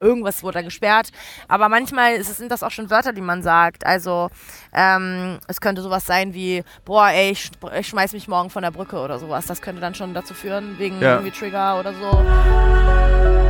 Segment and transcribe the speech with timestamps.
[0.00, 1.10] irgendwas wurde da gesperrt.
[1.48, 3.86] Aber manchmal es, sind das auch schon Wörter, die man sagt.
[3.86, 4.30] Also
[4.72, 8.70] ähm, es könnte sowas sein wie, boah, ey, ich, ich schmeiß mich morgen von der
[8.70, 9.46] Brücke oder sowas.
[9.46, 11.14] Das könnte dann schon dazu führen, wegen Ja.
[11.16, 13.45] irgendwie Trigger oder so.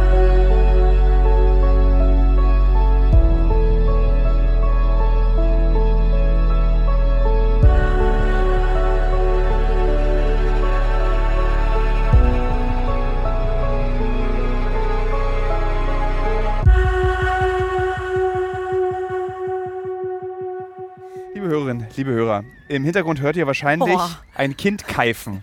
[21.97, 24.21] Liebe Hörer, im Hintergrund hört ihr wahrscheinlich Boah.
[24.35, 25.43] ein Kind keifen.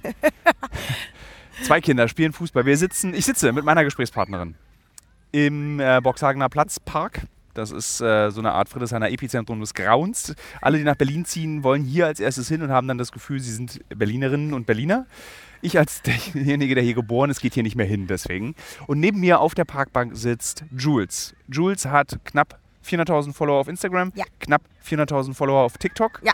[1.64, 2.68] Zwei Kinder spielen Fußball.
[2.68, 4.54] Wir sitzen, ich sitze mit meiner Gesprächspartnerin
[5.32, 7.22] im äh, Boxhagener Platzpark.
[7.56, 10.36] Das ist äh, so eine Art Friedrichshainer Epizentrum des Grauens.
[10.62, 13.40] Alle, die nach Berlin ziehen, wollen hier als erstes hin und haben dann das Gefühl,
[13.40, 15.08] sie sind Berlinerinnen und Berliner.
[15.64, 18.54] Ich als derjenige, der hier geboren ist, geht hier nicht mehr hin deswegen.
[18.86, 21.36] Und neben mir auf der Parkbank sitzt Jules.
[21.48, 24.26] Jules hat knapp 400.000 Follower auf Instagram, Ja.
[24.40, 26.22] knapp 400.000 Follower auf TikTok.
[26.24, 26.34] Ja.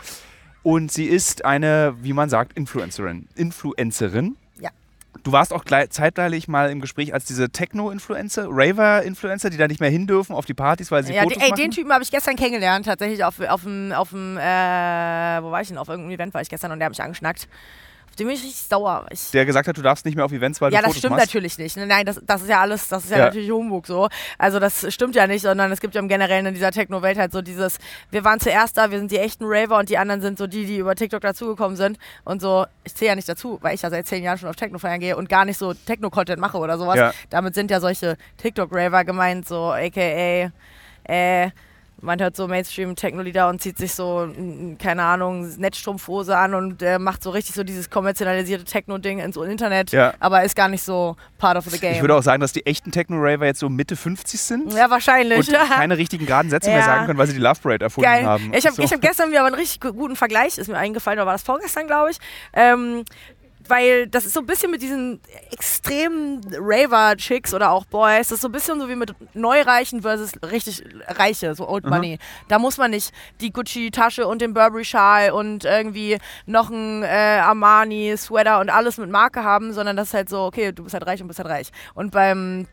[0.62, 3.28] Und sie ist eine, wie man sagt, Influencerin.
[3.34, 4.36] Influencerin.
[4.60, 4.70] Ja.
[5.22, 9.88] Du warst auch zeitweilig mal im Gespräch als diese Techno-Influencer, Raver-Influencer, die da nicht mehr
[9.90, 11.60] hin dürfen auf die Partys, weil sie Ja, Fotos ey, machen.
[11.62, 14.40] den Typen habe ich gestern kennengelernt, tatsächlich auf, auf dem, auf dem äh,
[15.42, 15.78] wo war ich denn?
[15.78, 17.48] Auf irgendeinem Event war ich gestern und der hat mich angeschnackt.
[18.10, 19.06] Auf dem bin ich richtig sauer.
[19.10, 20.98] Ich, der gesagt hat, du darfst nicht mehr auf Events, weil ja, du das Fotos
[20.98, 21.26] stimmt machst.
[21.28, 21.76] natürlich nicht.
[21.76, 23.24] Nein, das, das ist ja alles, das ist ja, Ja.
[23.26, 24.08] natürlich Humbug so.
[24.36, 27.32] Also das stimmt ja nicht, sondern es gibt ja im Generellen in dieser Techno-Welt halt
[27.32, 27.78] so dieses,
[28.10, 30.66] wir waren zuerst da, wir sind die echten Raver und die anderen sind so die,
[30.66, 31.98] die über TikTok dazugekommen sind.
[32.24, 34.56] Und so, ich zähle ja nicht dazu, weil ich ja seit zehn Jahren schon auf
[34.56, 36.96] Techno feiern gehe und gar nicht so Techno-Content mache oder sowas.
[36.96, 37.12] Ja.
[37.30, 40.50] Damit sind ja solche TikTok-Raver gemeint, so aka,
[41.04, 41.50] äh,
[42.02, 44.28] man hört so Mainstream-Techno-Lieder und zieht sich so,
[44.78, 49.92] keine Ahnung, Netzstrumpfhose an und äh, macht so richtig so dieses kommerzialisierte Techno-Ding ins Internet,
[49.92, 50.14] Ja.
[50.20, 51.92] aber ist gar nicht so part of the game.
[51.94, 55.48] Ich würde auch sagen, dass die echten Techno-Raver jetzt so Mitte 50 sind ja, wahrscheinlich.
[55.48, 56.84] und keine richtigen geraden Sätze mehr Ja.
[56.84, 58.24] sagen können, weil sie die Love Parade erfunden Geil.
[58.24, 58.52] haben.
[58.54, 58.82] Ich habe So.
[58.82, 61.34] ich hab gestern mir aber einen richtig gu- guten Vergleich, ist mir eingefallen, oder war
[61.34, 62.18] das vorgestern, glaube ich.
[62.52, 63.04] Ähm,
[63.70, 65.20] weil das ist so ein bisschen mit diesen
[65.50, 70.32] extremen Raver-Chicks oder auch Boys, das ist so ein bisschen so wie mit Neureichen versus
[70.42, 71.90] richtig Reiche, so Old Mhm.
[71.90, 72.18] Money.
[72.48, 77.06] Da muss man nicht die Gucci-Tasche und den Burberry-Schal und irgendwie noch ein äh,
[77.42, 81.06] Armani-Sweater und alles mit Marke haben, sondern das ist halt so, okay, du bist halt
[81.06, 81.68] reich und bist halt reich.
[81.94, 82.66] Und beim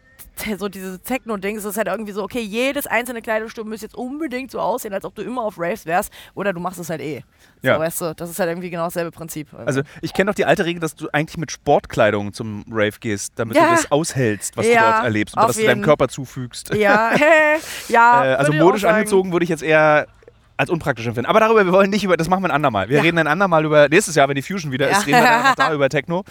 [0.57, 4.59] so diese Techno-Dings ist halt irgendwie so, okay, jedes einzelne Kleidungsstück müsste jetzt unbedingt so
[4.59, 7.23] aussehen, als ob du immer auf Raves wärst oder du machst es halt eh.
[7.61, 7.79] So, Ja.
[7.79, 9.47] weißt du, das ist halt irgendwie genau dasselbe Prinzip.
[9.65, 13.33] Also ich kenne doch die alte Regel, dass du eigentlich mit Sportkleidung zum Rave gehst,
[13.37, 13.65] damit Ja.
[13.69, 15.81] du das aushältst, was Ja, du dort erlebst und was du deinem.
[15.81, 16.73] Körper zufügst.
[16.73, 17.11] ja,
[17.89, 18.25] ja.
[18.25, 20.07] äh, also auch modisch angezogen würde ich jetzt eher
[20.57, 21.29] als unpraktisch empfinden.
[21.29, 22.89] Aber darüber, wir wollen nicht über, das machen wir ein andermal.
[22.89, 23.03] Wir Ja.
[23.03, 24.97] reden ein andermal über, nächstes Jahr, wenn die Fusion wieder Ja.
[24.97, 26.23] ist, reden wir dann da über Techno.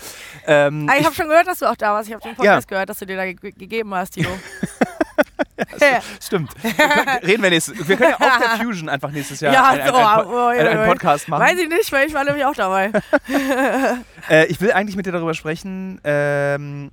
[0.46, 2.08] Ähm, Ah, ich ich, habe schon gehört, dass du auch da warst.
[2.08, 4.28] Ich habe den Podcast gehört, dass du dir da ge gegeben hast, Tino.
[5.80, 6.50] ja, stimmt.
[6.62, 9.68] Wir können, reden wir nächstes, wir können ja auf der Fusion einfach nächstes Jahr Ja,
[9.70, 10.86] einen, so, einen, oh, ja, einen, einen ja.
[10.86, 11.42] Podcast machen.
[11.42, 12.90] Weiß ich nicht, weil ich war nämlich auch dabei.
[14.28, 16.90] Äh, ich will eigentlich mit dir darüber sprechen, ähm,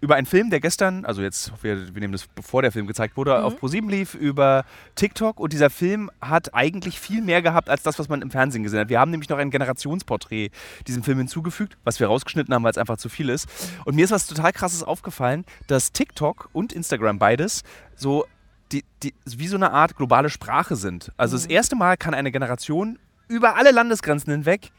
[0.00, 3.16] über einen Film, der gestern, also jetzt, wir, wir nehmen das bevor der Film gezeigt
[3.16, 3.44] wurde, Mhm.
[3.44, 4.64] auf ProSieben lief, über
[4.94, 5.40] TikTok.
[5.40, 8.78] Und dieser Film hat eigentlich viel mehr gehabt, als das, was man im Fernsehen gesehen
[8.80, 8.88] hat.
[8.88, 10.50] Wir haben nämlich noch ein Generationsporträt
[10.86, 13.48] diesem Film hinzugefügt, was wir rausgeschnitten haben, weil es einfach zu viel ist.
[13.84, 17.62] Und mir ist was total krasses aufgefallen, dass TikTok und Instagram beides
[17.96, 18.24] so
[18.70, 21.10] die, die, wie so eine Art globale Sprache sind.
[21.16, 24.70] Also das erste Mal kann eine Generation über alle Landesgrenzen hinweg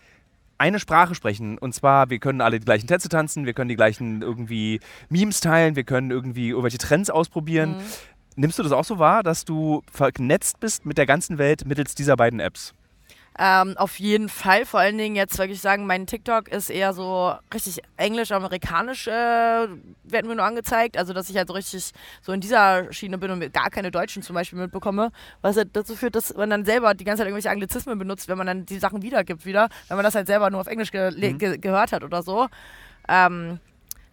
[0.59, 1.57] eine Sprache sprechen.
[1.57, 5.39] Und zwar, wir können alle die gleichen Tänze tanzen, wir können die gleichen irgendwie Memes
[5.39, 7.77] teilen, wir können irgendwie irgendwelche Trends ausprobieren.
[7.77, 7.83] Mhm.
[8.35, 11.95] Nimmst du das auch so wahr, dass du vernetzt bist mit der ganzen Welt mittels
[11.95, 12.73] dieser beiden Apps?
[13.37, 14.65] Ähm, auf jeden Fall.
[14.65, 20.27] Vor allen Dingen jetzt wirklich sagen, mein TikTok ist eher so richtig englisch-amerikanisch, äh, werden
[20.27, 20.97] mir nur angezeigt.
[20.97, 21.91] Also, dass ich halt so richtig
[22.21, 25.11] so in dieser Schiene bin und gar keine Deutschen zum Beispiel mitbekomme.
[25.41, 28.37] Was halt dazu führt, dass man dann selber die ganze Zeit irgendwelche Anglizismen benutzt, wenn
[28.37, 31.11] man dann die Sachen wiedergibt wieder, wenn man das halt selber nur auf Englisch ge
[31.11, 31.37] Mhm.
[31.37, 32.47] ge gehört hat oder so.
[33.07, 33.59] Ähm,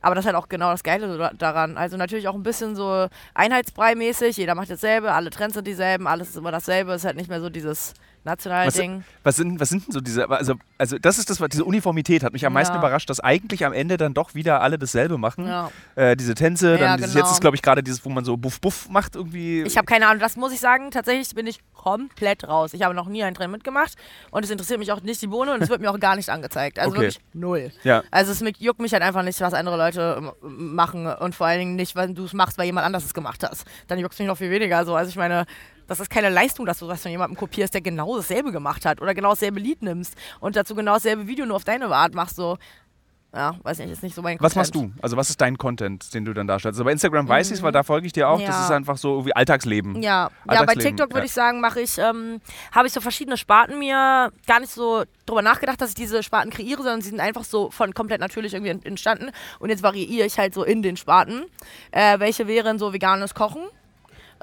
[0.02, 1.76] aber das ist halt auch genau das Geile daran.
[1.76, 4.36] Also natürlich auch ein bisschen so Einheitsbrei-mäßig.
[4.36, 6.92] Jeder macht dasselbe, alle Trends sind dieselben, alles ist immer dasselbe.
[6.92, 7.94] Es ist halt nicht mehr so dieses
[8.26, 9.04] nationale Was, Ding.
[9.22, 12.22] was, sind, was sind denn so diese, also, also das ist das, was- diese Uniformität
[12.22, 12.80] hat mich am meisten Ja.
[12.80, 15.46] überrascht, dass eigentlich am Ende dann doch wieder alle dasselbe machen.
[15.46, 15.70] Ja.
[15.94, 17.24] Äh, diese Tänze, dann Ja, dieses, genau.
[17.24, 19.62] jetzt ist glaube ich gerade dieses, wo man so Buff Buff macht irgendwie.
[19.62, 20.90] Ich habe keine Ahnung, das muss ich sagen.
[20.90, 22.74] Tatsächlich bin ich komplett raus.
[22.74, 23.94] Ich habe noch nie einen Trend mitgemacht
[24.30, 26.28] und es interessiert mich auch nicht die Bohne und es wird mir auch gar nicht
[26.28, 26.78] angezeigt.
[26.78, 27.00] Also Okay.
[27.02, 27.70] wirklich null.
[27.84, 28.02] ja.
[28.10, 31.60] Also es juckt mich halt einfach nicht, was andere Leute ähm, machen und vor allen
[31.60, 33.56] Dingen nicht, wenn du es machst, weil jemand anders es gemacht hat.
[33.86, 34.84] Dann juckt es mich noch viel weniger.
[34.84, 34.96] So.
[34.96, 35.46] Also ich meine,
[35.86, 39.00] das ist keine Leistung, dass du was von jemandem kopierst, der genau dasselbe gemacht hat
[39.00, 42.36] oder genau dasselbe Lied nimmst und dazu genau dasselbe Video nur auf deine Art machst.
[42.36, 42.58] So.
[43.34, 44.74] ja, weiß nicht, ist nicht so mein Was Content.
[44.74, 45.02] machst du?
[45.02, 46.76] Also was ist dein Content, den du dann darstellst?
[46.78, 48.38] Also bei Instagram weiß ich es, weil da folge ich dir auch.
[48.40, 48.52] Das Mhm.
[48.54, 48.64] Ja.
[48.64, 50.02] ist einfach so irgendwie Alltagsleben.
[50.02, 51.24] Ja, ja bei Alltagsleben, TikTok würde ja.
[51.26, 52.40] ich sagen, mache ich, ähm,
[52.72, 56.50] habe ich so verschiedene Sparten mir gar nicht so drüber nachgedacht, dass ich diese Sparten
[56.50, 59.30] kreiere, sondern sie sind einfach so von komplett natürlich irgendwie ent- entstanden.
[59.58, 61.44] Und jetzt variiere ich halt so in den Sparten.
[61.90, 63.62] Äh, welche wären so veganes Kochen.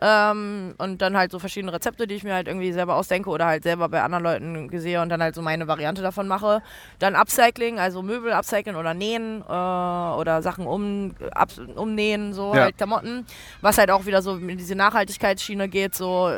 [0.05, 3.45] Ähm, und dann halt so verschiedene Rezepte, die ich mir halt irgendwie selber ausdenke oder
[3.45, 6.61] halt selber bei anderen Leuten sehe und dann halt so meine Variante davon mache.
[6.99, 12.63] Dann Upcycling, also Möbel upcyclen oder nähen äh, oder Sachen um, ab, umnähen, so Ja.
[12.63, 13.25] halt Klamotten.
[13.61, 16.37] Was halt auch wieder so in diese Nachhaltigkeitsschiene geht, so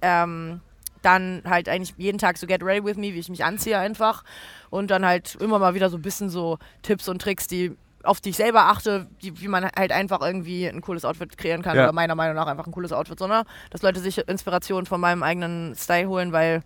[0.00, 0.62] ähm,
[1.02, 4.24] dann halt eigentlich jeden Tag so get ready with me, wie ich mich anziehe einfach.
[4.70, 8.20] Und dann halt immer mal wieder so ein bisschen so Tipps und Tricks, die auf
[8.20, 11.76] die ich selber achte, die, wie man halt einfach irgendwie ein cooles Outfit kreieren kann
[11.76, 11.84] Ja.
[11.84, 15.22] oder meiner Meinung nach einfach ein cooles Outfit, sondern dass Leute sich Inspiration von meinem
[15.22, 16.62] eigenen Style holen, weil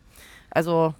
[0.50, 0.94] also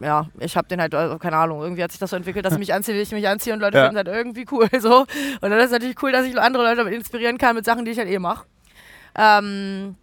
[0.00, 2.54] ja, ich habe den halt, also, keine Ahnung, irgendwie hat sich das so entwickelt, dass
[2.54, 3.86] ich mich anziehe, wie ich mich anziehe und Leute Ja.
[3.88, 4.68] finden das irgendwie cool.
[4.80, 5.00] So.
[5.00, 5.06] Und
[5.42, 7.98] dann ist es natürlich cool, dass ich andere Leute inspirieren kann mit Sachen, die ich
[7.98, 8.46] halt eh mache.
[9.14, 9.96] Ähm,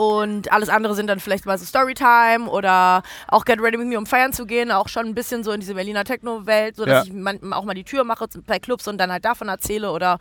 [0.00, 3.98] und alles andere sind dann vielleicht mal so Storytime oder auch Get Ready With Me,
[3.98, 4.70] um feiern zu gehen.
[4.72, 7.12] Auch schon ein bisschen so in diese Berliner Techno-Welt, so dass Ja.
[7.12, 10.16] ich man, auch mal die Tür mache bei Clubs und dann halt davon erzähle oder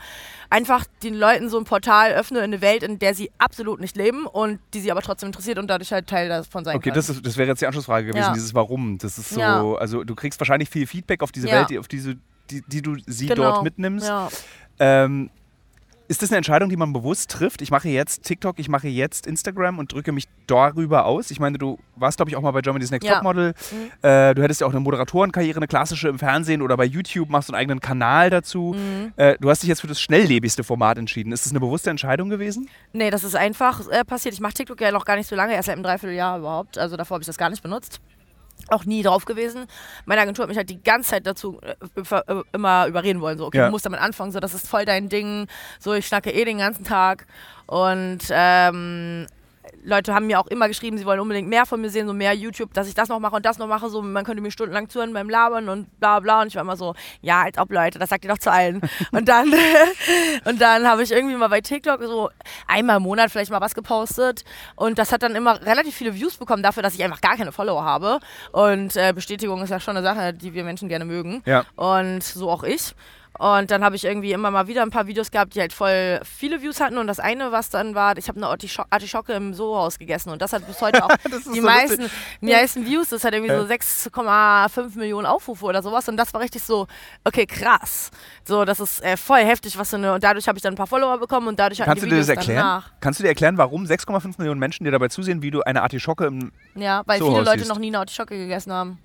[0.50, 3.96] einfach den Leuten so ein Portal öffne in eine Welt, in der sie absolut nicht
[3.96, 6.96] leben und die sie aber trotzdem interessiert und dadurch halt Teil davon sein Okay, können.
[6.96, 8.34] das, ist, das wäre jetzt die Anschlussfrage gewesen, Ja.
[8.34, 8.98] dieses Warum.
[8.98, 9.74] Das ist so, Ja.
[9.76, 11.48] also du kriegst wahrscheinlich viel Feedback auf diese.
[11.50, 12.18] Welt, die, auf diese,
[12.50, 13.44] die, die du sie Genau.
[13.44, 14.08] dort mitnimmst.
[14.08, 14.28] Ja.
[14.80, 15.30] Ähm,
[16.10, 17.62] ist das eine Entscheidung, die man bewusst trifft?
[17.62, 21.30] Ich mache jetzt TikTok, ich mache jetzt Instagram und drücke mich darüber aus.
[21.30, 23.16] Ich meine, du warst, glaube ich, auch mal bei Germany's Next Ja.
[23.16, 23.54] Topmodel.
[24.02, 27.50] Äh, du hättest ja auch eine Moderatorenkarriere, eine klassische im Fernsehen oder bei YouTube, machst
[27.50, 28.76] du einen eigenen Kanal dazu.
[28.76, 29.14] Mhm.
[29.18, 31.32] Äh, du hast dich jetzt für das schnelllebigste Format entschieden.
[31.32, 32.68] Ist das eine bewusste Entscheidung gewesen?
[32.92, 34.34] Nee, das ist einfach äh, passiert.
[34.34, 36.80] Ich mache TikTok ja noch gar nicht so lange, erst seit einem Dreivierteljahr überhaupt.
[36.80, 38.02] Also davor habe ich das gar nicht benutzt.
[38.68, 39.66] Auch nie drauf gewesen.
[40.06, 43.38] Meine Agentur hat mich halt die ganze Zeit dazu äh, äh, immer überreden wollen.
[43.38, 43.66] So, okay, Ja.
[43.66, 45.48] du musst damit anfangen, so, das ist voll dein Ding.
[45.80, 47.26] So, ich schnacke eh den ganzen Tag.
[47.66, 49.26] Und ähm,
[49.84, 52.34] Leute haben mir auch immer geschrieben, sie wollen unbedingt mehr von mir sehen, so mehr
[52.34, 53.90] YouTube, dass ich das noch mache und das noch mache.
[53.90, 56.42] So, man könnte mir stundenlang zuhören beim Labern und bla bla.
[56.42, 58.82] Und ich war immer so, ja, als ob Leute, das sagt ihr doch zu allen.
[59.12, 59.54] und dann,
[60.46, 62.30] und dann habe ich irgendwie mal bei TikTok so
[62.68, 64.44] einmal im Monat vielleicht mal was gepostet.
[64.76, 67.52] Und das hat dann immer relativ viele Views bekommen dafür, dass ich einfach gar keine
[67.52, 68.20] Follower habe.
[68.52, 71.42] Und äh, Bestätigung ist ja schon eine Sache, die wir Menschen gerne mögen.
[71.46, 71.66] Ja.
[71.76, 72.94] Und so auch ich.
[73.40, 76.20] Und dann habe ich irgendwie immer mal wieder ein paar Videos gehabt, die halt voll
[76.26, 76.98] viele Views hatten.
[76.98, 80.30] Und das eine, was dann war, ich habe eine Artischo Artischocke im Sohaus gegessen.
[80.30, 82.20] Und das hat bis heute auch die so meisten, lustig.
[82.42, 83.08] die meisten Views.
[83.10, 83.62] Das hat irgendwie Ja.
[83.62, 86.10] so 6,5 Millionen Aufrufe oder sowas.
[86.10, 86.88] Und das war richtig so,
[87.24, 88.12] okay, krass.
[88.44, 90.14] So, das ist äh, voll heftig, was so eine.
[90.14, 92.28] Und dadurch habe ich dann ein paar Follower bekommen und dadurch Kannst du dir das
[92.28, 92.58] erklären?
[92.60, 92.92] danach.
[93.00, 96.26] Kannst du dir erklären, warum 6,5 Millionen Menschen dir dabei zusehen, wie du eine Artischocke
[96.26, 96.52] im.
[96.76, 97.70] Ja, weil Sohaus viele Leute siehst.
[97.72, 99.00] noch nie eine Artischocke gegessen haben.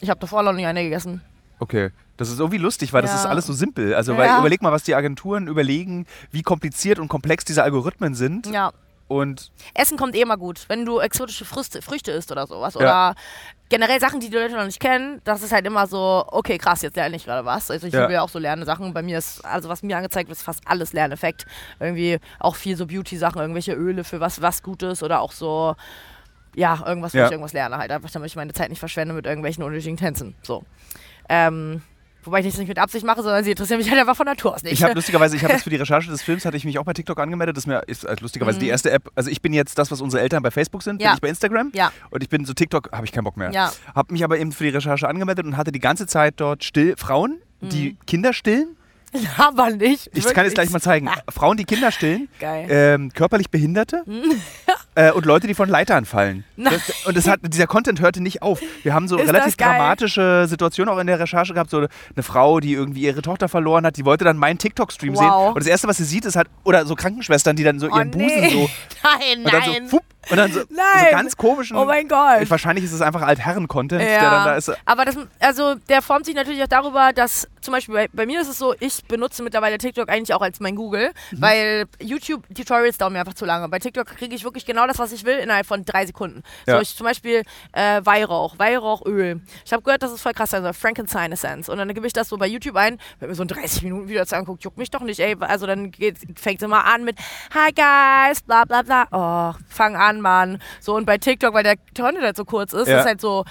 [0.00, 1.22] Ich habe davor noch nie eine gegessen.
[1.60, 1.90] Okay.
[2.18, 3.16] Das ist irgendwie lustig, weil das Ja.
[3.20, 3.94] ist alles so simpel.
[3.94, 4.38] Also, weil Ja.
[4.40, 8.46] überleg mal, was die Agenturen überlegen, wie kompliziert und komplex diese Algorithmen sind.
[8.48, 8.72] Ja.
[9.06, 12.74] Und Essen kommt eh immer gut, wenn du exotische Früchte, Früchte isst oder sowas.
[12.74, 12.80] Ja.
[12.80, 13.14] Oder
[13.70, 16.82] generell Sachen, die die Leute noch nicht kennen, das ist halt immer so, okay, krass,
[16.82, 17.70] jetzt lerne ich gerade was.
[17.70, 18.00] Also ich Ja.
[18.02, 18.92] liebe ja auch so Lernsachen.
[18.92, 21.46] Bei mir ist, also was mir angezeigt wird, ist fast alles Lerneffekt.
[21.80, 25.74] Irgendwie auch viel so Beauty-Sachen, irgendwelche Öle für was, was Gutes oder auch so,
[26.54, 27.26] ja, irgendwas, wo Ja.
[27.26, 27.90] ich irgendwas lerne halt.
[27.90, 30.34] Einfach, damit ich meine Zeit nicht verschwende mit irgendwelchen unnötigen Tänzen.
[30.42, 30.64] So.
[31.30, 31.80] Ähm,
[32.24, 34.54] wobei ich das nicht mit Absicht mache, sondern sie interessieren mich halt einfach von Natur
[34.54, 34.72] aus nicht.
[34.74, 36.84] ich habe lustigerweise, ich habe jetzt für die Recherche des Films, hatte ich mich auch
[36.84, 37.56] bei TikTok angemeldet.
[37.56, 39.10] Das ist mir ist, also lustigerweise die erste App.
[39.14, 41.08] Also ich bin jetzt das, was unsere Eltern bei Facebook sind, bin Mhm.
[41.10, 41.14] Ja.
[41.14, 41.72] ich bei Instagram.
[41.74, 41.92] Ja.
[42.10, 43.50] Und ich bin so TikTok, habe ich keinen Bock mehr.
[43.52, 43.72] Ja.
[43.94, 46.94] Habe mich aber eben für die Recherche angemeldet und hatte die ganze Zeit dort still
[46.96, 48.76] Frauen, die Kinder stillen.
[49.36, 50.10] aber nicht.
[50.14, 51.08] Ich kann es gleich mal zeigen.
[51.30, 54.04] Frauen, die Kinder stillen, ähm, körperlich Behinderte
[54.94, 56.44] äh, und Leute, die von Leitern fallen.
[56.56, 58.60] Das, und das hat, dieser Content hörte nicht auf.
[58.82, 61.70] Wir haben so Ist relativ dramatische Situationen auch in der Recherche gehabt.
[61.70, 65.20] So eine Frau, die irgendwie ihre Tochter verloren hat, die wollte dann meinen TikTok-Stream Wow.
[65.20, 65.48] sehen.
[65.48, 68.08] Und das Erste, was sie sieht, ist halt, oder so Krankenschwestern, die dann so ihren
[68.08, 68.50] oh, Busen nee.
[68.50, 68.70] so
[69.02, 69.88] Nein, und dann so, nein.
[69.88, 70.66] fupp, und dann so, so
[71.10, 71.76] ganz komischen.
[71.76, 72.48] Oh mein Gott.
[72.50, 74.72] Wahrscheinlich ist es einfach Altherren-Content, der dann da ist.
[74.84, 78.40] aber das, also der formt sich natürlich auch darüber, dass zum Beispiel bei, bei mir
[78.40, 81.40] ist es so, ich benutze mittlerweile TikTok eigentlich auch als mein Google, Mhm.
[81.42, 83.68] weil YouTube-Tutorials dauern mir einfach zu lange.
[83.68, 86.42] Bei TikTok kriege ich wirklich genau das, was ich will, innerhalb von drei Sekunden.
[86.66, 86.76] Ja.
[86.76, 87.42] So, ich zum Beispiel
[87.72, 89.40] äh, Weihrauch, Weihrauchöl.
[89.64, 91.68] Ich habe gehört, das ist voll krass, also Frankenstein Essence.
[91.68, 94.08] Und dann gebe ich das so bei YouTube ein, wenn mir so ein 30 Minuten
[94.08, 95.36] Video dazu anguckt, juckt mich doch nicht, ey.
[95.40, 97.18] Also dann geht, fängt es immer an mit
[97.54, 99.06] Hi guys, bla bla bla.
[99.10, 100.58] Oh, fang an Kanban.
[100.80, 103.00] So, und bei TikTok, weil der Content halt so kurz ist, Ja.
[103.00, 103.44] ist halt so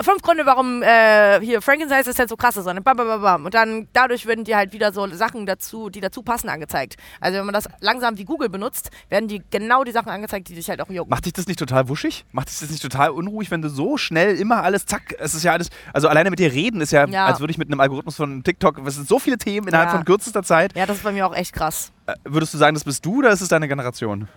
[0.00, 2.66] fünf Gründe, warum äh, hier Frankenstein ist halt so krass ist.
[2.66, 3.44] Und, bam, bam, bam, bam.
[3.44, 6.96] und dann dadurch werden dir halt wieder so Sachen dazu, die dazu passen, angezeigt.
[7.20, 10.54] Also wenn man das langsam wie Google benutzt, werden die genau die Sachen angezeigt, die
[10.54, 11.10] dich halt auch jucken.
[11.10, 12.24] Macht dich das nicht total wuschig?
[12.32, 15.42] Macht dich das nicht total unruhig, wenn du so schnell immer alles, zack, es ist
[15.42, 17.26] ja alles, also alleine mit dir reden ist ja, Ja.
[17.26, 19.96] als würde ich mit einem Algorithmus von TikTok, es sind so viele Themen innerhalb Ja.
[19.96, 20.76] von kürzester Zeit.
[20.76, 21.92] Ja, das ist bei mir auch echt krass.
[22.06, 24.28] Äh, Würdest du sagen, das bist du oder ist es deine Generation?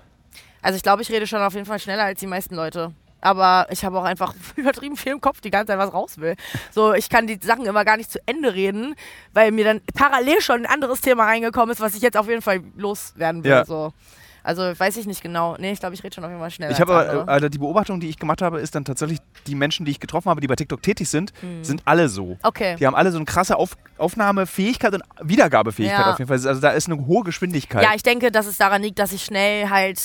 [0.66, 2.92] Also ich glaube, ich rede schon auf jeden Fall schneller als die meisten Leute.
[3.22, 6.36] Aber ich habe auch einfach übertrieben viel im Kopf, die ganze Zeit was raus will.
[6.72, 8.96] So, ich kann die Sachen immer gar nicht zu Ende reden,
[9.32, 12.42] weil mir dann parallel schon ein anderes Thema reingekommen ist, was ich jetzt auf jeden
[12.42, 13.52] Fall loswerden will.
[13.52, 13.64] Ja.
[13.64, 13.94] So.
[14.42, 15.56] Also weiß ich nicht genau.
[15.60, 16.72] Nee, ich glaube, ich rede schon auf jeden Fall schneller.
[16.72, 19.56] Ich habe aber, äh, also die Beobachtung, die ich gemacht habe, ist dann tatsächlich, die
[19.56, 22.38] Menschen, die ich getroffen habe, die bei TikTok tätig sind, sind alle so.
[22.44, 22.76] Okay.
[22.80, 26.12] Die haben alle so eine krasse Auf Aufnahmefähigkeit und Wiedergabefähigkeit Ja.
[26.12, 26.46] auf jeden Fall.
[26.48, 27.84] Also da ist eine hohe Geschwindigkeit.
[27.84, 30.00] Ja, ich denke, dass es daran liegt, dass ich schnell halt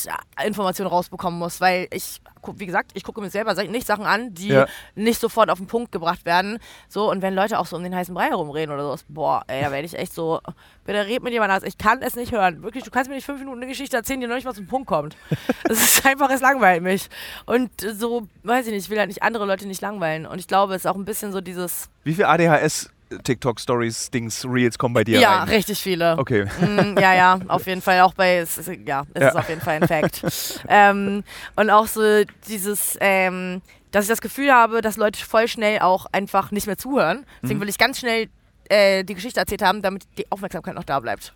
[0.45, 2.21] Informationen rausbekommen muss, weil ich,
[2.57, 4.67] wie gesagt, ich gucke mir selber nicht Sachen an, die Ja.
[4.95, 6.59] nicht sofort auf den Punkt gebracht werden.
[6.89, 9.63] So, und wenn Leute auch so um den heißen Brei herumreden oder sowas, boah, ey,
[9.63, 10.41] da werde ich echt so,
[10.85, 11.69] bitte red mit jemand anders.
[11.69, 12.63] Ich kann es nicht hören.
[12.63, 14.67] Wirklich, du kannst mir nicht fünf Minuten eine Geschichte erzählen, die noch nicht mal zum
[14.67, 15.17] Punkt kommt.
[15.65, 17.09] Das ist einfach, es langweilt mich.
[17.47, 20.27] Und so, weiß ich nicht, ich will halt nicht andere Leute nicht langweilen.
[20.27, 22.91] Und ich glaube, es ist auch ein bisschen so dieses, Wie viel ADHS
[23.25, 25.49] TikTok-Stories, Dings, Reels kommen bei dir ja, rein?
[25.49, 26.17] richtig viele.
[26.19, 26.45] Okay.
[26.61, 28.01] Mm, ja, ja, auf jeden Fall.
[28.01, 29.29] Auch bei, es ist, ja, es Ja.
[29.31, 30.23] ist auf jeden Fall ein Fact.
[30.69, 31.25] ähm,
[31.57, 36.07] und auch so dieses, ähm, dass ich das Gefühl habe, dass Leute voll schnell auch
[36.13, 37.27] einfach nicht mehr zuhören.
[37.43, 37.63] Deswegen Mhm.
[37.63, 38.29] will ich ganz schnell
[38.69, 41.33] äh, die Geschichte erzählt haben, damit die Aufmerksamkeit noch da bleibt.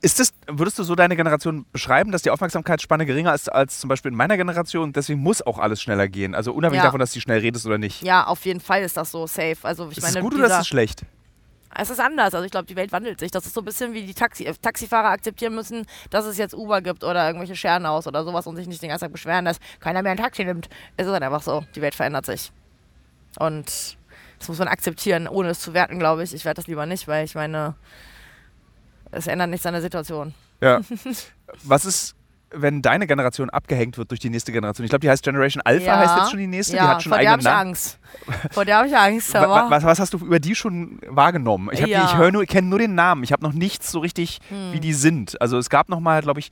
[0.00, 3.88] Ist das, würdest du so deine Generation beschreiben, dass die Aufmerksamkeitsspanne geringer ist als zum
[3.88, 4.92] Beispiel in meiner Generation?
[4.92, 6.36] Deswegen muss auch alles schneller gehen.
[6.36, 6.84] Also unabhängig Ja.
[6.88, 8.02] davon, dass du schnell redest oder nicht.
[8.02, 9.56] Ja, auf jeden Fall ist das so safe.
[9.62, 11.02] Also ich ist meine, es gut oder ist es schlecht?
[11.74, 12.32] Es ist anders.
[12.32, 13.30] Also ich glaube, die Welt wandelt sich.
[13.32, 16.54] Das ist so ein bisschen wie die Taxi äh, Taxifahrer akzeptieren müssen, dass es jetzt
[16.54, 19.58] Uber gibt oder irgendwelche Schernaus oder sowas und sich nicht den ganzen Tag beschweren, dass
[19.80, 20.68] keiner mehr ein Taxi nimmt.
[20.96, 21.64] Es ist halt einfach so.
[21.74, 22.52] Die Welt verändert sich.
[23.38, 23.96] Und
[24.38, 26.32] das muss man akzeptieren, ohne es zu werten, glaube ich.
[26.34, 27.74] Ich werde das lieber nicht, weil ich meine,
[29.10, 30.34] es ändert nichts an der Situation.
[30.60, 30.80] Ja.
[31.64, 32.14] Was ist,
[32.50, 34.84] wenn deine Generation abgehängt wird durch die nächste Generation?
[34.84, 35.98] Ich glaube, die heißt Generation Alpha, Ja.
[35.98, 36.76] heißt jetzt schon die nächste.
[36.76, 37.48] ja, die hat schon vor der habe ich.
[37.48, 37.98] Angst.
[38.50, 39.34] Vor der habe ich Angst.
[39.36, 41.68] Aber wa- Was, was hast du über die schon wahrgenommen?
[41.72, 42.04] Ich, die- Ja.
[42.06, 43.22] ich höre nur, kenne nur den Namen.
[43.22, 44.72] Ich habe noch nichts so richtig, Hm.
[44.72, 45.40] wie die sind.
[45.40, 46.50] Also es gab noch mal, glaube ich,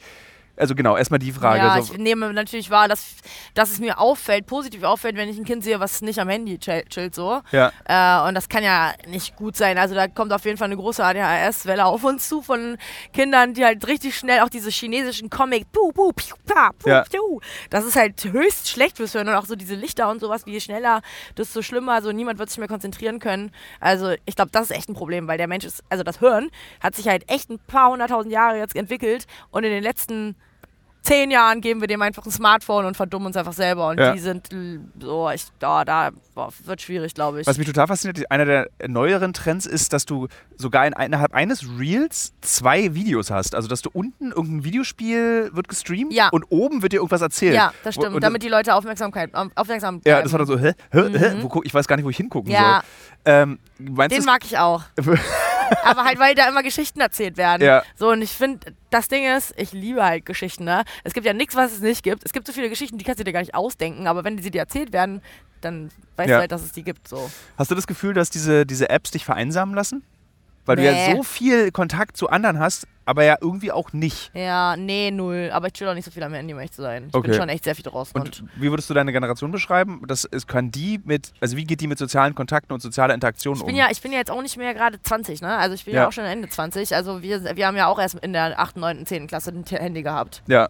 [0.56, 1.58] also genau, erstmal die Frage.
[1.58, 3.16] Ja, so, ich nehme natürlich wahr, dass,
[3.54, 6.56] dass es mir auffällt, positiv auffällt, wenn ich ein Kind sehe, was nicht am Handy
[6.56, 7.40] chill- chillt so.
[7.52, 7.72] ja.
[7.84, 9.78] Äh, und das kann ja nicht gut sein.
[9.78, 12.76] Also da kommt auf jeden Fall eine große ADHS-Welle auf uns zu von
[13.12, 17.04] Kindern, die halt richtig schnell auch diese chinesischen Comic, puh, puh, piu, pa, puh, Ja.
[17.04, 17.40] piu.
[17.70, 19.28] Das ist halt höchst schlecht fürs Hören.
[19.28, 21.02] Und auch so diese Lichter und sowas, je schneller,
[21.36, 21.92] desto schlimmer.
[21.92, 23.50] Also niemand wird sich mehr konzentrieren können.
[23.80, 26.50] Also ich glaube, das ist echt ein Problem, weil der Mensch ist, also das Hören
[26.80, 30.36] hat sich halt echt ein paar hunderttausend Jahre jetzt entwickelt und in den letzten
[31.06, 33.88] zehn Jahren geben wir dem einfach ein Smartphone und verdummen uns einfach selber.
[33.88, 34.12] Und Ja.
[34.12, 34.48] die sind
[35.00, 37.46] so, ich, da, da boah, wird schwierig, glaube ich.
[37.46, 41.64] Was mich total fasziniert, einer der neueren Trends ist, dass du sogar in, innerhalb eines
[41.78, 43.54] Reels zwei Videos hast.
[43.54, 46.28] Also, dass du unten irgendein Videospiel wird gestreamt Ja.
[46.30, 47.54] und oben wird dir irgendwas erzählt.
[47.54, 48.14] Ja, das stimmt.
[48.14, 50.22] und damit die Leute Aufmerksamkeit, ähm, aufmerksam Ja, bleiben.
[50.24, 50.72] das war dann so, hä?
[50.90, 51.18] hä?
[51.18, 51.36] hä?
[51.42, 52.82] Wo ich weiß gar nicht, wo ich hingucken Ja.
[53.24, 53.32] soll.
[53.32, 54.82] Ähm, Den mag ich auch.
[55.84, 57.62] Aber halt, weil da immer Geschichten erzählt werden.
[57.62, 57.82] Ja.
[57.96, 60.84] So, und ich finde, das Ding ist, ich liebe halt Geschichten, ne?
[61.04, 62.24] Es gibt ja nichts, was es nicht gibt.
[62.24, 64.50] Es gibt so viele Geschichten, die kannst du dir gar nicht ausdenken, aber wenn sie
[64.50, 65.22] dir erzählt werden,
[65.60, 66.36] dann weißt Ja.
[66.36, 67.08] du halt, dass es die gibt.
[67.08, 67.30] So.
[67.56, 70.02] hast du das Gefühl, dass diese, diese Apps dich vereinsamen lassen?
[70.66, 71.16] Weil du ja Nee.
[71.16, 74.32] so viel Kontakt zu anderen hast, aber ja irgendwie auch nicht.
[74.34, 75.50] Ja, nee, null.
[75.52, 77.04] Aber ich chill auch nicht so viel am Handy, um echt zu sein.
[77.08, 77.28] Ich Okay.
[77.28, 78.20] bin schon echt sehr viel draußen.
[78.20, 80.02] Und Und, wie würdest du deine Generation beschreiben?
[80.08, 83.54] Das ist, kann die mit, also wie geht die mit sozialen Kontakten und sozialer Interaktion
[83.54, 83.66] ich um?
[83.68, 85.56] bin ja, ich bin ja jetzt auch nicht mehr gerade 20, ne?
[85.56, 86.02] Also ich bin ja.
[86.02, 86.08] Ja.
[86.08, 86.94] auch schon Ende 20.
[86.96, 89.28] Also wir, wir haben ja auch erst in der 8., 9., 10.
[89.28, 90.42] Klasse ein Handy gehabt.
[90.48, 90.68] ja.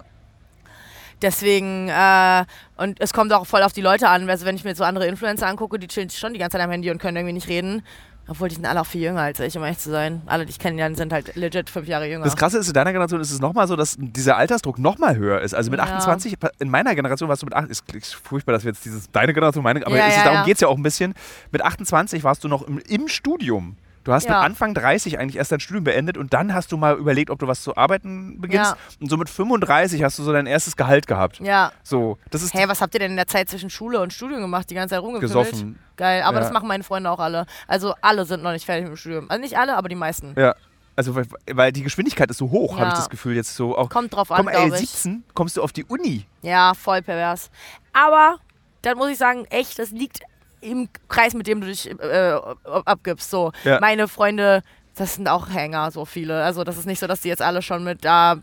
[1.22, 2.44] Deswegen, äh,
[2.76, 4.28] und es kommt auch voll auf die Leute an.
[4.28, 6.70] Also wenn ich mir so andere Influencer angucke, die chillen schon die ganze Zeit am
[6.70, 7.82] Handy und können irgendwie nicht reden.
[8.28, 10.21] Obwohl, die sind alle auch viel jünger als ich, um ehrlich zu sein.
[10.26, 12.25] Alle, die ich kenne, sind halt legit fünf Jahre jünger.
[12.25, 15.40] Das Krasse ist, in deiner Generation ist es nochmal so, dass dieser Altersdruck nochmal höher
[15.42, 15.54] ist.
[15.54, 15.85] Also mit Ja.
[15.85, 19.33] 28, in meiner Generation warst du mit 8, ist, furchtbar, dass wir jetzt dieses, deine
[19.33, 20.45] Generation, meine, aber Ja, es ist, ja, darum ja.
[20.45, 21.14] geht es ja auch ein bisschen.
[21.52, 23.76] Mit 28 warst du noch im, im Studium.
[24.06, 24.36] Du hast Ja.
[24.36, 27.40] mit Anfang 30 eigentlich erst dein Studium beendet und dann hast du mal überlegt, ob
[27.40, 28.70] du was zu arbeiten beginnst.
[28.70, 28.76] Ja.
[29.00, 31.40] Und so mit 35 hast du so dein erstes Gehalt gehabt.
[31.40, 31.72] ja.
[31.82, 34.40] So, das ist Hey, was habt ihr denn in der Zeit zwischen Schule und Studium
[34.40, 34.70] gemacht?
[34.70, 35.50] Die ganze Zeit rumgefimmelt?
[35.50, 35.78] gesoffen.
[35.96, 36.44] Geil, aber Ja.
[36.44, 37.46] das machen meine Freunde auch alle.
[37.66, 39.28] Also alle sind noch nicht fertig mit dem Studium.
[39.28, 40.34] Also nicht alle, aber die meisten.
[40.38, 40.54] Ja.
[40.94, 42.88] Also, weil, weil die Geschwindigkeit ist so hoch, habe Ja.
[42.90, 43.76] ich das Gefühl jetzt so.
[43.76, 44.88] Auch, Kommt drauf an, komm, ey, glaube ich.
[44.88, 46.25] 17 kommst du auf die Uni.
[46.42, 47.50] Ja, voll pervers.
[47.92, 48.36] Aber
[48.82, 50.20] dann muss ich sagen, echt, das liegt
[50.60, 52.32] im Kreis, mit dem du dich äh,
[52.64, 53.30] abgibst.
[53.30, 53.78] So, Ja.
[53.80, 54.62] meine Freunde,
[54.94, 56.42] das sind auch Hänger, so viele.
[56.42, 58.36] Also das ist nicht so, dass die jetzt alle schon mit da,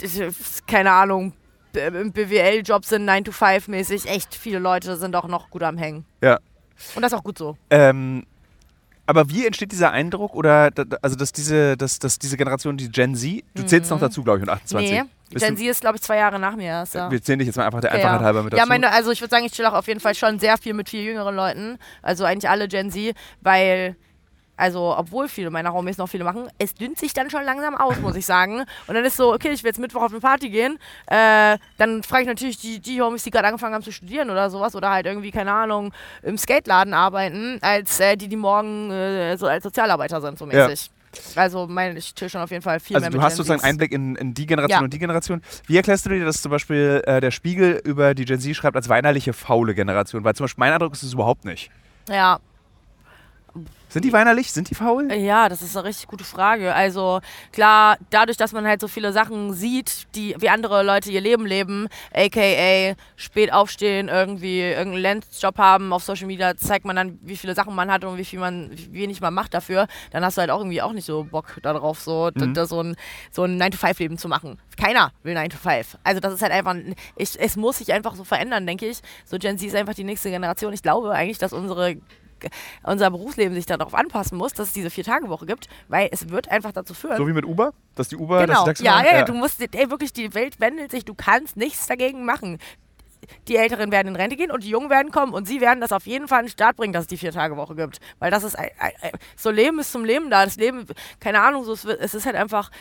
[0.00, 1.32] ist, keine Ahnung,
[1.74, 5.78] im BWL-Job sind, 9 to 5 mäßig, echt viele Leute sind auch noch gut am
[5.78, 6.04] Hängen.
[6.20, 6.38] Ja.
[6.94, 7.56] Und das ist auch gut so.
[7.70, 8.24] Ähm,
[9.06, 10.70] aber wie entsteht dieser Eindruck oder
[11.00, 14.38] also dass diese, dass, dass diese Generation, die Gen Z, du zählst noch dazu, glaube
[14.38, 14.90] ich, mit 28.
[14.90, 14.96] Mhm.
[14.96, 15.04] Nee,
[15.40, 16.94] Gen du- Z ist, glaube ich, zwei Jahre nach mir erst.
[16.94, 17.10] Ja.
[17.10, 18.24] Wir zählen dich jetzt mal einfach der Einfachheit ja.
[18.24, 18.60] halber mit dazu.
[18.60, 20.74] Ja, meine, also ich würde sagen, ich chill auch auf jeden Fall schon sehr viel
[20.74, 21.78] mit viel jüngeren Leuten.
[22.02, 23.96] Also eigentlich alle Gen Z, weil,
[24.56, 27.98] also obwohl viele meiner Homies noch viele machen, es dünnt sich dann schon langsam aus,
[27.98, 28.64] muss ich sagen.
[28.86, 30.78] Und dann ist so, okay, ich will jetzt Mittwoch auf eine Party gehen.
[31.06, 34.50] Äh, dann frage ich natürlich die, die Homies, die gerade angefangen haben zu studieren oder
[34.50, 39.36] sowas oder halt irgendwie, keine Ahnung, im Skateladen arbeiten, als äh, die, die morgen äh,
[39.36, 40.68] so als Sozialarbeiter sind, so Ja.
[41.36, 43.36] Also mein, ich chill schon auf jeden Fall viel also mehr du mit hast Gen
[43.38, 43.68] sozusagen Zs.
[43.68, 44.84] Einblick in, in die Generation Ja.
[44.84, 45.42] und die Generation.
[45.66, 48.76] Wie erklärst du dir, dass zum Beispiel äh, der Spiegel über die Gen Z schreibt
[48.76, 50.24] als weinerliche, faule Generation?
[50.24, 51.70] Weil zum Beispiel mein Eindruck ist es überhaupt nicht.
[52.08, 52.40] Ja,
[53.92, 54.52] Sind die weinerlich?
[54.52, 55.12] Sind die faul?
[55.12, 56.74] Ja, das ist eine richtig gute Frage.
[56.74, 57.20] Also
[57.52, 61.44] klar, dadurch, dass man halt so viele Sachen sieht, die wie andere Leute ihr Leben
[61.46, 67.36] leben, aka spät aufstehen, irgendwie irgendeinen Lenzjob haben auf Social Media, zeigt man dann, wie
[67.36, 70.36] viele Sachen man hat und wie viel man, wie wenig man macht dafür, dann hast
[70.36, 72.54] du halt auch irgendwie auch nicht so Bock darauf, so, Mhm.
[72.54, 72.96] da so ein,
[73.30, 74.58] so ein 9-to-5-Leben zu machen.
[74.80, 75.96] Keiner will 9-to-5.
[76.02, 79.00] Also das ist halt einfach, ein- ich, es muss sich einfach so verändern, denke ich.
[79.26, 80.72] So Gen Z ist einfach die nächste Generation.
[80.72, 81.96] Ich glaube eigentlich, dass unsere
[82.82, 86.72] unser Berufsleben sich darauf anpassen muss, dass es diese Vier-Tage-Woche gibt, weil es wird einfach
[86.72, 87.16] dazu führen.
[87.16, 87.72] So wie mit Uber?
[87.94, 88.64] Dass die Uber, genau.
[88.64, 91.86] Taxi Ja, ja, ja, du musst, ey, wirklich, die Welt wandelt sich, du kannst nichts
[91.86, 92.58] dagegen machen.
[93.46, 95.92] Die Älteren werden in Rente gehen und die Jungen werden kommen und sie werden das
[95.92, 98.00] auf jeden Fall an den Start bringen, dass es die Vier-Tage-Woche gibt.
[98.18, 100.44] Weil das ist, ein- ein- ein- so Leben ist zum Leben da.
[100.44, 100.84] Das Leben,
[101.20, 102.72] keine Ahnung, so, es ist halt einfach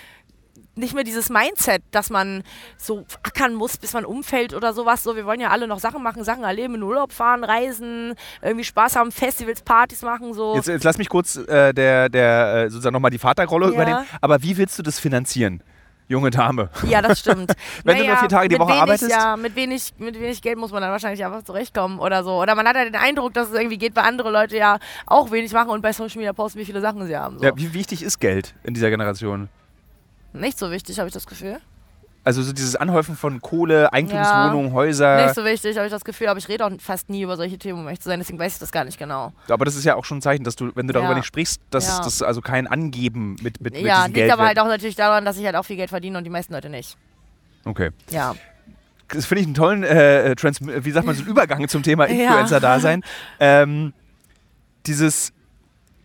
[0.75, 2.43] nicht mehr dieses Mindset, dass man
[2.77, 5.03] so ackern muss, bis man umfällt oder sowas.
[5.03, 8.63] So, wir wollen ja alle noch Sachen machen, Sachen erleben, in Urlaub fahren, reisen, irgendwie
[8.63, 10.55] Spaß haben, Festivals, Partys machen, so.
[10.55, 13.73] Jetzt, jetzt lass mich kurz äh, der, der, äh, sozusagen nochmal die Vaterrolle Ja.
[13.73, 14.05] übernehmen.
[14.21, 15.61] Aber wie willst du das finanzieren,
[16.07, 16.69] junge Dame?
[16.87, 17.51] Ja, das stimmt.
[17.83, 19.11] Wenn du nur vier Tage die Woche wenig, arbeitest?
[19.11, 22.41] Ja, mit wenig, mit wenig Geld muss man dann wahrscheinlich einfach zurechtkommen oder so.
[22.41, 25.31] Oder man hat ja den Eindruck, dass es irgendwie geht, weil andere Leute ja auch
[25.31, 27.39] wenig machen und bei Social Media posten, wie viele Sachen sie haben.
[27.39, 27.43] So.
[27.45, 29.49] Ja, wie wichtig ist Geld in dieser Generation?
[30.33, 31.57] Nicht so wichtig, habe ich das Gefühl.
[32.23, 35.25] Also so dieses Anhäufen von Kohle, Eigentumswohnungen, Häuser.
[35.25, 37.57] Nicht so wichtig, habe ich das Gefühl, aber ich rede auch fast nie über solche
[37.57, 39.33] Themen, um ehrlich zu sein, deswegen weiß ich das gar nicht genau.
[39.49, 41.15] Aber das ist ja auch schon ein Zeichen, dass du, wenn du darüber Ja.
[41.17, 42.03] nicht sprichst, dass Ja.
[42.03, 45.25] das also kein Angeben mit, mit, mit ja, liegt Geld aber halt auch natürlich daran,
[45.25, 46.95] dass ich halt auch viel Geld verdiene und die meisten Leute nicht.
[47.65, 47.89] Okay.
[48.11, 48.35] Ja.
[49.07, 52.07] Das finde ich einen tollen, äh, Trans wie sagt man, so einen Übergang zum Thema
[52.07, 52.25] Ja.
[52.25, 53.03] Influencer-Dasein.
[53.39, 53.93] Ähm,
[54.85, 55.33] dieses,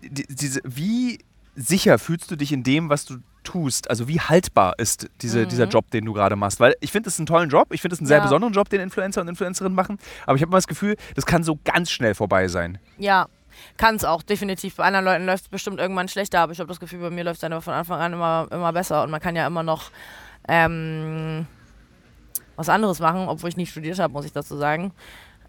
[0.03, 1.19] die, diese, wie
[1.55, 3.89] sicher fühlst du dich in dem, was du tust?
[3.89, 5.49] Also wie haltbar ist diese, Mhm.
[5.49, 6.61] dieser Job, den du gerade machst?
[6.61, 8.23] Weil ich finde es einen tollen Job, ich finde es einen sehr Ja.
[8.23, 11.43] besonderen Job, den Influencer und Influencerinnen machen, aber ich habe immer das Gefühl, das kann
[11.43, 12.79] so ganz schnell vorbei sein.
[12.99, 13.27] Ja,
[13.79, 14.77] kann es auch, definitiv.
[14.77, 17.25] Bei anderen Leuten läuft es bestimmt irgendwann schlechter, aber ich habe das Gefühl, bei mir
[17.25, 19.91] läuft es dann von Anfang an immer, immer besser und man kann ja immer noch
[20.49, 21.47] ähm,
[22.57, 24.93] was anderes machen, obwohl ich nicht studiert habe, muss ich dazu sagen.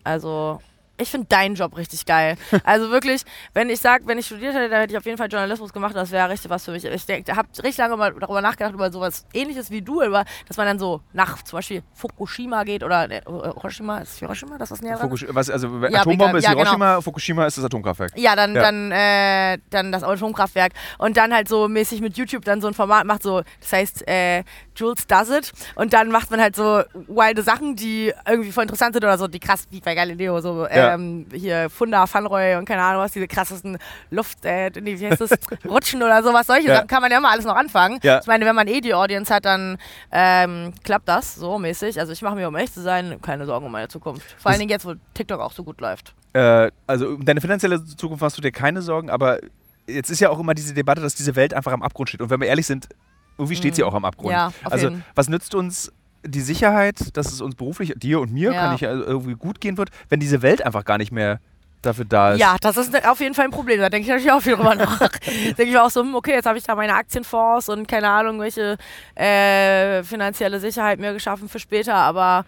[0.04, 0.62] Also,
[0.98, 2.36] ich finde deinen Job richtig geil.
[2.64, 5.28] Also wirklich, wenn ich sage, wenn ich studiert hätte, dann hätte ich auf jeden Fall
[5.32, 6.84] Journalismus gemacht, das wäre richtig was für mich.
[6.86, 10.66] Ich habe richtig lange mal darüber nachgedacht, über sowas ähnliches wie du, über, dass man
[10.66, 14.98] dann so nach zum Beispiel Fukushima geht oder äh, Hiroshima, ist Hiroshima das was näher?
[14.98, 16.64] Fukush was, also Ja, Atombombe ist Ja, genau.
[16.64, 18.12] Hiroshima, Fukushima ist das Atomkraftwerk.
[18.16, 18.62] Ja, dann, Ja.
[18.64, 20.74] Dann, äh, dann das Atomkraftwerk.
[20.98, 24.08] Und dann halt so mäßig mit YouTube dann so ein Format macht, so, das heißt,
[24.08, 24.44] äh,
[24.76, 25.52] Jules Does It.
[25.76, 29.28] Und dann macht man halt so wilde Sachen, die irgendwie voll interessant sind oder so,
[29.28, 30.94] die krass, wie bei Galileo, so Ja.
[30.96, 33.78] ähm, hier Funda, Fanroy und keine Ahnung was, diese krassesten
[34.12, 35.32] Luft, äh, wie heißt das,
[35.66, 36.48] Rutschen oder sowas.
[36.48, 36.76] Solche Ja.
[36.78, 38.00] Sachen kann man ja immer alles noch anfangen.
[38.04, 38.20] Ja.
[38.20, 39.78] Ich meine, wenn man eh die Audience hat, dann
[40.12, 42.00] ähm, klappt das so mäßig.
[42.00, 44.36] Also ich mache mir, um echt zu sein, keine Sorgen um meine Zukunft.
[44.40, 46.14] Vor allen Dingen jetzt, wo TikTok auch so gut läuft.
[46.34, 49.40] Äh, also um deine finanzielle Zukunft machst du dir keine Sorgen, aber
[49.88, 52.22] jetzt ist ja auch immer diese Debatte, dass diese Welt einfach am Abgrund steht.
[52.22, 52.90] Und wenn wir ehrlich sind,
[53.38, 54.30] irgendwie steht sie auch am Abgrund.
[54.30, 54.34] Mhm.
[54.34, 55.06] Ja, also jeden.
[55.16, 55.92] was nützt uns
[56.28, 58.62] die Sicherheit, dass es uns beruflich, dir und mir, Ja.
[58.66, 61.40] kann ich irgendwie gut gehen wird, wenn diese Welt einfach gar nicht mehr
[61.82, 62.40] dafür da ist?
[62.40, 63.80] Ja, das ist auf jeden Fall ein Problem.
[63.80, 65.00] Da denke ich natürlich auch viel drüber nach.
[65.26, 68.10] denke ich mir auch so, hm, okay, jetzt habe ich da meine Aktienfonds und keine
[68.10, 68.78] Ahnung, welche
[69.16, 72.46] äh, finanzielle Sicherheit mir geschaffen für später, aber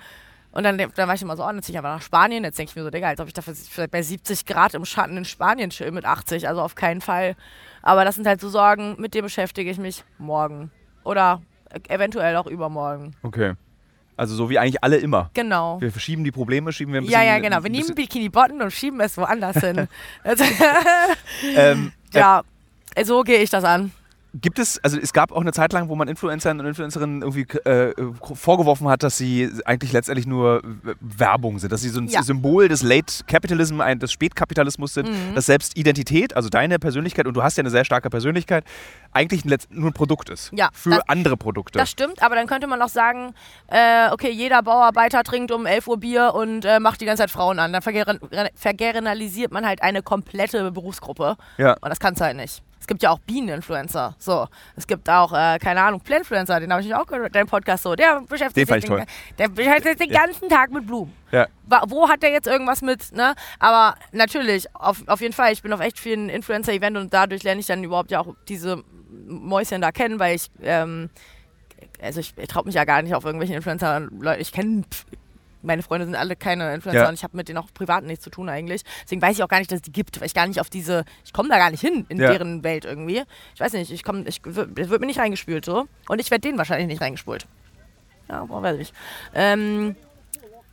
[0.52, 2.44] und dann, dann war ich immer so, oh, jetzt ziehe ich einfach nach Spanien.
[2.44, 4.84] Jetzt denke ich mir so, Digga, als ob ich dafür vielleicht bei 70 Grad im
[4.84, 6.48] Schatten in Spanien chill mit 80.
[6.48, 7.36] Also auf keinen Fall.
[7.84, 10.72] Aber das sind halt so Sorgen, mit denen beschäftige ich mich morgen.
[11.04, 11.44] Oder
[11.88, 13.16] eventuell auch übermorgen.
[13.22, 13.54] Okay.
[14.20, 15.30] Also so wie eigentlich alle immer.
[15.34, 15.80] Genau.
[15.80, 17.22] Wir verschieben die Probleme, schieben wir ein bisschen.
[17.22, 17.64] Ja, ja, genau.
[17.64, 19.88] Wir nehmen bisschen- Bikini Bottom und schieben es woanders hin.
[20.24, 20.44] Also,
[21.56, 22.42] ähm, äh, ja,
[23.04, 23.94] so gehe ich das an.
[24.34, 27.48] Gibt es, also es gab auch eine Zeit lang, wo man Influencern und Influencerinnen irgendwie
[27.68, 30.62] äh, vorgeworfen hat, dass sie eigentlich letztendlich nur
[31.00, 32.22] Werbung sind, dass sie so ein ja.
[32.22, 35.34] Symbol des Late Capitalism, des Spätkapitalismus sind, mhm.
[35.34, 38.66] dass selbst Identität, also deine Persönlichkeit, und du hast ja eine sehr starke Persönlichkeit,
[39.14, 40.52] eigentlich nur ein Produkt ist.
[40.54, 41.80] Ja, für das, andere Produkte.
[41.80, 43.34] Das stimmt, aber dann könnte man auch sagen,
[43.68, 47.32] äh, okay, jeder Bauarbeiter trinkt um 11 Uhr Bier und äh, macht die ganze Zeit
[47.32, 47.74] Frauen an.
[47.74, 51.36] Dann vergeneralisiert man halt eine komplette Berufsgruppe.
[51.58, 51.74] Ja.
[51.82, 52.62] Und das kannst du halt nicht.
[52.90, 54.16] Es gibt ja auch Bieneninfluencer.
[54.18, 54.48] So.
[54.76, 57.94] Es gibt auch, äh, keine Ahnung, Pläninfluencer, den habe ich auch gehört, dein Podcast so.
[57.94, 59.06] Der beschäftigt, sich den,
[59.38, 61.14] der beschäftigt sich den ganzen Tag mit Blumen.
[61.32, 61.46] Ja.
[61.86, 63.36] Wo hat der jetzt irgendwas mit, ne?
[63.60, 67.60] Aber natürlich, auf, auf jeden Fall, ich bin auf echt vielen Influencer-Events und dadurch lerne
[67.60, 68.84] ich dann überhaupt ja auch diese
[69.28, 71.12] Mäuschen da kennen, weil ich, ähm,
[72.02, 74.84] also ich, ich traue mich ja gar nicht auf irgendwelchen Influencer, Leute, ich kenne
[75.62, 77.10] meine Freunde sind alle keine Influencer ja.
[77.10, 78.84] und ich habe mit denen auch privat nichts zu tun eigentlich.
[79.04, 80.70] Deswegen weiß ich auch gar nicht, dass es die gibt, weil ich gar nicht auf
[80.70, 82.32] diese, ich komme da gar nicht hin in ja.
[82.32, 83.24] deren Welt irgendwie.
[83.54, 86.58] Ich weiß nicht, ich komme, ich wird mir nicht reingespült so und ich werde denen
[86.58, 87.48] wahrscheinlich nicht reingespult.
[88.30, 88.94] Ja, weiß ich.
[89.34, 89.96] Ähm,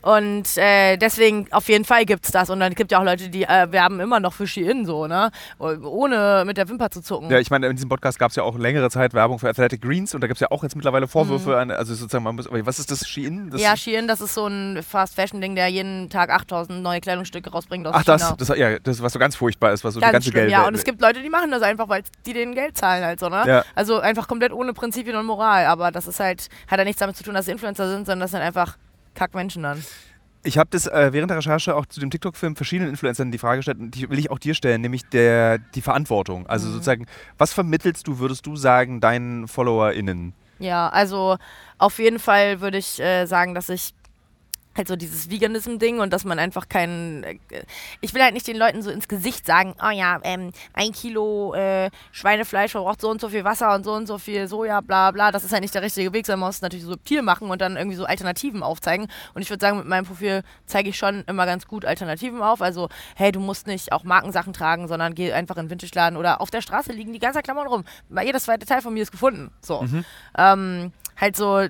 [0.07, 2.49] und äh, deswegen auf jeden Fall gibt es das.
[2.49, 5.09] Und dann gibt es ja auch Leute, die äh, werben immer noch für Shein so,
[5.09, 5.33] ne?
[5.59, 7.29] Ohne mit der Wimper zu zucken.
[7.29, 9.83] Ja, ich meine, in diesem Podcast gab es ja auch längere Zeit Werbung für Athletic
[9.83, 11.57] Greens und da gibt es ja auch jetzt mittlerweile Vorwürfe mhm.
[11.57, 13.51] an, also sozusagen, man muss, was ist das, Shein?
[13.51, 17.85] Das ja, Shein, das ist so ein Fast-Fashion-Ding, der jeden Tag 8000 neue Kleidungsstücke rausbringt
[17.89, 18.37] aus Ach, China.
[18.39, 20.43] das, das, ja, das, was so ganz furchtbar ist, was so ganz die ganze schlimm,
[20.43, 20.53] Geld...
[20.53, 23.19] Ja, und es gibt Leute, die machen das einfach, weil die denen Geld zahlen halt
[23.19, 23.43] so, ne?
[23.45, 23.65] Ja.
[23.75, 27.17] Also einfach komplett ohne Prinzipien und Moral, aber das ist halt, hat ja nichts damit
[27.17, 28.77] zu tun, dass sie Influencer sind, sondern das sind einfach
[29.17, 29.85] Kackmenschen dann.
[30.45, 33.59] Ich habe das äh, während der Recherche auch zu dem TikTok-Film verschiedenen Influencern die Frage
[33.59, 36.47] gestellt, die will ich auch dir stellen, nämlich der, die Verantwortung.
[36.47, 36.73] Also mhm.
[36.75, 40.35] sozusagen, was vermittelst du, würdest du sagen, deinen FollowerInnen?
[40.61, 41.37] Ja, also
[41.79, 43.93] auf jeden Fall würde ich äh, sagen, dass ich
[44.77, 47.25] halt so dieses Veganism-Ding und dass man einfach keinen.
[47.25, 47.39] Äh,
[48.01, 51.55] ich will halt nicht den Leuten so ins Gesicht sagen, oh ja, ähm, ein Kilo
[51.55, 55.11] äh, Schweinefleisch verbraucht so und so viel Wasser und so und so viel Soja, bla
[55.11, 55.33] bla.
[55.33, 57.61] Das ist halt nicht der richtige Weg, sondern man muss es natürlich subtil machen und
[57.61, 59.09] dann irgendwie so Alternativen aufzeigen.
[59.35, 62.63] Und ich würde sagen, mit meinem Profil zeige ich schon immer ganz gut Alternativen auf.
[62.63, 66.41] Also, hey, du musst nicht auch Markensachen tragen, sondern geh einfach in den Vintage-Laden oder
[66.41, 67.85] auf der Straße liegen die ganze Klamotten rum.
[68.23, 69.51] Jedes zweite Teil von mir ist gefunden.
[69.61, 69.83] So.
[69.83, 70.05] Mhm.
[70.37, 71.67] Ähm, halt so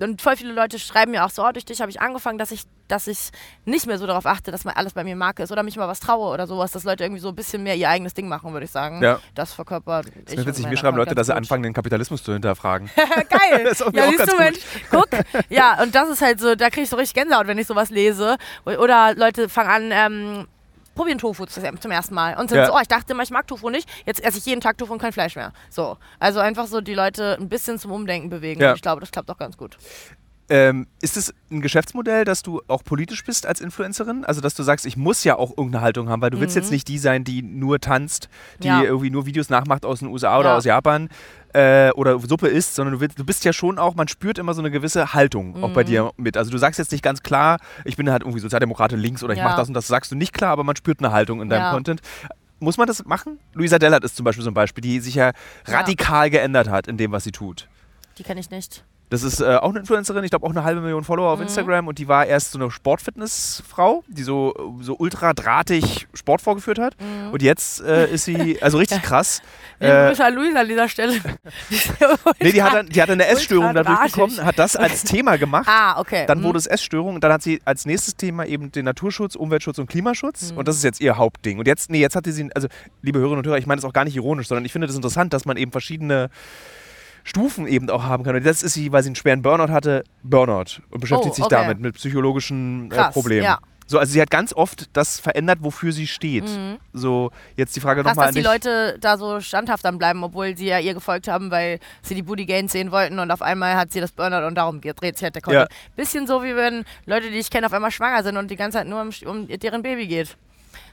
[0.00, 2.50] und voll viele Leute schreiben mir auch so, oh, durch dich habe ich angefangen, dass
[2.50, 3.30] ich, dass ich
[3.64, 5.88] nicht mehr so darauf achte, dass mal alles bei mir Marke ist oder mich mal
[5.88, 8.52] was traue oder sowas, dass Leute irgendwie so ein bisschen mehr ihr eigenes Ding machen,
[8.52, 9.02] würde ich sagen.
[9.02, 9.20] Ja.
[9.34, 10.46] Das verkörpert das ich.
[10.46, 12.90] Witzig, mir schreiben Leute, dass sie anfangen, den Kapitalismus zu hinterfragen.
[12.96, 13.64] Geil.
[13.64, 14.58] das ist ja, siehst du, Mensch,
[14.90, 15.08] guck.
[15.48, 17.90] Ja, und das ist halt so, da kriege ich so richtig Gänsehaut, wenn ich sowas
[17.90, 18.36] lese.
[18.64, 20.46] Oder Leute fangen an, ähm,
[21.00, 22.66] probieren Tofu zum ersten Mal und sind ja.
[22.66, 24.92] so, oh, ich dachte immer, ich mag Tofu nicht, jetzt esse ich jeden Tag Tofu
[24.92, 25.54] und kein Fleisch mehr.
[25.70, 28.60] So, also einfach so die Leute ein bisschen zum Umdenken bewegen.
[28.60, 28.74] Ja.
[28.74, 29.78] ich glaube, das klappt auch ganz gut.
[30.52, 34.24] Ähm, ist es ein Geschäftsmodell, dass du auch politisch bist als Influencerin?
[34.24, 36.40] Also, dass du sagst, ich muss ja auch irgendeine Haltung haben, weil du mhm.
[36.42, 38.82] willst jetzt nicht die sein, die nur tanzt, die ja.
[38.82, 41.08] irgendwie nur Videos nachmacht aus den USA oder aus Japan
[41.52, 44.52] äh, oder Suppe isst, sondern du, willst, du bist ja schon auch, man spürt immer
[44.52, 45.64] so eine gewisse Haltung mhm.
[45.64, 45.86] auch bei mhm.
[45.86, 46.36] dir mit.
[46.36, 49.38] Also, du sagst jetzt nicht ganz klar, ich bin halt irgendwie Sozialdemokratin links oder ich
[49.38, 49.44] ja.
[49.44, 51.62] mache das und das, sagst du nicht klar, aber man spürt eine Haltung in deinem
[51.62, 51.72] ja.
[51.72, 52.02] Content
[52.62, 53.38] muss man das machen?
[53.54, 55.32] Luisa Dellert ist zum Beispiel so ein Beispiel, die sich ja
[55.64, 56.30] radikal ja.
[56.30, 57.68] geändert hat in dem, was sie tut.
[58.18, 58.84] Die kenne ich nicht.
[59.10, 61.46] Das ist äh, auch eine Influencerin, ich glaube auch eine halbe Million Follower auf mhm.
[61.46, 66.78] Instagram und die war erst so eine Sportfitnessfrau, die so, so ultra drahtig Sport vorgeführt
[66.78, 66.94] hat.
[67.00, 67.32] Mhm.
[67.32, 69.42] Und jetzt äh, ist sie, also richtig krass.
[69.80, 71.14] Äh, an Luisa an dieser Stelle.
[72.40, 75.66] nee, die hat, dann, die hat eine Essstörung dadurch bekommen, hat das als Thema gemacht.
[75.68, 76.26] Ah, okay.
[76.26, 76.44] Dann mhm.
[76.44, 79.88] wurde es Essstörung und dann hat sie als nächstes Thema eben den Naturschutz, Umweltschutz und
[79.88, 80.52] Klimaschutz.
[80.52, 80.58] Mhm.
[80.58, 81.58] Und das ist jetzt ihr Hauptding.
[81.58, 82.68] Und jetzt, nee, jetzt hatte sie, also
[83.02, 84.94] liebe Hörerinnen und Hörer, ich meine das auch gar nicht ironisch, sondern ich finde das
[84.94, 86.30] interessant, dass man eben verschiedene
[87.30, 88.34] Stufen eben auch haben kann.
[88.34, 91.46] Und das ist sie, weil sie einen schweren Burnout hatte, Burnout und beschäftigt oh, sich
[91.46, 93.44] damit mit psychologischen äh, Problemen.
[93.44, 93.60] Ja.
[93.86, 96.44] So, also sie hat ganz oft das verändert, wofür sie steht.
[96.44, 96.78] Mhm.
[96.92, 98.44] So, jetzt die Frage nochmal an dich.
[98.44, 101.80] dass die Leute da so standhaft dann bleiben, obwohl sie ja ihr gefolgt haben, weil
[102.02, 104.80] sie die Booty Gains sehen wollten und auf einmal hat sie das Burnout und darum
[104.80, 105.54] dreht sich halt der Kopf.
[105.54, 105.66] Ja.
[105.96, 108.78] Bisschen so, wie wenn Leute, die ich kenne, auf einmal schwanger sind und die ganze
[108.78, 110.36] Zeit nur um, um deren Baby geht.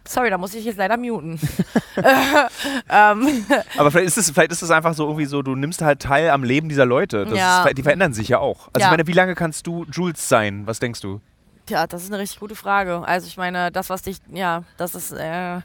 [0.08, 1.39] Sorry, da muss ich jetzt leider muten.
[2.89, 3.46] ähm.
[3.78, 6.30] Aber vielleicht ist, es, vielleicht ist es einfach so irgendwie so, du nimmst halt teil
[6.30, 7.28] am Leben dieser Leute.
[7.34, 7.65] Ja.
[7.65, 8.70] Ist, die verändern sich ja auch.
[8.74, 8.88] Also ja.
[8.88, 10.65] ich meine, wie lange kannst du Jules sein?
[10.65, 11.22] Was denkst du?
[11.70, 13.06] Ja, das ist eine richtig gute Frage.
[13.06, 15.60] Also ich meine, das, was dich, ja, das ist, äh,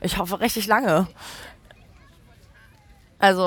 [0.00, 1.06] ich hoffe, richtig lange.
[3.18, 3.42] Also.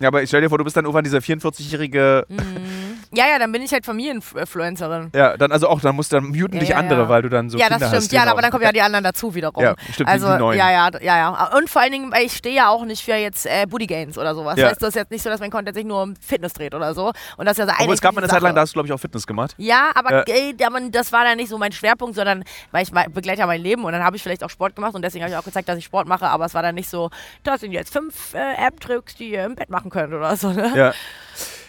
[0.00, 2.97] Ja, aber ich stell dir vor, du bist dann irgendwann dieser 44-jährige mhm.
[3.12, 5.10] Ja, ja, dann bin ich halt Familieninfluencerin.
[5.14, 7.08] Ja, dann also auch, dann musst dann muten Ja, dich ja, andere, ja.
[7.08, 8.02] weil du dann so ja, Kinder das stimmt.
[8.02, 8.12] hast.
[8.12, 8.32] Ja, genau.
[8.32, 9.62] aber dann kommen ja die anderen dazu wiederum.
[9.62, 10.58] Ja, stimmt, also, die Neuen.
[10.58, 11.56] Ja, ja, ja, ja.
[11.56, 14.18] Und vor allen Dingen, weil ich stehe ja auch nicht für jetzt äh, Booty Gains
[14.18, 14.58] oder sowas.
[14.58, 14.68] Ja.
[14.68, 16.94] Heißt das ist jetzt nicht so, dass mein Content sich nur um Fitness dreht oder
[16.94, 17.12] so.
[17.36, 18.74] Und das ist ja so Obwohl es gab mal eine Zeit lang, da hast du,
[18.74, 19.54] glaube ich, auch Fitness gemacht.
[19.58, 20.54] Ja, aber äh,
[20.90, 23.92] das war dann nicht so mein Schwerpunkt, sondern weil ich begleite ja mein Leben und
[23.92, 25.84] dann habe ich vielleicht auch Sport gemacht und deswegen habe ich auch gezeigt, dass ich
[25.84, 27.10] Sport mache, aber es war dann nicht so,
[27.42, 30.50] das sind jetzt fünf äh, App-Tricks, die ihr im Bett machen könnt oder so.
[30.50, 30.72] Ne?
[30.74, 30.92] Ja.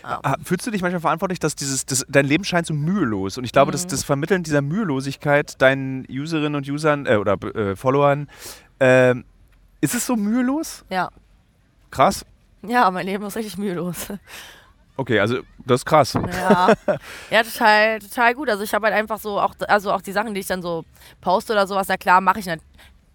[0.04, 3.44] Ah, Fühlst du dich manchmal verantwortlich, dass dieses, das, dein Leben scheint so mühelos und
[3.44, 3.74] ich glaube, Mhm.
[3.74, 8.30] dass das Vermitteln dieser Mühelosigkeit deinen Userinnen und Usern äh, oder äh, Followern,
[8.80, 9.26] ähm,
[9.82, 10.86] ist es so mühelos?
[10.90, 11.10] Ja.
[11.92, 12.26] Krass.
[12.62, 14.08] ja, mein Leben ist richtig mühelos.
[14.98, 16.14] Okay, also das ist krass.
[16.14, 16.74] Ja,
[17.32, 18.50] ja total, total gut.
[18.50, 20.84] Also ich habe halt einfach so, auch, also auch die Sachen, die ich dann so
[21.22, 22.60] poste oder sowas, na klar, mache ich nicht.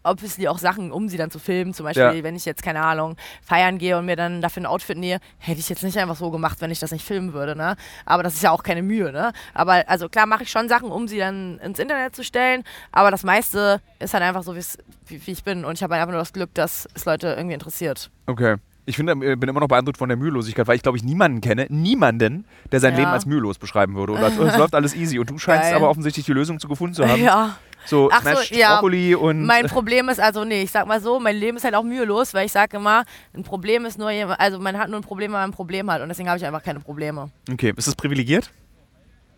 [0.05, 1.75] Obviously auch Sachen, um sie dann zu filmen.
[1.75, 2.23] Zum Beispiel, Ja.
[2.23, 5.59] wenn ich jetzt, keine Ahnung, feiern gehe und mir dann dafür ein Outfit nähe, hätte
[5.61, 7.77] ich jetzt nicht einfach so gemacht, wenn ich das nicht filmen würde, ne?
[8.05, 9.33] Aber das ist ja auch keine Mühe, ne?
[9.55, 12.63] Aber also klar mache ich schon Sachen, um sie dann ins Internet zu stellen,
[12.93, 15.65] aber das meiste ist halt einfach so, wie, wie ich bin.
[15.65, 18.11] Und ich habe halt einfach nur das Glück, dass es Leute irgendwie interessiert.
[18.27, 18.57] Okay.
[18.87, 21.41] Ich finde, äh, bin immer noch beeindruckt von der Mühelosigkeit, weil ich glaube ich niemanden
[21.41, 22.99] kenne, niemanden, der sein Ja.
[22.99, 24.13] Leben als mühelos beschreiben würde.
[24.13, 25.19] Und als, es läuft alles easy.
[25.19, 25.75] Und du scheinst Geil.
[25.77, 27.23] aber offensichtlich die Lösung zu gefunden zu haben.
[27.23, 27.57] Ja.
[27.87, 28.75] So Ach so, Smashed ja.
[28.75, 31.75] Brokkoli und Mein Problem ist also, nee, ich sag mal so, mein Leben ist halt
[31.75, 35.05] auch mühelos, weil ich sage immer, ein Problem ist nur, also man hat nur ein
[35.05, 37.31] Problem, wenn man ein Problem hat und deswegen habe ich einfach keine Probleme.
[37.51, 38.51] Okay, ist das privilegiert?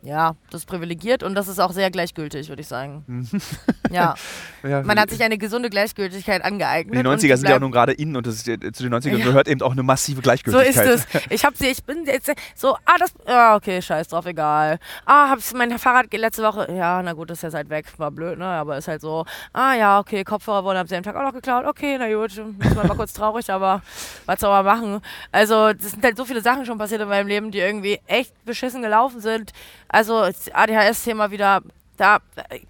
[0.06, 3.04] Ja, das ist privilegiert und das ist auch sehr gleichgültig, würde ich sagen.
[3.90, 4.14] ja,
[4.62, 6.94] Ja, man hat sich eine gesunde Gleichgültigkeit angeeignet.
[6.94, 8.92] die und 90er sind ja auch nun gerade in und das ist, äh, zu den
[8.94, 9.24] 90ern Ja.
[9.24, 10.86] gehört eben auch eine massive So Gleichgültigkeit.
[10.86, 11.22] ist es.
[11.30, 14.78] Ich hab sie, ich bin jetzt so, ah, das, ah, okay, scheiß drauf, egal.
[15.04, 18.10] Ah, hab's, mein Fahrrad letzte Woche, ja, na gut, das ist jetzt halt weg, war
[18.10, 21.22] blöd, ne, aber ist halt so, ah, ja, okay, Kopfhörer wurden am selben Tag auch
[21.22, 23.82] noch geklaut, okay, na gut, ist mal kurz traurig, aber
[24.26, 25.00] was soll man machen?
[25.32, 28.32] Also, es sind halt so viele Sachen schon passiert in meinem Leben, die irgendwie echt
[28.44, 29.52] beschissen gelaufen sind.
[29.96, 31.62] Also, das ADHS-Thema wieder,
[31.96, 32.18] da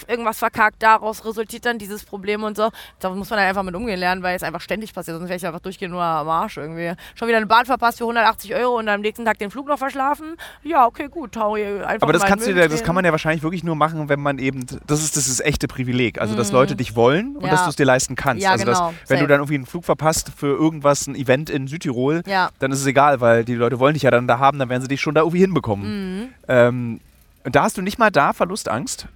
[0.06, 2.70] irgendwas verkackt, daraus resultiert dann dieses Problem und so.
[3.00, 5.16] Da muss man halt einfach mit umgehen lernen, weil es einfach ständig passiert.
[5.16, 6.92] Sonst wäre ich einfach durchgehend nur am Arsch irgendwie.
[7.16, 9.78] Schon wieder eine Bahn verpasst für 180 Euro und am nächsten Tag den Flug noch
[9.78, 10.36] verschlafen.
[10.62, 13.10] Ja, okay, gut, tau hier einfach Aber das kannst du dir, das kann man ja
[13.10, 16.52] wahrscheinlich wirklich nur machen, wenn man eben, das ist das ist echte Privileg, also dass
[16.52, 17.46] Leute dich wollen und Mhm.
[17.46, 17.50] Ja.
[17.50, 18.44] dass du es dir leisten kannst.
[18.44, 18.90] Ja, also dass, genau.
[19.08, 19.26] wenn du Safe.
[19.26, 22.50] dann irgendwie einen Flug verpasst für irgendwas, ein Event in Südtirol, Ja.
[22.60, 24.82] dann ist es egal, weil die Leute wollen dich ja dann da haben, dann werden
[24.82, 26.20] sie dich schon da irgendwie hinbekommen.
[26.20, 26.28] Mhm.
[26.46, 27.00] Ähm,
[27.46, 29.06] und da hast du nicht mal da Verlustangst?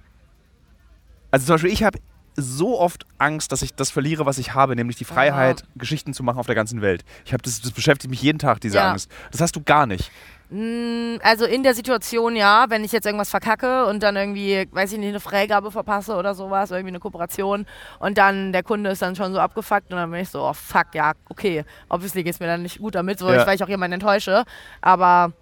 [1.29, 1.99] Also zum Beispiel, ich habe
[2.37, 6.23] so oft Angst, dass ich das verliere, was ich habe, nämlich die Freiheit, Geschichten zu
[6.23, 7.03] machen auf der ganzen Welt.
[7.25, 8.89] Ich habe das, das beschäftigt mich jeden Tag, diese Ja.
[8.91, 9.11] Angst.
[9.31, 10.11] Das hast du gar nicht.
[10.49, 14.93] Mm, Also in der Situation ja, wenn ich jetzt irgendwas verkacke und dann irgendwie, weiß
[14.93, 17.65] ich nicht, eine Freigabe verpasse oder sowas, irgendwie eine Kooperation
[17.99, 20.53] und dann der Kunde ist dann schon so abgefuckt und dann bin ich so, oh
[20.53, 23.41] fuck, ja, okay, obviously geht es mir dann nicht gut damit, so, Ja.
[23.41, 24.43] ich, weil ich auch jemanden enttäusche,
[24.81, 25.33] aber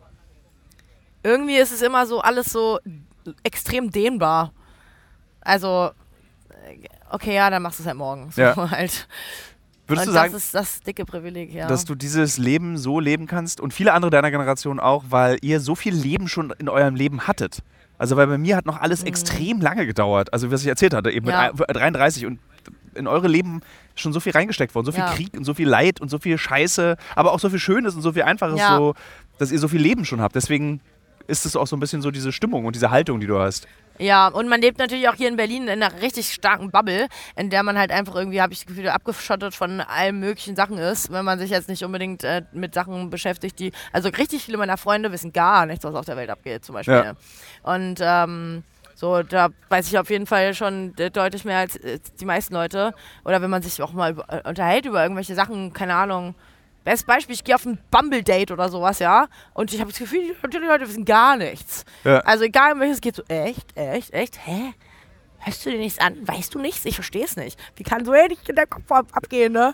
[1.23, 2.79] irgendwie ist es immer so alles so
[3.43, 4.53] extrem dehnbar.
[5.41, 5.91] Also,
[6.49, 8.31] äh, okay, ja, dann machst du es halt morgen.
[8.31, 8.55] So Ja.
[8.71, 9.07] halt.
[9.87, 11.67] Würdest und du sagen, das ist das dicke Privileg, ja.
[11.67, 15.59] dass du dieses Leben so leben kannst und viele andere deiner Generation auch, weil ihr
[15.59, 17.63] so viel Leben schon in eurem Leben hattet.
[17.97, 20.31] Also weil bei mir hat noch alles extrem lange gedauert.
[20.31, 21.31] Also was ich erzählt hatte, eben Mhm.
[21.31, 21.51] Ja.
[21.51, 22.39] mit ein- 33 und
[22.93, 23.61] in eure Leben
[23.95, 25.11] schon so viel reingesteckt worden, so viel Ja.
[25.13, 28.03] Krieg und so viel Leid und so viel Scheiße, aber auch so viel Schönes und
[28.03, 28.93] so viel Einfaches, so,
[29.39, 30.35] dass ihr so viel Leben schon habt.
[30.35, 30.81] Deswegen
[31.29, 33.67] ist es auch so ein bisschen so diese Stimmung und diese Haltung, die du hast.
[33.99, 37.49] Ja, und man lebt natürlich auch hier in Berlin in einer richtig starken Bubble, in
[37.49, 41.11] der man halt einfach irgendwie, habe ich das Gefühl, abgeschottet von allen möglichen Sachen ist,
[41.11, 43.73] wenn man sich jetzt nicht unbedingt äh, mit Sachen beschäftigt, die.
[43.91, 46.93] Also richtig viele meiner Freunde wissen gar nichts, was auf der Welt abgeht, zum Beispiel.
[46.93, 47.13] Ja.
[47.63, 48.63] Und ähm,
[48.95, 52.93] so, da weiß ich auf jeden Fall schon deutlich mehr als äh, die meisten Leute.
[53.25, 56.35] Oder wenn man sich auch mal über, äh, unterhält über irgendwelche Sachen, keine Ahnung.
[56.83, 59.27] Bestes Beispiel, ich gehe auf ein Bumble-Date oder sowas, ja.
[59.53, 61.83] Und ich habe das Gefühl, die Leute wissen gar nichts.
[62.03, 62.19] Ja.
[62.19, 64.73] Also egal um welches es geht, so, echt, echt, echt, hä?
[65.41, 66.15] Hörst du dir nichts an?
[66.27, 66.83] Weißt du nichts?
[66.83, 67.57] Ich verstehe es nicht.
[67.77, 69.73] Wie kann so ähnlich in der Kopf ab abgehen, ne?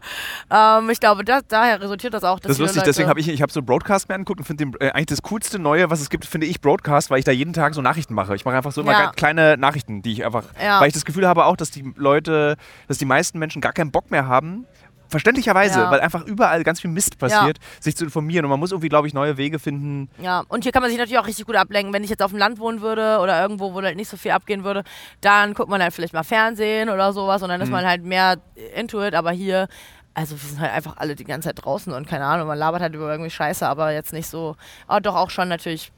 [0.51, 2.39] Ähm, ich glaube, das, daher resultiert das auch.
[2.39, 4.45] Dass Das ist lustig, Leute, deswegen habe ich, ich habe so Broadcast mir angeguckt und
[4.45, 7.31] finde äh, eigentlich das coolste Neue, was es gibt, finde ich Broadcast, weil ich da
[7.31, 8.35] jeden Tag so Nachrichten mache.
[8.35, 9.11] Ich mache einfach so immer Ja.
[9.11, 10.79] kleine Nachrichten, die ich einfach, Ja.
[10.81, 13.89] weil ich das Gefühl habe auch, dass die Leute, dass die meisten Menschen gar keinen
[13.91, 14.67] Bock mehr haben,
[15.07, 15.91] verständlicherweise, Ja.
[15.91, 19.07] weil einfach überall ganz viel Mist passiert, sich zu informieren und man muss irgendwie, glaube
[19.07, 20.09] ich, neue Wege finden.
[20.21, 21.93] Ja, und hier kann man sich natürlich auch richtig gut ablenken.
[21.93, 24.31] Wenn ich jetzt auf dem Land wohnen würde oder irgendwo, wo halt nicht so viel
[24.31, 24.83] abgehen würde,
[25.21, 27.65] dann guckt man halt vielleicht mal Fernsehen oder sowas und dann Mhm.
[27.65, 28.37] ist man halt mehr
[28.75, 29.13] into it.
[29.15, 29.67] Aber hier,
[30.13, 32.81] also wir sind halt einfach alle die ganze Zeit draußen und keine Ahnung, man labert
[32.81, 34.55] halt über irgendwie Scheiße, aber jetzt nicht so,
[34.87, 35.91] aber doch auch schon natürlich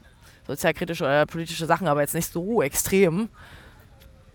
[0.46, 3.28] sozialkritische oder politische Sachen, aber jetzt nicht so extrem,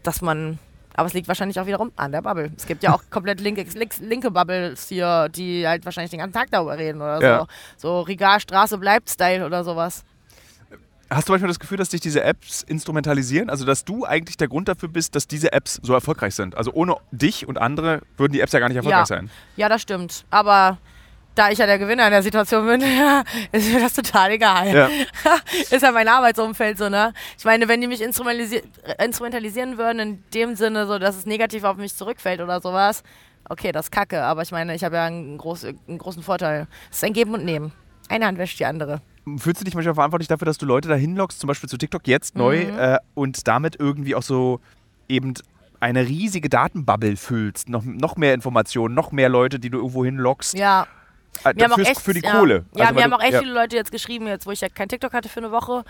[0.03, 0.59] dass man.
[0.95, 2.51] Aber es liegt wahrscheinlich auch wiederum an der Bubble.
[2.55, 3.65] Es gibt ja auch komplett linke,
[4.01, 7.39] linke Bubbles hier, die halt wahrscheinlich den ganzen Tag darüber reden oder Ja.
[7.39, 7.47] so.
[7.77, 10.03] So Rigar Straße bleibt Style oder sowas.
[11.09, 13.49] Hast du manchmal das Gefühl, dass dich diese Apps instrumentalisieren?
[13.49, 16.55] Also, dass du eigentlich der Grund dafür bist, dass diese Apps so erfolgreich sind?
[16.55, 19.05] Also, ohne dich und andere würden die Apps ja gar nicht erfolgreich Ja.
[19.05, 19.29] sein.
[19.55, 20.25] Ja, das stimmt.
[20.31, 20.79] Aber
[21.35, 22.81] da ich ja der Gewinner in der Situation bin,
[23.51, 24.73] ist mir das total egal.
[24.73, 24.89] Ja.
[25.71, 27.13] ist ja mein Arbeitsumfeld so, ne?
[27.37, 31.63] Ich meine, wenn die mich äh, instrumentalisieren würden, in dem Sinne, so, dass es negativ
[31.63, 33.03] auf mich zurückfällt oder sowas,
[33.49, 34.23] okay, das ist kacke.
[34.23, 36.67] Aber ich meine, ich habe ja einen, groß, einen großen Vorteil.
[36.91, 37.71] Es ist ein Geben und Nehmen.
[38.09, 39.01] Eine Hand wäscht die andere.
[39.37, 42.07] Fühlst du dich manchmal verantwortlich dafür, dass du Leute da hinlockst, zum Beispiel zu TikTok
[42.07, 42.77] jetzt neu Mhm.
[42.79, 44.59] äh, und damit irgendwie auch so
[45.07, 45.33] eben
[45.79, 47.69] eine riesige Datenbubble füllst?
[47.69, 50.57] Noch, noch mehr Informationen, noch mehr Leute, die du irgendwo hinlockst?
[50.57, 50.87] Ja,
[51.43, 52.65] Äh, Mir haben auch echt, für die ja, Kohle.
[52.75, 53.39] Ja, Also, mir weil haben du- auch echt ja.
[53.39, 55.83] viele Leute jetzt geschrieben, jetzt wo ich ja kein TikTok hatte für eine Woche,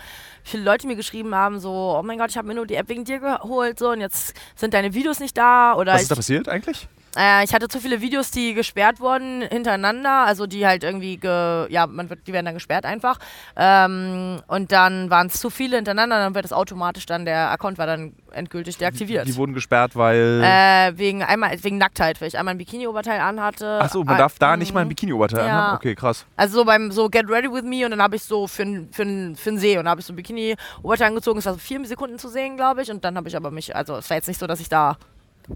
[0.43, 2.89] viele Leute mir geschrieben haben, so, oh mein Gott, ich habe mir nur die App
[2.89, 5.75] wegen dir geholt, so, und jetzt sind deine Videos nicht da.
[5.75, 6.87] Oder Was ist da passiert eigentlich?
[7.17, 11.67] Äh, ich hatte zu viele Videos, die gesperrt wurden hintereinander, also die halt irgendwie, ge,
[11.69, 13.19] ja, man wird, die werden dann gesperrt einfach.
[13.55, 17.77] Ähm, und dann waren es zu viele hintereinander, dann wird es automatisch dann, der Account
[17.77, 19.27] war dann endgültig deaktiviert.
[19.27, 20.41] Die wurden gesperrt, weil.
[20.43, 23.79] Äh, wegen einmal wegen Nacktheit, weil ich einmal ein Bikini-Oberteil anhatte.
[23.79, 24.89] Achso, man darf da nicht mal ein mhm.
[24.89, 25.59] Bikini-Oberteil Ja.
[25.59, 25.77] anhaben?
[25.77, 26.25] Okay, krass.
[26.35, 29.33] Also so beim so Get Ready With Me und dann habe ich so für für
[29.35, 31.39] für n See und habe ich so ein Bikini-Oberteil angezogen.
[31.39, 32.91] Es war so vier Sekunden zu sehen, glaube ich.
[32.91, 34.97] Und dann habe ich aber mich, also es war jetzt nicht so, dass ich da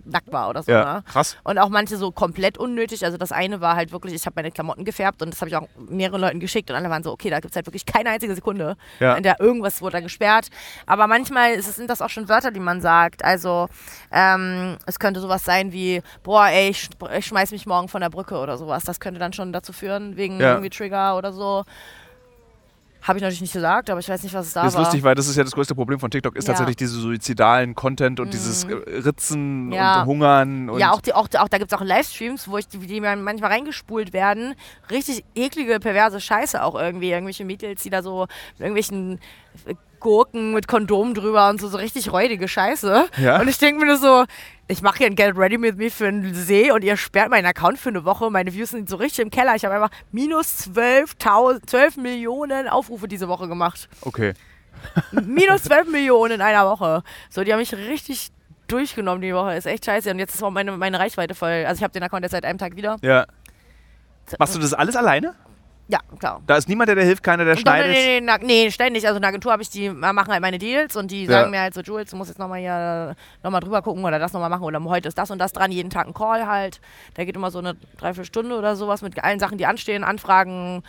[0.05, 0.71] nackt war oder so.
[0.71, 1.03] Ja, Ne?
[1.03, 1.37] krass.
[1.43, 3.03] Und auch manche so komplett unnötig.
[3.05, 5.55] Also das eine war halt wirklich, ich habe meine Klamotten gefärbt und das habe ich
[5.55, 8.09] auch mehreren Leuten geschickt und alle waren so, okay, da gibt es halt wirklich keine
[8.09, 9.15] einzige Sekunde, Ja.
[9.15, 10.49] in der irgendwas wurde dann gesperrt.
[10.85, 13.23] Aber manchmal es, sind das auch schon Wörter, die man sagt.
[13.23, 13.69] Also
[14.11, 18.09] ähm, es könnte sowas sein wie, boah, ey, ich, ich schmeiß mich morgen von der
[18.09, 18.83] Brücke oder sowas.
[18.83, 20.51] Das könnte dann schon dazu führen, wegen Ja.
[20.51, 21.63] irgendwie Trigger oder so.
[23.07, 24.83] Habe ich natürlich nicht gesagt, aber ich weiß nicht, was es da Das ist war.
[24.83, 26.51] lustig, weil das ist ja das größte Problem von TikTok, ist Ja.
[26.53, 26.57] Mhm.
[26.57, 30.01] tatsächlich diese suizidalen Content und dieses äh, Ritzen Ja.
[30.01, 30.69] und Hungern.
[30.69, 32.99] Und ja, auch, die, auch, auch da gibt es auch Livestreams, wo ich die, die
[32.99, 34.55] mir manchmal reingespult werden.
[34.91, 37.11] Richtig eklige, perverse Scheiße auch irgendwie.
[37.11, 39.19] Irgendwelche Mädels, die da so mit irgendwelchen
[40.07, 43.09] Gurken mit Kondom drüber und so, so richtig räudige Scheiße.
[43.17, 43.41] Ja.
[43.41, 44.23] Und ich denke mir nur so,
[44.69, 47.45] ich mache hier ein Get Ready With Me für einen See und ihr sperrt meinen
[47.45, 48.29] Account für eine Woche.
[48.31, 49.55] Meine Views sind so richtig im Keller.
[49.55, 53.89] Ich habe einfach minus 12.000 12 Millionen Aufrufe diese Woche gemacht.
[53.99, 54.33] Okay.
[55.11, 57.03] Minus 12 Millionen in einer Woche.
[57.29, 58.29] So, die haben mich richtig
[58.69, 59.55] durchgenommen die Woche.
[59.55, 60.09] Ist echt scheiße.
[60.09, 61.65] Und jetzt ist auch meine, meine Reichweite voll.
[61.67, 62.95] Also ich habe den Account jetzt seit einem Tag wieder.
[63.01, 63.25] Ja.
[64.39, 65.35] Machst du das alles alleine?
[65.89, 66.41] Ja, klar.
[66.45, 67.91] Da ist niemand, der dir hilft, keiner, der schneidet.
[67.91, 69.05] nee, nee, nee, nee, ständig.
[69.05, 71.61] Also in der Agentur habe ich die, machen halt meine Deals und die sagen mir
[71.61, 74.63] halt so, Jules, du musst jetzt nochmal hier nochmal drüber gucken oder das nochmal machen
[74.63, 76.81] oder heute ist das und das dran, jeden Tag ein Call halt.
[77.15, 80.83] Der geht immer so eine Dreiviertelstunde oder sowas mit allen Sachen, die anstehen, Anfragen,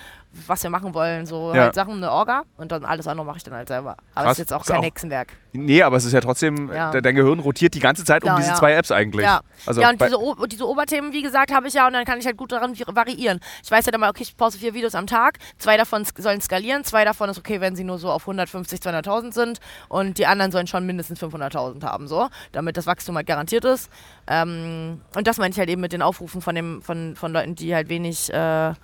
[0.47, 1.63] was wir machen wollen, so Ja.
[1.65, 3.97] halt Sachen, eine Orga und dann alles andere mache ich dann halt selber.
[4.15, 4.33] Aber Krass.
[4.33, 5.33] es ist jetzt auch Ist kein auch- Hexenwerk.
[5.53, 6.91] Nee, aber es ist ja trotzdem, Ja.
[6.91, 8.55] de- dein Gehirn rotiert die ganze Zeit um Klar, diese ja.
[8.57, 9.25] zwei Apps eigentlich.
[9.25, 9.41] Ja.
[9.67, 12.19] Also ja, und diese, O- diese Oberthemen, wie gesagt, habe ich ja und dann kann
[12.19, 13.41] ich halt gut daran variieren.
[13.65, 16.41] Ich weiß ja dann mal, okay, ich poste vier Videos am Tag, zwei davon sollen
[16.41, 20.27] skalieren, zwei davon ist okay, wenn sie nur so auf 150, 200.000 sind und die
[20.27, 23.91] anderen sollen schon mindestens 500.000 haben, so, damit das Wachstum halt garantiert ist.
[24.27, 27.55] Ähm, und das meine ich halt eben mit den Aufrufen von, dem, von, von Leuten,
[27.55, 28.75] die halt wenig, äh,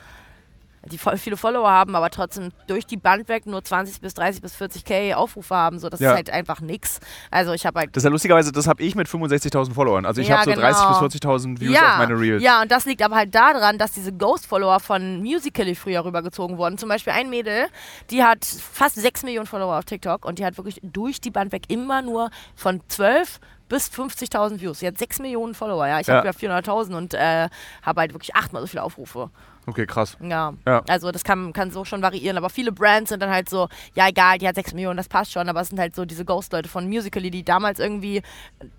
[0.91, 4.43] die voll viele Follower haben, aber trotzdem durch die Band weg nur 20 bis 30
[4.43, 6.11] bis 40k Aufrufe haben, so, das Ja.
[6.11, 7.01] ist halt einfach nix.
[7.31, 10.07] Also ich habe halt das ist ja lustigerweise, das habe ich mit 65.000 Followern.
[10.07, 11.01] Also ich Ja, habe so 30.000 genau.
[11.09, 12.43] bis 40.000 Views auf meine Reels.
[12.43, 16.79] Ja, und das liegt aber halt daran, dass diese Ghost-Follower von Musical.ly früher rübergezogen wurden.
[16.79, 17.67] Zum Beispiel ein Mädel,
[18.11, 21.53] die hat fast 6 Millionen Follower auf TikTok und die hat wirklich durch die Band
[21.53, 24.81] weg immer nur von 12 bis 50.000 Views.
[24.81, 26.01] Sie hat 6 Millionen Follower, ja.
[26.01, 26.17] Ich Ja.
[26.17, 27.49] habe ja 400.000 und äh,
[27.83, 29.31] habe halt wirklich achtmal so viele Aufrufe.
[29.67, 30.19] Okay, krass.
[30.21, 30.53] Ja.
[30.67, 30.83] Ja.
[30.89, 32.37] Also das kann, kann so schon variieren.
[32.37, 35.33] Aber viele Brands sind dann halt so, ja egal, die hat 6 Millionen, das passt
[35.33, 35.49] schon.
[35.49, 38.21] Aber es sind halt so diese Ghost-Leute von Musical.ly, die damals irgendwie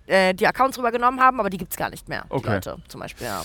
[0.06, 2.26] äh, die Accounts rübergenommen haben, aber die gibt es gar nicht mehr.
[2.30, 2.54] Die Okay.
[2.54, 3.41] Leute zum Beispiel, ja.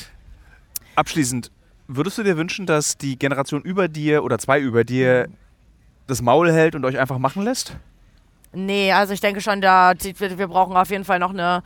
[0.96, 1.50] Abschließend,
[1.88, 5.29] würdest du dir wünschen, dass die Generation über dir oder zwei über dir
[6.07, 7.76] das Maul hält und euch einfach machen lässt?
[8.52, 11.62] Nee, also ich denke schon, da, wir, brauchen auf jeden Fall noch eine,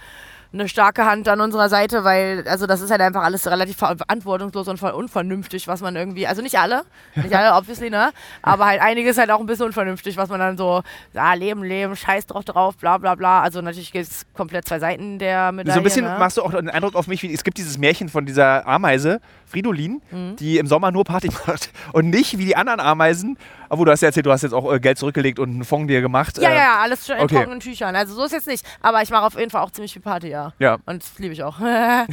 [0.52, 3.96] eine starke Hand an unserer Seite, weil, also das ist halt einfach alles relativ ver-
[3.96, 6.82] verantwortungslos und voll unvernünftig, was man irgendwie, also nicht alle,
[7.16, 8.10] nicht alle, obviously, ne?
[8.42, 11.96] Aber halt einiges halt auch ein bisschen unvernünftig, was man dann so, ja, leben, leben,
[11.96, 13.40] scheiß drauf drauf, bla bla bla.
[13.42, 15.74] Also natürlich gibt es komplett zwei Seiten der Medaille.
[15.74, 16.16] so ein bisschen ne?
[16.20, 19.20] machst du auch den Eindruck auf mich, wie es gibt dieses Märchen von dieser Ameise,
[19.46, 20.36] Fridolin, Mhm.
[20.36, 23.38] die im Sommer nur Party macht und nicht wie die anderen Ameisen.
[23.68, 25.88] Obwohl, du hast ja erzählt, du hast jetzt auch äh, Geld zurückgelegt und einen Fonds
[25.88, 26.38] dir gemacht.
[26.38, 27.36] Ja, äh, ja, alles schon in okay.
[27.36, 27.96] trockenen Tüchern.
[27.96, 28.64] Also so ist jetzt nicht.
[28.80, 30.52] Aber ich mache auf jeden Fall auch ziemlich viel Party, ja.
[30.58, 30.78] Ja.
[30.86, 31.58] Und das liebe ich auch.
[31.60, 32.06] Heute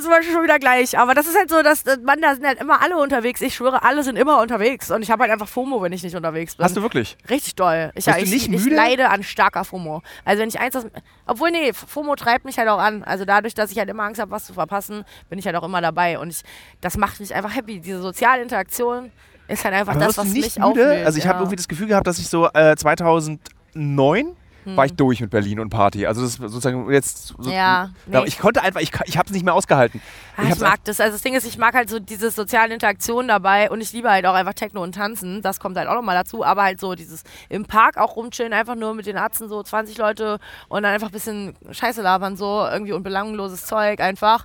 [0.00, 0.98] zum Beispiel schon wieder gleich.
[0.98, 3.40] Aber das ist halt so, dass äh, Mann, da sind halt immer alle unterwegs.
[3.40, 4.90] Ich schwöre, alle sind immer unterwegs.
[4.90, 6.64] Und ich habe halt einfach FOMO, wenn ich nicht unterwegs bin.
[6.64, 7.16] Hast du wirklich?
[7.28, 7.90] Richtig doll.
[7.94, 8.76] Ich, Bist du ich, nicht ich müde?
[8.76, 10.02] leide an starker FOMO.
[10.24, 10.86] Also wenn ich eins, das,
[11.26, 13.04] obwohl nee, FOMO treibt mich halt auch an.
[13.04, 15.64] Also dadurch, dass ich halt immer Angst habe, was zu verpassen, bin ich halt auch
[15.64, 16.18] immer dabei.
[16.18, 16.42] Und ich,
[16.80, 17.80] das macht mich einfach happy.
[17.80, 19.10] Diese soziale Interaktion
[19.48, 21.04] ist halt einfach Aber das, was nicht mich müde?
[21.04, 21.30] Also ich ja.
[21.30, 24.36] habe irgendwie das Gefühl gehabt, dass ich so äh, 2009
[24.76, 26.06] war ich durch mit Berlin und Party.
[26.06, 27.34] Also das ist sozusagen jetzt.
[27.38, 28.22] So, Ja, nee.
[28.26, 30.00] Ich konnte einfach, ich, ich habe es nicht mehr ausgehalten.
[30.36, 31.00] Ah, ich ich mag das.
[31.00, 34.10] Also das Ding ist, ich mag halt so diese sozialen Interaktionen dabei und ich liebe
[34.10, 35.42] halt auch einfach Techno und Tanzen.
[35.42, 36.44] Das kommt halt auch nochmal dazu.
[36.44, 39.96] Aber halt so dieses im Park auch rumchillen, einfach nur mit den Arzten so 20
[39.98, 44.44] Leute und dann einfach ein bisschen Scheiße labern, so irgendwie und belangloses Zeug einfach.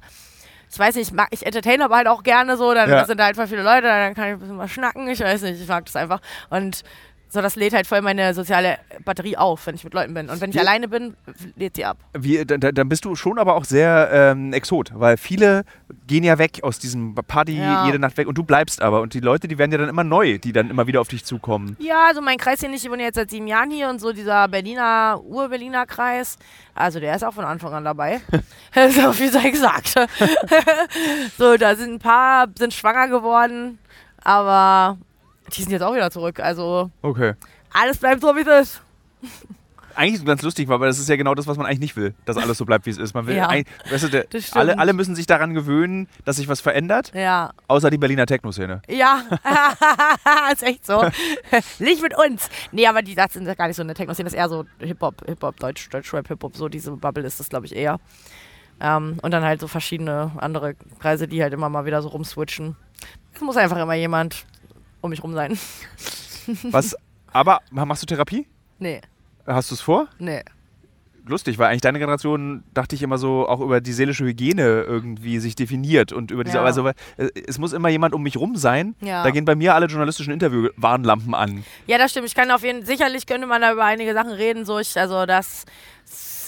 [0.73, 2.73] Ich weiß nicht, ich, mag, ich entertain aber halt auch gerne so.
[2.73, 3.05] Dann Ja.
[3.05, 5.07] sind da einfach viele Leute, dann kann ich ein bisschen mal schnacken.
[5.07, 6.19] Ich weiß nicht, ich mag das einfach.
[6.49, 6.81] Und
[7.33, 10.29] so, das lädt halt voll meine soziale Batterie auf, wenn ich mit Leuten bin.
[10.29, 10.61] Und wenn ich Ja.
[10.61, 11.15] alleine bin,
[11.55, 11.97] lädt sie ab.
[12.17, 15.63] Wie, da- da- dann bist du schon aber auch sehr ähm, Exot, weil viele
[16.07, 17.85] gehen ja weg aus diesem Party Ja.
[17.85, 19.01] jede Nacht weg und du bleibst aber.
[19.01, 21.25] Und die Leute, die werden ja dann immer neu, die dann immer wieder auf dich
[21.25, 21.75] zukommen.
[21.79, 24.13] Ja, also mein Kreis hier nicht, ich wohne jetzt seit sieben Jahren hier und so
[24.13, 26.37] dieser Berliner, Ur-Berliner Kreis,
[26.75, 28.21] also der ist auch von Anfang an dabei.
[28.91, 29.95] so viel sei gesagt.
[31.37, 33.79] so, da sind ein paar, sind schwanger geworden,
[34.23, 34.97] aber
[35.53, 36.39] die sind jetzt auch wieder zurück.
[36.39, 37.33] Also Okay.
[37.71, 38.81] alles bleibt so, wie es ist.
[39.95, 41.95] Eigentlich ist es ganz lustig, weil das ist ja genau das, was man eigentlich nicht
[41.95, 43.13] will, dass alles so bleibt, wie es ist.
[43.13, 46.47] Man will Ja, eigentlich, weißt du, der, alle, alle müssen sich daran gewöhnen, dass sich
[46.47, 48.81] was verändert, Ja, außer die Berliner Techno-Szene.
[48.89, 49.21] ja,
[50.51, 51.05] ist echt so.
[51.79, 52.49] Nicht mit uns.
[52.71, 54.65] Nee, aber die, das sind ja gar nicht so eine Techno-Szene, das ist eher so
[54.79, 57.99] Hip-Hop, Hip-Hop, Deutsch, Deutsch-Rap, Hip-Hop, so diese Bubble ist das, glaube ich, eher.
[58.81, 62.75] Ähm, und dann halt so verschiedene andere Kreise, die halt immer mal wieder so rumswitchen.
[63.35, 64.45] Es muss einfach immer jemand
[65.03, 65.57] um mich rum sein.
[66.71, 66.95] Was,
[67.31, 68.47] aber machst du Therapie?
[68.79, 69.01] Nee,
[69.45, 70.07] Hast du es vor?
[70.19, 70.41] nee.
[71.25, 75.39] Lustig, weil eigentlich deine Generation, dachte ich immer so, auch über die seelische Hygiene irgendwie
[75.39, 76.63] sich definiert und über diese, Ja.
[76.65, 76.91] also
[77.47, 78.93] es muss immer jemand um mich rum sein.
[78.99, 79.23] Ja.
[79.23, 81.63] Da gehen bei mir alle journalistischen Interviewwarnlampen an.
[81.87, 82.27] Ja, das stimmt.
[82.27, 84.65] Ich kann auf jeden sicherlich könnte man da über einige Sachen reden.
[84.65, 85.63] So ich, also das,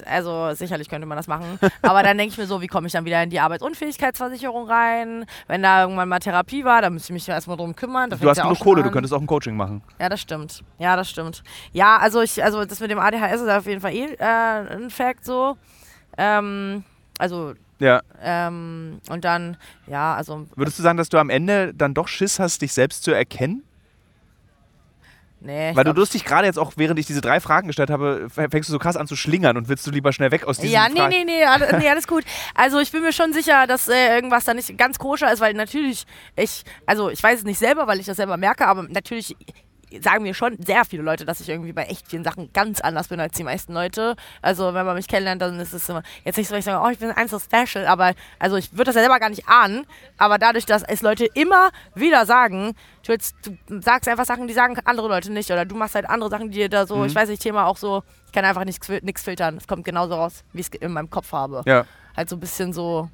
[0.02, 1.60] also sicherlich könnte man das machen.
[1.82, 5.26] Aber dann denke ich mir so, wie komme ich dann wieder in die Arbeitsunfähigkeitsversicherung rein?
[5.48, 8.10] Wenn da irgendwann mal Therapie war, dann müsste ich mich erstmal drum kümmern.
[8.10, 8.94] Da Du hast ja genug Kohle, du an.
[8.94, 9.82] könntest auch ein Coaching machen.
[10.00, 10.64] Ja, das stimmt.
[10.78, 11.44] Ja, das stimmt.
[11.72, 14.24] Ja, also ich, also das mit dem ADHS ist auf jeden Fall eh äh,
[14.76, 15.58] ein Fact so.
[16.18, 16.84] Ähm,
[17.18, 18.02] also Ja.
[18.22, 22.40] ähm, und dann, ja, also Würdest du sagen, dass du am Ende dann doch Schiss
[22.40, 23.64] hast, dich selbst zu erkennen?
[25.46, 25.76] Nee.
[25.76, 28.70] Weil du durst dich gerade jetzt auch, während ich diese drei Fragen gestellt habe, fängst
[28.70, 30.88] du so krass an zu schlingern und willst du lieber schnell weg aus diesen Ja,
[30.90, 31.10] nee, Fragen?
[31.10, 32.24] nee, nee, alles, nee, alles gut.
[32.54, 35.54] Also ich bin mir schon sicher, dass äh, irgendwas da nicht ganz koscher ist, weil
[35.54, 39.36] natürlich, ich, also ich weiß es nicht selber, weil ich das selber merke, aber natürlich
[40.02, 43.08] sagen mir schon sehr viele Leute, dass ich irgendwie bei echt vielen Sachen ganz anders
[43.08, 44.16] bin als die meisten Leute.
[44.42, 46.84] Also wenn man mich kennenlernt, dann ist es immer, jetzt nicht so, dass ich sage,
[46.86, 49.48] oh, ich bin ein so special, aber also ich würde das ja selber gar nicht
[49.48, 49.86] ahnen,
[50.18, 52.74] aber dadurch, dass es Leute immer wieder sagen,
[53.06, 56.10] du, jetzt, du sagst einfach Sachen, die sagen andere Leute nicht oder du machst halt
[56.10, 58.66] andere Sachen, die dir da so, ich weiß nicht, Thema auch so, ich kann einfach
[58.66, 61.62] nichts nichts filtern, es kommt genauso raus, wie ich es in meinem Kopf habe.
[61.66, 61.86] Ja.
[62.16, 63.10] Halt so ein bisschen so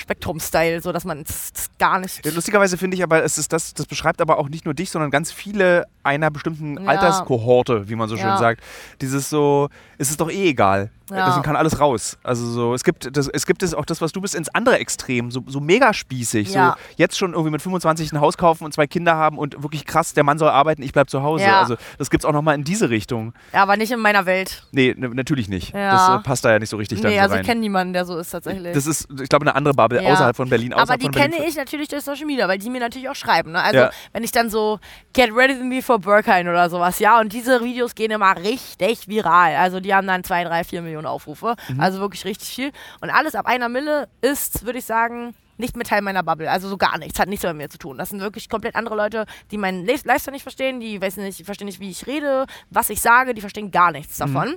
[0.00, 2.24] Spektrum-Style, so dass man es gar nicht...
[2.24, 4.90] Ja, Lustigerweise finde ich aber, es ist das, das beschreibt aber auch nicht nur dich,
[4.90, 6.88] sondern ganz viele einer bestimmten Ja.
[6.88, 8.38] Alterskohorte, wie man so schön Ja.
[8.38, 8.62] sagt.
[9.00, 10.90] Dieses so, es ist doch eh egal.
[11.10, 11.26] Ja.
[11.26, 12.16] Deswegen kann alles raus.
[12.22, 14.78] Also so, es gibt das, es gibt es auch das, was du bist, ins andere
[14.78, 16.52] Extrem, so, so mega spießig.
[16.52, 19.84] So jetzt schon irgendwie mit 25 ein Haus kaufen und zwei Kinder haben und wirklich
[19.86, 21.52] krass, der Mann soll arbeiten, ich bleib zu Hause.
[21.52, 23.32] Also das gibt es auch nochmal in diese Richtung.
[23.52, 24.62] Ja, aber nicht in meiner Welt.
[24.70, 25.74] Nee, ne, natürlich nicht.
[25.74, 27.40] Das äh, passt da ja nicht so richtig dann Nee, so also rein.
[27.42, 28.72] ich kenne niemanden, der so ist tatsächlich.
[28.72, 30.72] das ist, ich glaube, eine andere Bubble außerhalb von Berlin.
[30.72, 33.08] aber außerhalb die von Berlin kenne ich natürlich durch Social Media, weil die mir natürlich
[33.08, 33.50] auch schreiben.
[33.50, 33.60] Ne?
[33.60, 34.78] Also wenn ich dann so
[35.12, 39.08] Get Ready with Me for Burkine oder sowas, ja, und diese Videos gehen immer richtig
[39.08, 39.56] viral.
[39.56, 41.56] Also die haben dann zwei, drei, vier Millionen Aufrufe.
[41.68, 41.80] Mhm.
[41.80, 42.70] Also wirklich richtig viel.
[43.00, 46.48] Und alles ab einer Mille ist, würde ich sagen, nicht mehr Teil meiner Bubble.
[46.48, 47.18] Also so gar nichts.
[47.18, 47.98] Hat nichts mit mir zu tun.
[47.98, 51.44] Das sind wirklich komplett andere Leute, die meinen Le- Lifestyle nicht verstehen, die weiß nicht,
[51.44, 54.32] verstehen nicht, wie ich rede, was ich sage, die verstehen gar nichts Mhm.
[54.32, 54.54] davon.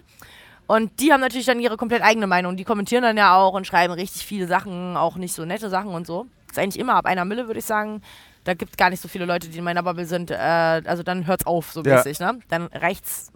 [0.67, 2.57] Und die haben natürlich dann ihre komplett eigene Meinung.
[2.57, 5.89] Die kommentieren dann ja auch und schreiben richtig viele Sachen, auch nicht so nette Sachen
[5.89, 6.27] und so.
[6.47, 8.01] Das ist eigentlich immer ab einer Mille, würde ich sagen.
[8.43, 10.29] Da gibt es gar nicht so viele Leute, die in meiner Bubble sind.
[10.31, 11.95] Äh, also dann hört's auf, so Ja.
[11.95, 12.19] mäßig.
[12.19, 12.39] Ne?
[12.49, 13.31] Dann reicht's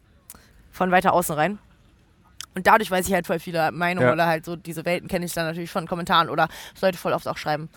[0.72, 1.60] von weiter außen rein.
[2.56, 4.14] Und dadurch weiß ich halt voll viele Meinungen Ja.
[4.14, 6.48] oder halt so diese Welten kenne ich dann natürlich von Kommentaren oder
[6.82, 7.70] Leute voll oft auch schreiben.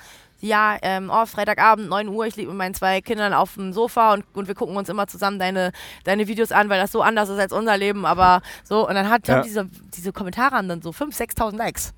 [0.42, 4.14] Ja, ähm, oh, Freitagabend, 9 Uhr, ich liege mit meinen zwei Kindern auf dem Sofa
[4.14, 5.70] und, und wir gucken uns immer zusammen deine,
[6.04, 9.10] deine Videos an, weil das so anders ist als unser Leben, aber so, und dann
[9.10, 9.42] hat Ja.
[9.42, 11.92] diese, diese Kommentare haben dann so 5.000, 6.000 Likes.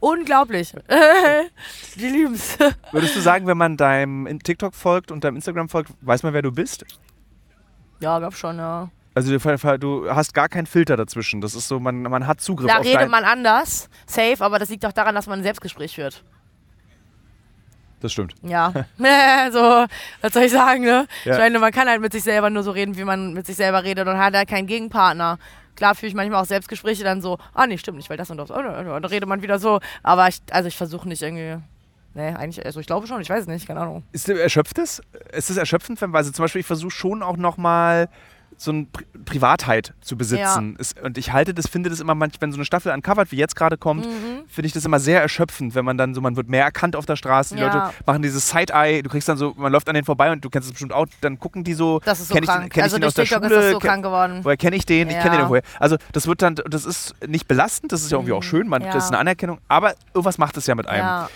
[0.00, 0.74] Unglaublich.
[1.96, 2.58] Die lieben's.
[2.92, 6.34] Würdest du sagen, wenn man deinem in- TikTok folgt und deinem Instagram folgt, weiß man,
[6.34, 6.84] wer du bist?
[8.00, 8.90] Ja, glaub schon, ja.
[9.14, 9.36] Also
[9.78, 11.40] du, hast gar keinen Filter dazwischen.
[11.40, 13.10] Das ist so, man, man hat Zugriff Da auf redet dein...
[13.10, 16.24] man anders, safe, aber das liegt auch daran, dass man ein Selbstgespräch führt.
[18.00, 18.34] Das stimmt.
[18.42, 18.72] Ja.
[19.52, 19.86] so,
[20.20, 21.06] was soll ich sagen, ne?
[21.24, 21.32] Ja.
[21.32, 23.56] Ich meine, man kann halt mit sich selber nur so reden, wie man mit sich
[23.56, 25.38] selber redet und hat halt keinen Gegenpartner.
[25.76, 28.38] Klar führe ich manchmal auch Selbstgespräche dann so, ah nee, stimmt nicht, weil das und
[28.38, 28.50] das.
[28.50, 29.80] Und dann redet man wieder so.
[30.02, 31.62] Aber ich, also ich versuche nicht irgendwie
[32.16, 34.04] Nee, eigentlich, also ich glaube schon, ich weiß es nicht, keine Ahnung.
[34.12, 34.78] Ist, erschöpft?
[34.78, 35.02] Ist
[35.32, 38.08] es erschöpfend, wenn, also zum Beispiel, ich versuche schon auch nochmal
[38.56, 40.72] so eine Pri Privatheit zu besitzen.
[40.72, 40.76] Ja.
[40.78, 43.36] Es, und ich halte das, finde das immer manchmal, wenn so eine Staffel uncovert, wie
[43.36, 44.44] jetzt gerade kommt, mhm.
[44.46, 47.06] finde ich das immer sehr erschöpfend, wenn man dann so, man wird mehr erkannt auf
[47.06, 47.54] der Straße.
[47.54, 47.66] Die ja.
[47.66, 50.50] Leute machen dieses Side-Eye, du kriegst dann so, man läuft an denen vorbei und du
[50.50, 52.00] kennst es bestimmt auch, dann gucken die so.
[52.04, 52.64] Das ist so kenn krank.
[52.66, 53.46] Ich, kenn also ich den aus der Schule?
[53.46, 54.40] ist das so krank geworden.
[54.42, 55.08] Woher kenne ich den?
[55.08, 55.16] Ja.
[55.16, 55.62] Ich kenne den irgendwoher.
[55.80, 58.38] Also das wird dann, das ist nicht belastend, das ist ja irgendwie mhm.
[58.38, 61.28] auch schön, man, das ist eine Anerkennung, aber irgendwas macht es ja mit einem.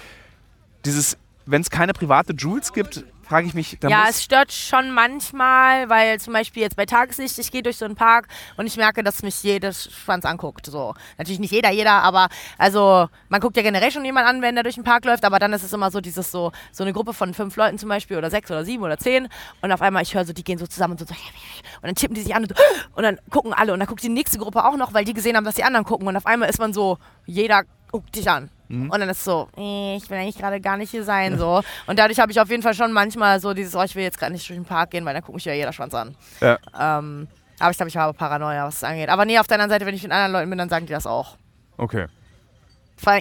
[0.85, 1.17] Dieses,
[1.47, 3.79] wenn es keine private Jules gibt, frage ich mich.
[3.87, 7.85] ja, es stört schon manchmal, weil zum Beispiel jetzt bei Tageslicht, ich gehe durch so
[7.85, 10.67] einen Park und ich merke, dass mich jeder Schwanz anguckt.
[10.67, 10.95] So.
[11.19, 14.65] Natürlich nicht jeder, jeder, aber also man guckt ja generell schon jemand an, wenn der
[14.65, 17.13] durch den Park läuft, aber dann ist es immer so dieses so, so eine Gruppe
[17.13, 19.29] von fünf Leuten zum Beispiel oder sechs oder sieben oder zehn
[19.61, 22.15] und auf einmal, ich höre so, die gehen so zusammen und so, und dann tippen
[22.15, 22.65] die sich an und, so,
[22.95, 25.37] und dann gucken alle und dann guckt die nächste Gruppe auch noch, weil die gesehen
[25.37, 28.51] haben, dass die anderen gucken und auf einmal ist man so, jeder guckt dich an.
[28.69, 28.91] Mhm.
[28.91, 31.39] Und dann ist es so, ich will eigentlich gerade gar nicht hier sein.
[31.39, 31.63] So.
[31.87, 34.19] Und dadurch habe ich auf jeden Fall schon manchmal so dieses, oh, ich will jetzt
[34.19, 36.15] gerade nicht durch den Park gehen, weil dann guckt mich ja jeder Schwanz an.
[36.41, 36.59] Ja.
[36.79, 39.09] Ähm, aber ich glaube, ich habe Paranoia, was das angeht.
[39.09, 40.93] Aber nee, auf der anderen Seite, wenn ich mit anderen Leuten bin, dann sagen die
[40.93, 41.37] das auch.
[41.77, 42.07] Okay.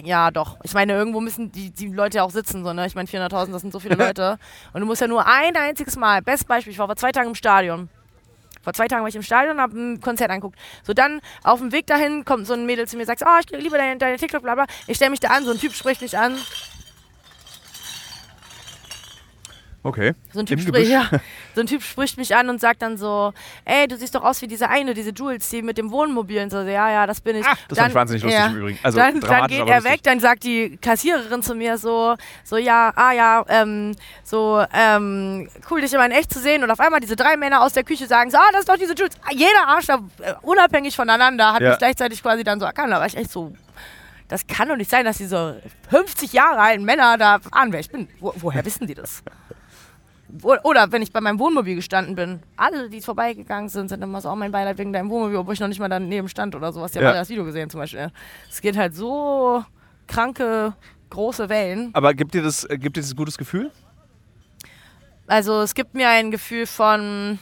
[0.04, 0.58] Ja, doch.
[0.64, 2.64] Ich meine, irgendwo müssen die, die Leute ja auch sitzen.
[2.64, 2.86] So, ne?
[2.86, 4.38] Ich meine, 400.000, das sind so viele Leute.
[4.72, 7.28] Und du musst ja nur ein einziges Mal, bestes Beispiel, ich war vor zwei Tagen
[7.28, 7.88] im Stadion.
[8.62, 10.58] Vor zwei Tagen war ich im Stadion und habe ein Konzert angeguckt.
[10.82, 13.40] So dann auf dem Weg dahin kommt so ein Mädel zu mir und sagt, oh,
[13.40, 14.66] ich liebe deine, deine TikTok, bla bla.
[14.86, 16.38] Ich stelle mich da an, so ein Typ spricht mich an.
[19.84, 20.14] Okay.
[20.32, 21.08] So ein, typ spricht, ja,
[21.54, 23.32] so ein Typ spricht mich an und sagt dann so,
[23.64, 26.50] ey, du siehst doch aus wie diese eine, diese Jules, die mit dem Wohnmobil und
[26.50, 26.58] so.
[26.58, 27.46] Ja, ja, das bin ich.
[27.46, 28.78] Ah, das dann, ich wahnsinnig lustig ja, im Übrigen.
[28.82, 32.92] Also dann, dann geht er weg, dann sagt die Kassiererin zu mir so, so ja,
[32.96, 36.64] ah ja, ähm, so, ähm, cool, dich immer in echt zu sehen.
[36.64, 38.76] Und auf einmal diese drei Männer aus der Küche sagen so, ah, das ist doch
[38.76, 39.12] diese Jules.
[39.32, 41.70] Jeder Arsch, da, äh, unabhängig voneinander, hat ja.
[41.70, 42.92] mich gleichzeitig quasi dann so erkannt.
[42.92, 43.52] Da war ich echt so,
[44.26, 48.08] das kann doch nicht sein, dass diese 50 Jahre alten Männer da wer ich bin.
[48.18, 49.22] Wo, woher wissen die das?
[50.42, 52.40] Oder wenn ich bei meinem Wohnmobil gestanden bin.
[52.56, 55.60] Alle, die vorbeigegangen sind, sind immer so, oh mein Beileid wegen deinem Wohnmobil, obwohl ich
[55.60, 56.92] noch nicht mal daneben stand oder sowas.
[56.92, 58.12] Die haben alle das Video gesehen zum Beispiel.
[58.48, 59.64] Es geht halt so
[60.06, 60.74] kranke,
[61.10, 61.90] große Wellen.
[61.94, 63.70] Aber gibt dir das, gibt dir das ein gutes Gefühl?
[65.26, 67.38] Also es gibt mir ein Gefühl von,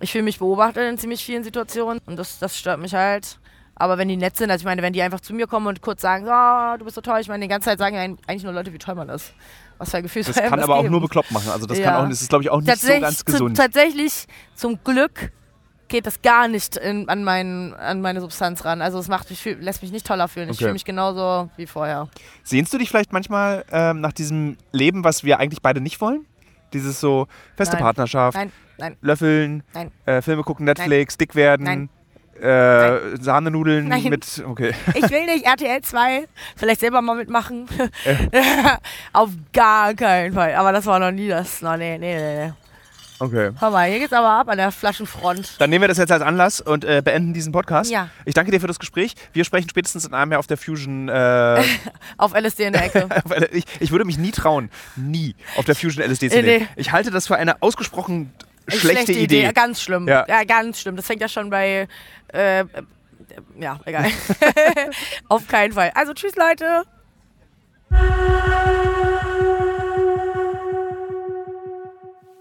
[0.00, 3.38] ich fühle mich beobachtet in ziemlich vielen Situationen und das, das stört mich halt.
[3.74, 5.82] Aber wenn die nett sind, also ich meine, wenn die einfach zu mir kommen und
[5.82, 8.52] kurz sagen, oh, du bist so toll, ich meine, die ganze Zeit sagen eigentlich nur
[8.52, 9.34] Leute, wie toll man ist.
[9.78, 10.86] Was für ein Gefühl Das kann aber geben.
[10.86, 11.50] auch nur bekloppt machen.
[11.50, 11.84] Also das ja.
[11.84, 13.56] kann auch, das ist glaube ich auch nicht so ganz gesund.
[13.56, 15.32] Zu, tatsächlich, zum Glück
[15.88, 18.82] geht das gar nicht in, an, mein, an meine Substanz ran.
[18.82, 20.48] Also es macht mich, lässt mich nicht toller fühlen.
[20.50, 22.08] Ich fühle mich genauso wie vorher.
[22.42, 26.26] Sehnst du dich vielleicht manchmal ähm, nach diesem Leben, was wir eigentlich beide nicht wollen?
[26.72, 27.84] Dieses so feste nein.
[27.84, 28.96] Partnerschaft, nein, nein.
[29.00, 29.62] Löffeln.
[30.04, 31.88] Äh, Filme gucken, Netflix, dick werden,
[32.40, 34.04] äh, Sahnenudeln Nein.
[34.04, 34.42] mit.
[34.46, 34.72] Okay.
[34.94, 36.26] Ich will nicht RTL 2,
[36.56, 37.68] vielleicht selber mal mitmachen.
[38.04, 38.16] Äh.
[39.12, 40.54] Auf gar keinen Fall.
[40.54, 41.62] Aber das war noch nie das.
[41.62, 42.52] No, nee, nee, nee.
[43.18, 43.50] Okay.
[43.58, 45.54] Hör mal, hier geht's aber ab an der Flaschenfront.
[45.58, 47.90] Dann nehmen wir das jetzt als Anlass und äh, beenden diesen Podcast.
[47.90, 48.10] Ja.
[48.26, 49.14] Ich danke dir für das Gespräch.
[49.32, 51.08] Wir sprechen spätestens in einem Jahr auf der Fusion.
[51.08, 51.62] Äh
[52.18, 53.08] auf LSD in der Ecke.
[53.52, 56.62] ich, ich, würde mich nie trauen, nie auf der Fusion LSD zu nehmen.
[56.62, 56.68] Nee.
[56.76, 58.32] Ich halte das für eine ausgesprochen
[58.68, 59.44] schlechte, schlechte Idee.
[59.44, 59.52] Idee.
[59.52, 60.08] Ganz schlimm.
[60.08, 60.26] Ja.
[60.28, 60.44] ja.
[60.44, 60.96] ganz schlimm.
[60.96, 61.88] Das fängt ja schon bei.
[62.28, 62.64] Äh,
[63.60, 64.06] ja, egal.
[65.28, 65.90] Auf keinen Fall.
[65.94, 66.84] Also, tschüss, Leute.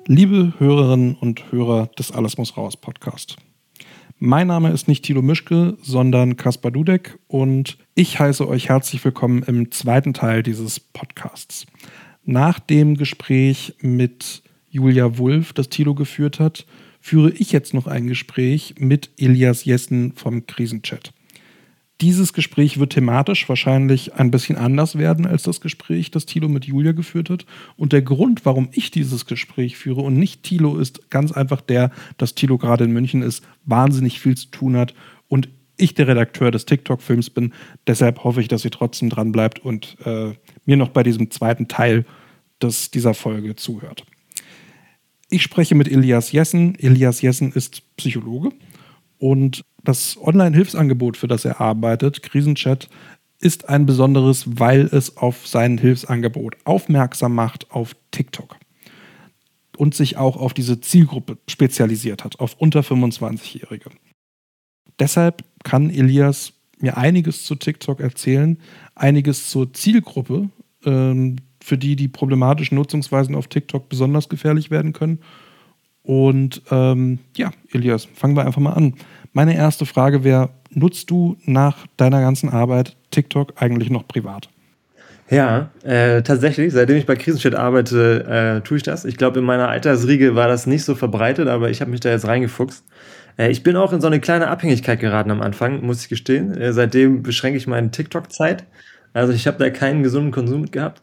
[0.08, 3.38] Liebe Hörerinnen und Hörer des Alles muss raus Podcast.
[4.20, 9.44] Mein Name ist nicht Tilo Mischke, sondern Kaspar Dudek und ich heiße euch herzlich willkommen
[9.44, 11.66] im zweiten Teil dieses Podcasts.
[12.24, 16.66] Nach dem Gespräch mit Julia Wulff, das Tilo geführt hat,
[17.06, 21.14] führe ich jetzt noch ein Gespräch mit Elias Jessen vom Krisenchat.
[22.02, 26.66] Dieses Gespräch wird thematisch wahrscheinlich ein bisschen anders werden als das Gespräch, das Tilo mit
[26.66, 27.46] Julia geführt hat.
[27.78, 31.92] Und der Grund, warum ich dieses Gespräch führe und nicht Tilo, ist ganz einfach der,
[32.18, 34.96] dass Tilo gerade in München ist, wahnsinnig viel zu tun hat
[35.28, 35.48] und
[35.78, 37.54] ich der Redakteur des TikTok-Films bin.
[37.86, 40.34] Deshalb hoffe ich, dass ihr trotzdem dran bleibt und äh,
[40.66, 42.04] mir noch bei diesem zweiten Teil
[42.60, 44.06] des, dieser Folge zuhört.
[45.30, 46.76] Ich spreche mit Elias Jessen.
[46.80, 48.52] Elias Jessen ist Psychologe
[49.18, 52.90] und das Online-Hilfsangebot, für das er arbeitet, Krisenchat,
[53.40, 58.58] ist ein besonderes, weil es auf sein Hilfsangebot aufmerksam macht auf TikTok
[59.78, 63.90] und sich auch auf diese Zielgruppe spezialisiert hat, auf unter 25-Jährige.
[65.00, 68.58] Deshalb kann Elias mir einiges zu TikTok erzählen,
[68.96, 70.50] einiges zur Zielgruppe,
[70.86, 75.20] ähm, für die die problematischen Nutzungsweisen auf TikTok besonders gefährlich werden können.
[76.04, 78.94] Und ähm, ja, Elias, fangen wir einfach mal an.
[79.34, 84.48] Meine erste Frage wäre, nutzt du nach deiner ganzen Arbeit TikTok eigentlich noch privat?
[85.32, 89.04] Ja, äh, tatsächlich, seitdem ich bei Krisenstadt arbeite, äh, tue ich das.
[89.04, 92.12] Ich glaube, in meiner Altersriege war das nicht so verbreitet, aber ich habe mich da
[92.12, 92.84] jetzt reingefuchst.
[93.40, 96.56] Äh, ich bin auch in so eine kleine Abhängigkeit geraten am Anfang, muss ich gestehen.
[96.56, 98.66] Äh, seitdem beschränke ich meine TikTok-Zeit.
[99.14, 101.02] Also ich habe da keinen gesunden Konsum gehabt.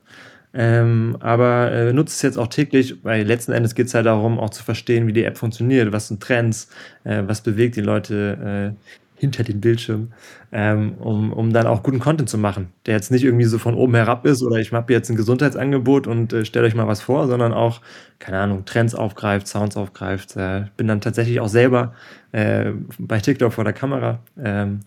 [0.55, 4.38] Ähm, aber äh, nutze es jetzt auch täglich, weil letzten Endes geht es halt darum,
[4.38, 6.68] auch zu verstehen, wie die App funktioniert, was sind Trends,
[7.05, 8.92] äh, was bewegt die Leute äh,
[9.22, 10.12] hinter dem Bildschirm,
[10.50, 13.76] ähm, um, um dann auch guten Content zu machen, der jetzt nicht irgendwie so von
[13.76, 17.00] oben herab ist oder ich habe jetzt ein Gesundheitsangebot und äh, stelle euch mal was
[17.00, 17.80] vor, sondern auch,
[18.18, 20.36] keine Ahnung, Trends aufgreift, Sounds aufgreift.
[20.36, 21.94] Äh, bin dann tatsächlich auch selber
[22.32, 24.18] äh, bei TikTok vor der Kamera.
[24.42, 24.80] Ähm,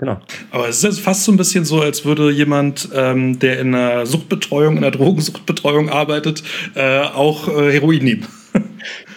[0.00, 0.18] Genau.
[0.50, 4.06] Aber es ist fast so ein bisschen so, als würde jemand, ähm, der in einer
[4.06, 6.42] Suchtbetreuung, in einer Drogensuchtbetreuung arbeitet,
[6.74, 8.26] äh, auch äh, Heroin nehmen.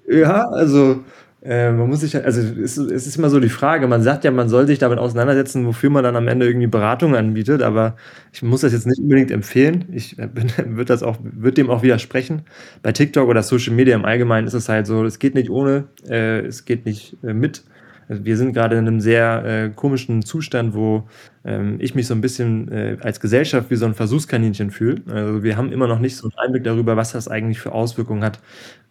[0.09, 1.01] ja, also
[1.41, 4.31] äh, man muss sich, also es, es, ist immer so die Frage, man sagt ja,
[4.31, 7.95] man soll sich damit auseinandersetzen, wofür man dann am Ende irgendwie Beratung anbietet, aber
[8.33, 9.85] ich muss das jetzt nicht unbedingt empfehlen.
[9.93, 12.41] Ich würde das auch, würde dem auch widersprechen.
[12.81, 15.85] Bei TikTok oder Social Media im Allgemeinen ist es halt so, es geht nicht ohne,
[16.09, 17.63] äh, es geht nicht äh, mit.
[18.07, 21.07] Also wir sind gerade in einem sehr äh, komischen Zustand, wo
[21.45, 25.01] ähm, ich mich so ein bisschen äh, als Gesellschaft wie so ein Versuchskaninchen fühle.
[25.09, 28.23] Also wir haben immer noch nicht so einen Einblick darüber, was das eigentlich für Auswirkungen
[28.23, 28.39] hat,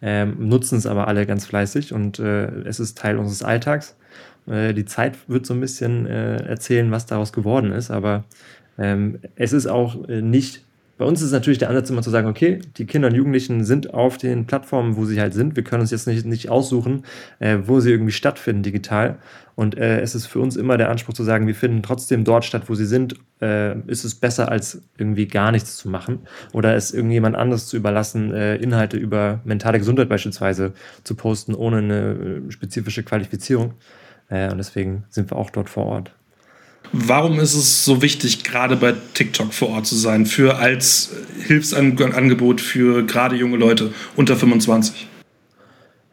[0.01, 3.95] ähm, nutzen es aber alle ganz fleißig und äh, es ist Teil unseres Alltags.
[4.47, 8.23] Äh, die Zeit wird so ein bisschen äh, erzählen, was daraus geworden ist, aber
[8.77, 10.63] ähm, es ist auch äh, nicht
[10.97, 13.93] bei uns ist natürlich der Ansatz immer zu sagen, okay, die Kinder und Jugendlichen sind
[13.93, 15.55] auf den Plattformen, wo sie halt sind.
[15.55, 17.03] Wir können uns jetzt nicht, nicht aussuchen,
[17.39, 19.17] äh, wo sie irgendwie stattfinden digital.
[19.55, 22.45] Und äh, es ist für uns immer der Anspruch zu sagen, wir finden trotzdem dort
[22.45, 23.15] statt, wo sie sind.
[23.41, 26.19] Äh, ist es besser, als irgendwie gar nichts zu machen
[26.53, 30.73] oder es irgendjemand anderes zu überlassen, äh, Inhalte über mentale Gesundheit beispielsweise
[31.03, 32.01] zu posten, ohne eine
[32.47, 33.73] äh, spezifische Qualifizierung.
[34.29, 36.13] Äh, und deswegen sind wir auch dort vor Ort.
[36.95, 42.61] Warum ist es so wichtig, gerade bei TikTok vor Ort zu sein, für als Hilfsangebot
[42.61, 45.07] für gerade junge Leute unter 25?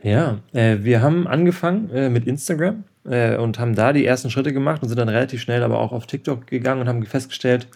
[0.03, 4.55] Ja, äh, wir haben angefangen äh, mit Instagram äh, und haben da die ersten Schritte
[4.55, 7.68] gemacht und sind dann relativ schnell aber auch auf TikTok gegangen und haben festgestellt,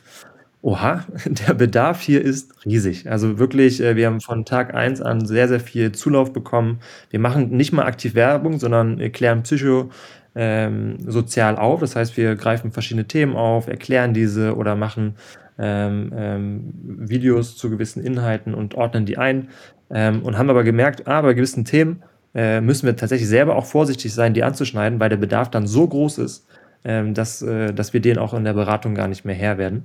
[0.62, 3.10] oha, der Bedarf hier ist riesig.
[3.10, 6.80] Also wirklich, äh, wir haben von Tag 1 an sehr, sehr viel Zulauf bekommen.
[7.10, 9.90] Wir machen nicht mal aktiv Werbung, sondern klären Psycho,
[10.34, 11.80] ähm, sozial auf.
[11.80, 15.14] Das heißt, wir greifen verschiedene Themen auf, erklären diese oder machen
[15.58, 19.48] ähm, ähm, Videos zu gewissen Inhalten und ordnen die ein
[19.90, 22.02] ähm, und haben aber gemerkt, ah, bei gewissen Themen
[22.34, 25.86] äh, müssen wir tatsächlich selber auch vorsichtig sein, die anzuschneiden, weil der Bedarf dann so
[25.86, 26.48] groß ist,
[26.84, 29.84] ähm, dass, äh, dass wir den auch in der Beratung gar nicht mehr Herr werden.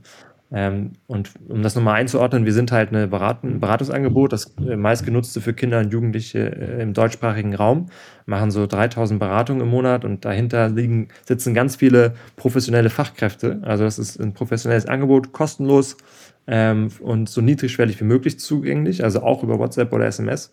[0.52, 5.42] Ähm, und um das nochmal einzuordnen, wir sind halt ein Beraten, Beratungsangebot, das äh, meistgenutzte
[5.42, 7.88] für Kinder und Jugendliche äh, im deutschsprachigen Raum,
[8.26, 13.60] machen so 3000 Beratungen im Monat und dahinter liegen, sitzen ganz viele professionelle Fachkräfte.
[13.62, 15.98] Also das ist ein professionelles Angebot, kostenlos
[16.48, 20.52] ähm, und so niedrigschwellig wie möglich zugänglich, also auch über WhatsApp oder SMS.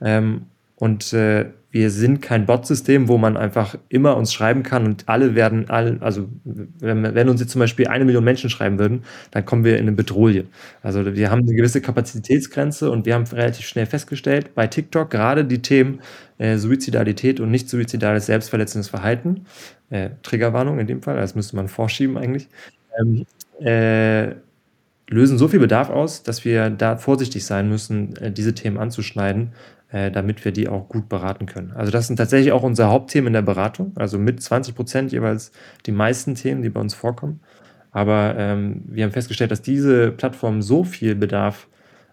[0.00, 5.04] Ähm, und äh, wir sind kein Bot-System, wo man einfach immer uns schreiben kann und
[5.10, 9.02] alle werden, all, also wenn, wenn, uns jetzt zum Beispiel eine Million Menschen schreiben würden,
[9.30, 10.44] dann kommen wir in eine Bedrohung.
[10.82, 15.44] Also wir haben eine gewisse Kapazitätsgrenze und wir haben relativ schnell festgestellt, bei TikTok gerade
[15.44, 16.00] die Themen
[16.38, 19.44] äh, Suizidalität und nicht suizidales selbstverletzendes Verhalten,
[19.90, 22.48] äh, Triggerwarnung in dem Fall, das müsste man vorschieben eigentlich,
[22.98, 23.26] ähm,
[23.60, 24.34] äh,
[25.08, 29.52] lösen so viel Bedarf aus, dass wir da vorsichtig sein müssen, äh, diese Themen anzuschneiden,
[29.90, 31.72] äh, damit wir die auch gut beraten können.
[31.72, 35.52] Also das sind tatsächlich auch unsere Hauptthemen in der Beratung, also mit 20 Prozent jeweils
[35.86, 37.40] die meisten Themen, die bei uns vorkommen.
[37.92, 41.68] Aber ähm, wir haben festgestellt, dass diese Plattform so viel Bedarf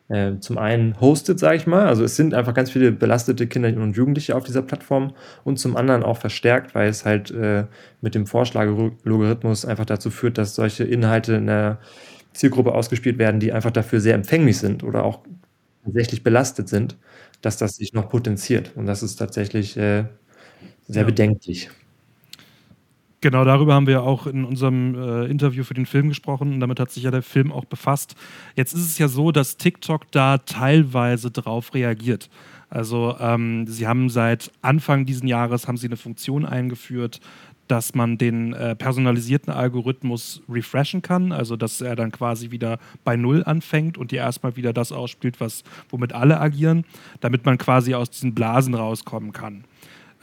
[0.10, 3.70] äh, zum einen hostet, sage ich mal, also es sind einfach ganz viele belastete Kinder
[3.82, 5.14] und Jugendliche auf dieser Plattform
[5.44, 7.66] und zum anderen auch verstärkt, weil es halt äh,
[8.02, 11.80] mit dem Vorschlagelogarithmus einfach dazu führt, dass solche Inhalte in der
[12.34, 15.20] Zielgruppe ausgespielt werden, die einfach dafür sehr empfänglich sind oder auch
[15.84, 16.98] tatsächlich belastet sind
[17.44, 18.72] dass das sich noch potenziert.
[18.76, 20.06] Und das ist tatsächlich äh,
[20.88, 21.04] sehr ja.
[21.04, 21.70] bedenklich.
[23.22, 26.80] Genau, darüber haben wir auch in unserem äh, Interview für den Film gesprochen und damit
[26.80, 28.16] hat sich ja der Film auch befasst.
[28.56, 32.30] Jetzt ist es ja so, dass TikTok da teilweise drauf reagiert.
[32.70, 37.22] Also ähm, sie haben seit Anfang dieses Jahres haben sie eine Funktion eingeführt,
[37.68, 43.16] dass man den äh, personalisierten Algorithmus refreshen kann, also dass er dann quasi wieder bei
[43.16, 46.86] Null anfängt und dir erstmal wieder das ausspielt, was, womit alle agieren,
[47.22, 49.64] damit man quasi aus diesen Blasen rauskommen kann.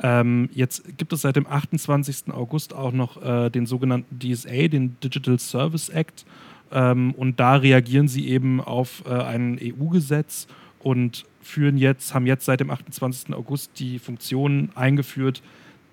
[0.02, 2.32] Ähm, jetzt gibt es seit dem 28.
[2.32, 6.24] August auch noch äh, den sogenannten DSA, den Digital Service Act,
[6.72, 10.46] ähm, und da reagieren sie eben auf äh, ein EU-Gesetz
[10.78, 13.34] und führen jetzt, haben jetzt seit dem 28.
[13.34, 15.42] August die Funktion eingeführt,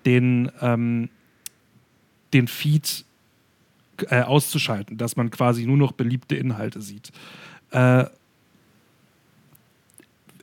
[0.06, 1.08] den ähm,
[2.32, 3.04] den Feed
[4.08, 7.10] äh, auszuschalten, dass man quasi nur noch beliebte Inhalte sieht.
[7.70, 8.04] Äh,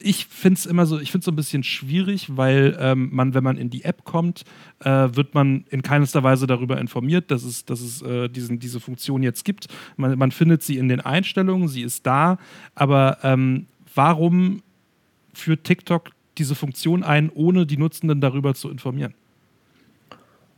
[0.05, 3.33] ich finde es immer so, ich finde es so ein bisschen schwierig, weil ähm, man,
[3.33, 4.43] wenn man in die App kommt,
[4.81, 8.79] äh, wird man in keinster Weise darüber informiert, dass es, dass es äh, diesen, diese
[8.79, 9.67] Funktion jetzt gibt.
[9.97, 12.37] Man, man, findet sie in den Einstellungen, sie ist da,
[12.75, 13.65] aber ähm,
[13.95, 14.61] warum
[15.33, 19.15] führt TikTok diese Funktion ein, ohne die Nutzenden darüber zu informieren?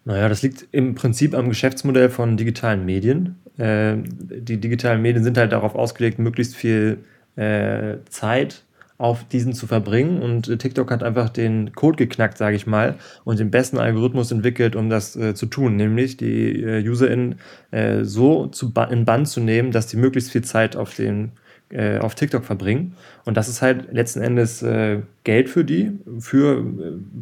[0.08, 3.36] Naja, das liegt im Prinzip am Geschäftsmodell von digitalen Medien.
[3.58, 7.00] Äh, die digitalen Medien sind halt darauf ausgelegt, möglichst viel
[7.36, 8.64] äh, Zeit
[8.98, 10.22] auf diesen zu verbringen.
[10.22, 12.96] Und äh, TikTok hat einfach den Code geknackt, sage ich mal,
[13.26, 17.36] und den besten Algorithmus entwickelt, um das äh, zu tun, nämlich die äh, UserInnen
[17.72, 21.34] äh, so zu ba in Band zu nehmen, dass die möglichst viel Zeit auf den
[21.70, 22.96] äh, auf TikTok verbringen.
[23.26, 25.92] Und das ist halt letzten Endes äh, Geld für die.
[26.20, 26.64] Für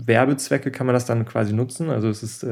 [0.06, 1.90] Werbezwecke kann man das dann quasi nutzen.
[1.90, 2.46] Also es ist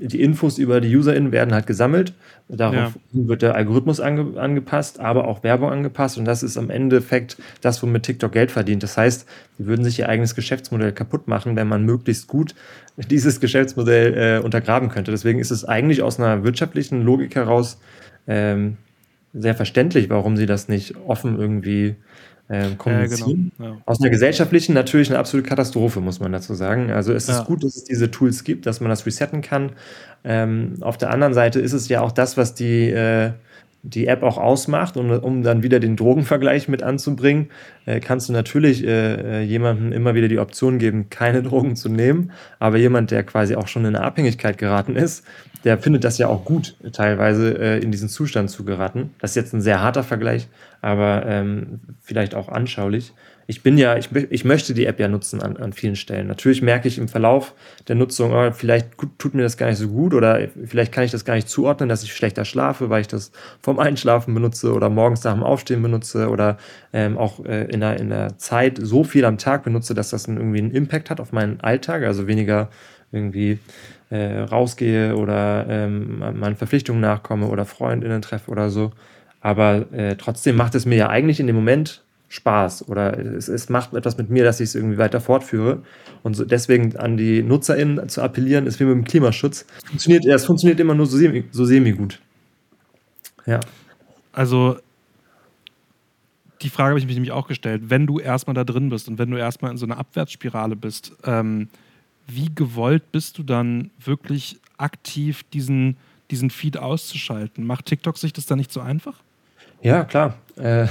[0.00, 2.12] die Infos über die UserInnen werden halt gesammelt.
[2.48, 2.92] Darauf ja.
[3.12, 6.18] wird der Algorithmus ange angepasst, aber auch Werbung angepasst.
[6.18, 8.82] Und das ist am Endeffekt das, womit TikTok Geld verdient.
[8.82, 9.26] Das heißt,
[9.58, 12.54] sie würden sich ihr eigenes Geschäftsmodell kaputt machen, wenn man möglichst gut
[13.10, 15.10] dieses Geschäftsmodell äh, untergraben könnte.
[15.10, 17.78] Deswegen ist es eigentlich aus einer wirtschaftlichen Logik heraus
[18.26, 18.76] ähm,
[19.38, 21.96] sehr verständlich, warum sie das nicht offen irgendwie
[22.48, 23.52] ähm, kommunizieren.
[23.54, 23.74] Äh, genau.
[23.74, 23.82] ja.
[23.86, 26.90] Aus einer gesellschaftlichen natürlich eine absolute Katastrophe, muss man dazu sagen.
[26.90, 27.38] Also es ja.
[27.38, 29.72] ist gut, dass es diese Tools gibt, dass man das resetten kann.
[30.24, 33.32] Ähm, auf der anderen Seite ist es ja auch das, was die äh,
[33.88, 37.50] die App auch ausmacht, und um dann wieder den Drogenvergleich mit anzubringen,
[37.84, 41.88] äh, kannst du natürlich äh, äh, jemandem immer wieder die Option geben, keine Drogen zu
[41.88, 42.32] nehmen.
[42.58, 45.24] Aber jemand, der quasi auch schon in eine Abhängigkeit geraten ist,
[45.64, 49.10] der findet das ja auch gut, teilweise äh, in diesen Zustand zu geraten.
[49.20, 50.48] Das ist jetzt ein sehr harter Vergleich,
[50.80, 53.12] aber ähm, vielleicht auch anschaulich
[53.48, 56.26] ich bin ja, ich, ich möchte die App ja nutzen an, an vielen Stellen.
[56.26, 57.54] Natürlich merke ich im Verlauf
[57.86, 58.88] der Nutzung, oh, vielleicht
[59.18, 61.88] tut mir das gar nicht so gut oder vielleicht kann ich das gar nicht zuordnen,
[61.88, 63.30] dass ich schlechter schlafe, weil ich das
[63.60, 66.58] vom Einschlafen benutze oder morgens nach dem Aufstehen benutze oder
[66.92, 70.26] ähm, auch äh, in, der, in der Zeit so viel am Tag benutze, dass das
[70.26, 72.68] irgendwie einen Impact hat auf meinen Alltag, also weniger
[73.12, 73.60] irgendwie
[74.10, 78.90] äh, rausgehe oder ähm, meinen Verpflichtungen nachkomme oder Freundinnen treffe oder so.
[79.40, 83.68] Aber äh, trotzdem macht es mir ja eigentlich in dem Moment Spaß oder es, es
[83.68, 85.82] macht etwas mit mir, dass ich es irgendwie weiter fortführe.
[86.22, 89.64] Und so deswegen an die NutzerInnen zu appellieren, ist wie mit dem Klimaschutz.
[89.86, 92.20] Funktioniert, ja, es funktioniert immer nur so semi, so semi gut.
[93.46, 93.60] Ja.
[94.32, 94.78] Also
[96.62, 97.82] die Frage habe ich mich nämlich auch gestellt.
[97.86, 101.12] Wenn du erstmal da drin bist und wenn du erstmal in so einer Abwärtsspirale bist,
[101.24, 101.68] ähm,
[102.26, 105.96] wie gewollt bist du dann wirklich aktiv diesen,
[106.30, 107.64] diesen Feed auszuschalten?
[107.64, 109.22] Macht TikTok sich das dann nicht so einfach?
[109.82, 110.34] Ja, klar.
[110.56, 110.86] Äh,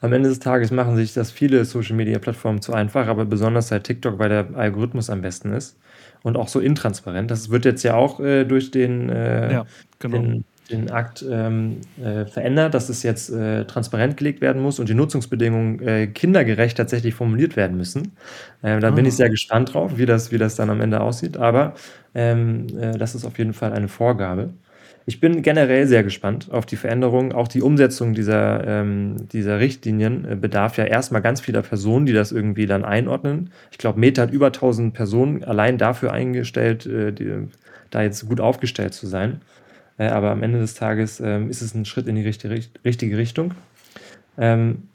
[0.00, 4.18] am Ende des Tages machen sich das viele Social-Media-Plattformen zu einfach, aber besonders halt TikTok,
[4.18, 5.76] weil der Algorithmus am besten ist
[6.22, 7.30] und auch so intransparent.
[7.30, 9.66] Das wird jetzt ja auch äh, durch den, äh, ja,
[9.98, 10.18] genau.
[10.18, 14.88] den, den, Akt ähm, äh, verändert, dass es jetzt äh, transparent gelegt werden muss und
[14.88, 18.12] die Nutzungsbedingungen äh, kindergerecht tatsächlich formuliert werden müssen.
[18.62, 18.90] da ah.
[18.90, 19.16] bin ich ah.
[19.16, 21.74] sehr gespannt drauf, wie das, wie das dann am Ende aussieht, aber
[22.14, 22.66] ähm,
[22.98, 24.50] das ist auf jeden Fall eine Vorgabe.
[25.08, 27.32] Ich bin generell sehr gespannt auf die Veränderungen.
[27.32, 32.12] Auch die Umsetzung dieser, ähm, dieser Richtlinien äh, bedarf ja erstmal ganz vieler Personen, die
[32.12, 33.50] das irgendwie dann einordnen.
[33.70, 37.48] Ich glaube, Meta hat über 1000 Personen allein dafür eingestellt, äh, die,
[37.88, 39.40] da jetzt gut aufgestellt zu sein.
[39.96, 43.16] Äh, aber am Ende des Tages ähm, ist es ein Schritt in die richtige, richtige
[43.16, 43.54] Richtung.
[44.36, 44.88] Ähm,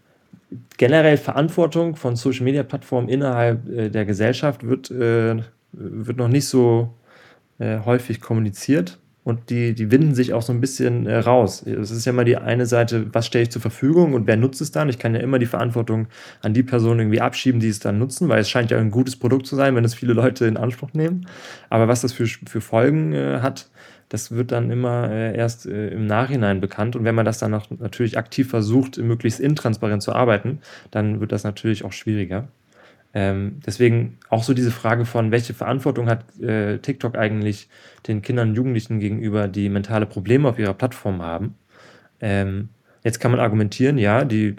[0.78, 5.38] generell Verantwortung von Social-Media-Plattformen innerhalb äh, der Gesellschaft wird, äh,
[5.72, 6.93] wird noch nicht so
[7.57, 11.65] äh, häufig kommuniziert und die, die winden sich auch so ein bisschen äh, raus.
[11.65, 14.61] Es ist ja immer die eine Seite, was stelle ich zur Verfügung und wer nutzt
[14.61, 14.89] es dann?
[14.89, 16.07] Ich kann ja immer die Verantwortung
[16.41, 19.15] an die Personen irgendwie abschieben, die es dann nutzen, weil es scheint ja ein gutes
[19.15, 21.28] Produkt zu sein, wenn es viele Leute in Anspruch nehmen.
[21.69, 23.69] Aber was das für, für Folgen äh, hat,
[24.09, 26.95] das wird dann immer äh, erst äh, im Nachhinein bekannt.
[26.95, 30.59] Und wenn man das dann auch natürlich aktiv versucht, möglichst intransparent zu arbeiten,
[30.91, 32.47] dann wird das natürlich auch schwieriger.
[33.14, 37.70] Ähm, deswegen auch so diese Frage von, welche Verantwortung hat äh, TikTok eigentlich
[38.07, 41.55] den Kindern und Jugendlichen gegenüber, die mentale Probleme auf ihrer Plattform haben.
[42.22, 42.70] Ähm,
[43.03, 44.55] jetzt kann man argumentieren, ja, die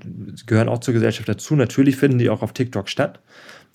[0.46, 1.56] gehören auch zur Gesellschaft dazu.
[1.56, 3.20] Natürlich finden die auch auf TikTok statt.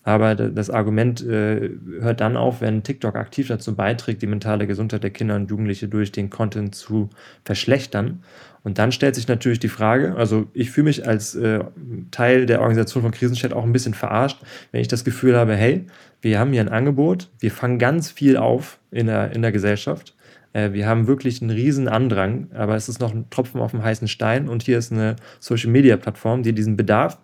[0.04, 5.04] Aber das Argument äh, hört dann auf, wenn TikTok aktiv dazu beiträgt, die mentale Gesundheit
[5.04, 7.10] der Kinder und Jugendliche durch den Content zu
[7.44, 8.24] verschlechtern.
[8.64, 11.64] Und dann stellt sich natürlich die Frage, also ich fühle mich als äh,
[12.12, 14.40] Teil der Organisation von Krisenchat auch ein bisschen verarscht,
[14.72, 15.86] wenn ich das Gefühl habe, hey,
[16.22, 20.16] wir haben hier ein Angebot, wir fangen ganz viel auf in der, in der Gesellschaft.
[20.54, 23.84] Äh, wir haben wirklich einen riesen Andrang, aber es ist noch ein Tropfen auf dem
[23.84, 27.18] heißen Stein und hier ist eine Social-Media-Plattform, die diesen Bedarf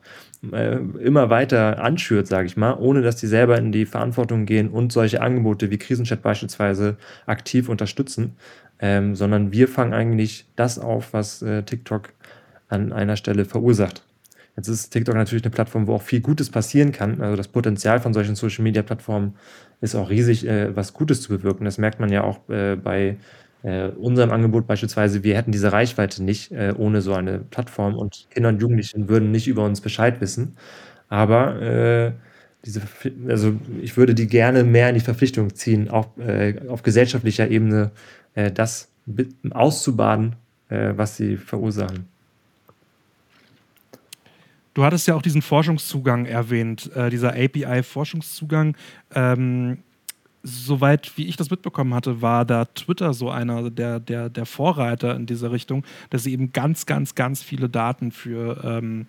[0.54, 4.70] äh, immer weiter anschürt, sage ich mal, ohne dass die selber in die Verantwortung gehen
[4.70, 8.36] und solche Angebote wie Krisenchat beispielsweise aktiv unterstützen,
[8.80, 12.14] ähm, sondern wir fangen eigentlich das auf, was äh, TikTok
[12.68, 14.04] an einer Stelle verursacht.
[14.56, 17.22] Jetzt ist TikTok natürlich eine Plattform, wo auch viel Gutes passieren kann.
[17.22, 19.36] Also das Potenzial von solchen Social-Media-Plattformen
[19.82, 21.66] ist auch riesig, äh, was Gutes zu bewirken.
[21.66, 23.18] Das merkt man ja auch äh, bei
[23.66, 25.24] äh, unserem Angebot beispielsweise.
[25.24, 29.32] Wir hätten diese Reichweite nicht äh, ohne so eine Plattform und Kinder und Jugendliche würden
[29.32, 30.56] nicht über uns Bescheid wissen.
[31.10, 32.12] Aber äh,
[32.64, 32.82] diese,
[33.28, 37.92] also ich würde die gerne mehr in die Verpflichtung ziehen, auch äh, auf gesellschaftlicher Ebene
[38.54, 38.90] das
[39.52, 40.36] auszubaden,
[40.68, 42.06] was sie verursachen.
[44.76, 48.76] Du hattest ja auch diesen Forschungszugang erwähnt, äh, dieser API-Forschungszugang.
[49.14, 49.78] Ähm,
[50.46, 55.16] soweit wie ich das mitbekommen hatte, war da Twitter so einer der, der, der Vorreiter
[55.16, 59.08] in dieser Richtung, dass sie eben ganz, ganz, ganz viele Daten für, ähm,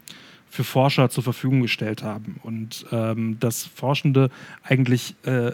[0.48, 2.40] für Forscher zur Verfügung gestellt haben.
[2.42, 4.30] Und ähm, dass Forschende
[4.62, 5.52] eigentlich äh,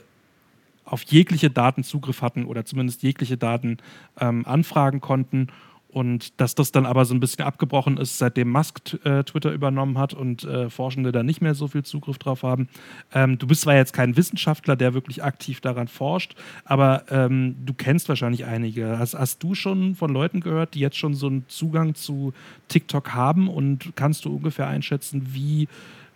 [0.84, 3.78] auf jegliche Daten Zugriff hatten oder zumindest jegliche Daten
[4.20, 5.48] ähm, anfragen konnten
[5.92, 9.98] und dass das dann aber so ein bisschen abgebrochen ist, seitdem Musk äh, Twitter übernommen
[9.98, 12.68] hat und äh, Forschende da nicht mehr so viel Zugriff drauf haben.
[13.12, 16.34] Ähm, du bist zwar jetzt kein Wissenschaftler, der wirklich aktiv daran forscht,
[16.64, 18.98] aber ähm, du kennst wahrscheinlich einige.
[18.98, 22.32] Hast, hast du schon von Leuten gehört, die jetzt schon so einen Zugang zu
[22.68, 25.68] TikTok haben und kannst du ungefähr einschätzen, wie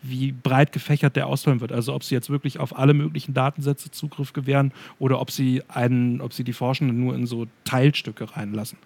[0.08, 1.72] wie breit gefächert der ausfallen wird.
[1.72, 6.20] Also ob sie jetzt wirklich auf alle möglichen Datensätze Zugriff gewähren oder ob sie einen,
[6.20, 8.78] ob sie die Forschenden nur in so Teilstücke reinlassen.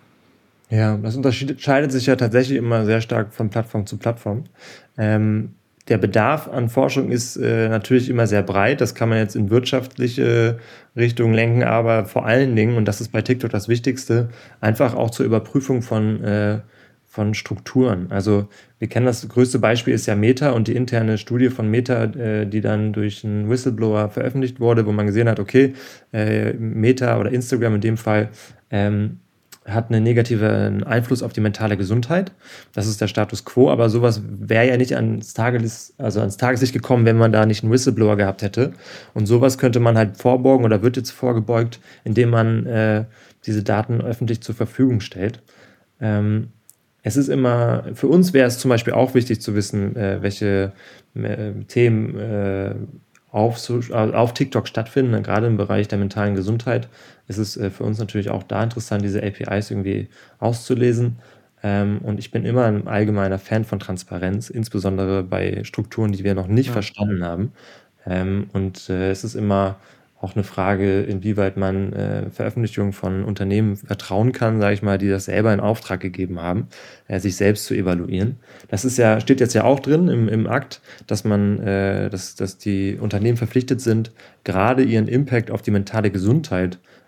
[0.71, 4.45] Ja, das unterscheidet sich ja tatsächlich immer sehr stark von Plattform zu Plattform.
[4.97, 5.55] Ähm,
[5.89, 8.81] der Bedarf an Forschung ist äh, natürlich immer sehr breit.
[8.81, 10.59] Das kann man jetzt in wirtschaftliche
[10.95, 14.29] Richtung lenken, aber vor allen Dingen, und das ist bei TikTok das Wichtigste,
[14.61, 16.61] einfach auch zur Überprüfung von, äh,
[17.09, 18.07] von Strukturen.
[18.11, 18.49] Also
[18.79, 22.47] wir kennen das größte Beispiel ist ja Meta und die interne Studie von Meta, äh,
[22.47, 25.75] die dann durch einen Whistleblower veröffentlicht wurde, wo man gesehen hat, okay,
[26.13, 28.29] äh, Meta oder Instagram in dem Fall
[28.71, 29.19] ähm,
[29.73, 32.33] hat einen negativen Einfluss auf die mentale Gesundheit.
[32.73, 36.73] Das ist der Status quo, aber sowas wäre ja nicht ans, Tages, also ans Tageslicht
[36.73, 38.73] gekommen, wenn man da nicht einen Whistleblower gehabt hätte.
[39.15, 43.05] Und sowas könnte man halt vorbeugen oder wird jetzt vorgebeugt, indem man äh,
[43.47, 45.41] diese Daten öffentlich zur Verfügung stellt.
[46.01, 46.49] Ähm,
[47.03, 50.73] es ist immer, für uns wäre es zum Beispiel auch wichtig zu wissen, äh, welche
[51.15, 52.75] äh, Themen äh,
[53.33, 53.59] auf,
[53.93, 56.89] auf TikTok stattfinden, gerade im Bereich der mentalen Gesundheit,
[57.31, 60.09] ist es äh, für uns natürlich auch da interessant, diese APIs irgendwie
[60.39, 61.17] auszulesen.
[61.63, 66.35] Ähm, und ich bin immer ein allgemeiner Fan von Transparenz, insbesondere bei Strukturen, die wir
[66.35, 66.73] noch nicht ja.
[66.73, 67.53] verstanden haben.
[68.07, 69.77] Ähm, und äh, es ist immer
[70.21, 75.09] auch eine Frage, inwieweit man äh, Veröffentlichungen von Unternehmen vertrauen kann, sage ich mal, die
[75.09, 76.69] das selber in Auftrag gegeben haben,
[77.09, 78.37] äh, sich selbst zu evaluieren.
[78.69, 82.35] Das ist ja, steht jetzt ja auch drin im, im Akt, dass man, äh, dass,
[82.35, 84.13] dass die Unternehmen verpflichtet sind,
[84.45, 87.00] gerade ihren Impact auf die mentale Gesundheit äh,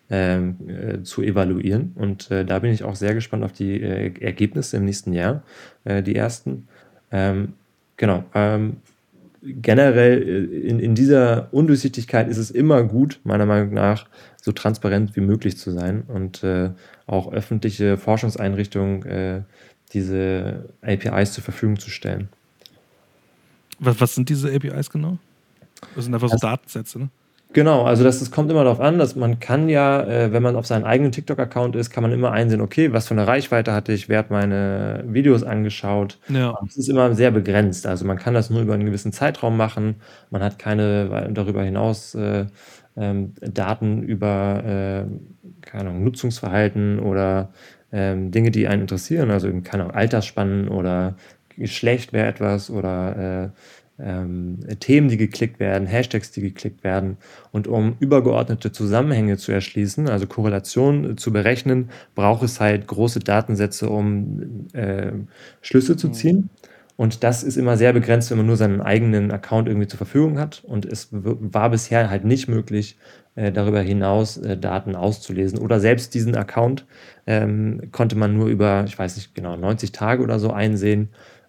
[1.03, 1.93] zu evaluieren.
[1.95, 5.43] Und äh, da bin ich auch sehr gespannt auf die äh, Ergebnisse im nächsten Jahr,
[5.85, 6.69] äh, die ersten.
[7.11, 7.55] Ähm,
[7.97, 8.25] genau.
[8.35, 8.77] Ähm,
[9.43, 14.07] generell äh, in, in dieser Undurchsichtigkeit ist es immer gut, meiner Meinung nach,
[14.41, 16.71] so transparent wie möglich zu sein und äh,
[17.07, 19.43] auch öffentliche Forschungseinrichtungen äh,
[19.93, 22.29] diese APIs zur Verfügung zu stellen.
[23.79, 25.19] Was, was sind diese APIs genau?
[25.95, 27.09] Das sind einfach so Datensätze, ne?
[27.53, 30.57] Genau, also das, das kommt immer darauf an, dass man kann ja, äh, wenn man
[30.57, 33.93] auf seinem eigenen TikTok-Account ist, kann man immer einsehen, okay, was für eine Reichweite hatte
[33.93, 36.19] ich, wer hat meine Videos angeschaut.
[36.29, 36.59] Ja.
[36.67, 37.87] Es ist immer sehr begrenzt.
[37.87, 39.97] Also man kann das nur über einen gewissen Zeitraum machen.
[40.31, 42.47] Man hat keine darüber hinaus äh,
[42.97, 45.05] ähm, Daten über äh,
[45.63, 47.53] keine Ahnung, Nutzungsverhalten oder
[47.93, 51.17] ähm, Dinge, die einen interessieren, also keine Ahnung, Altersspannen oder
[51.57, 53.49] Geschlecht wäre etwas oder äh,
[54.03, 57.17] ähm, Themen, die geklickt werden, Hashtags, die geklickt werden.
[57.53, 63.89] Und um übergeordnete Zusammenhänge zu erschließen, also Korrelationen zu berechnen, braucht es halt große Datensätze,
[63.89, 65.13] um äh,
[65.61, 66.13] Schlüsse zu mhm.
[66.13, 66.51] ziehen.
[66.97, 70.39] Und das ist immer sehr begrenzt, wenn man nur seinen eigenen Account irgendwie zur Verfügung
[70.39, 70.63] hat.
[70.65, 72.99] Und es war bisher halt nicht möglich,
[73.35, 75.59] äh, darüber hinaus äh, Daten auszulesen.
[75.59, 76.87] Oder selbst diesen Account
[77.27, 81.09] ähm, konnte man nur über, ich weiß nicht genau, 90 Tage oder so einsehen.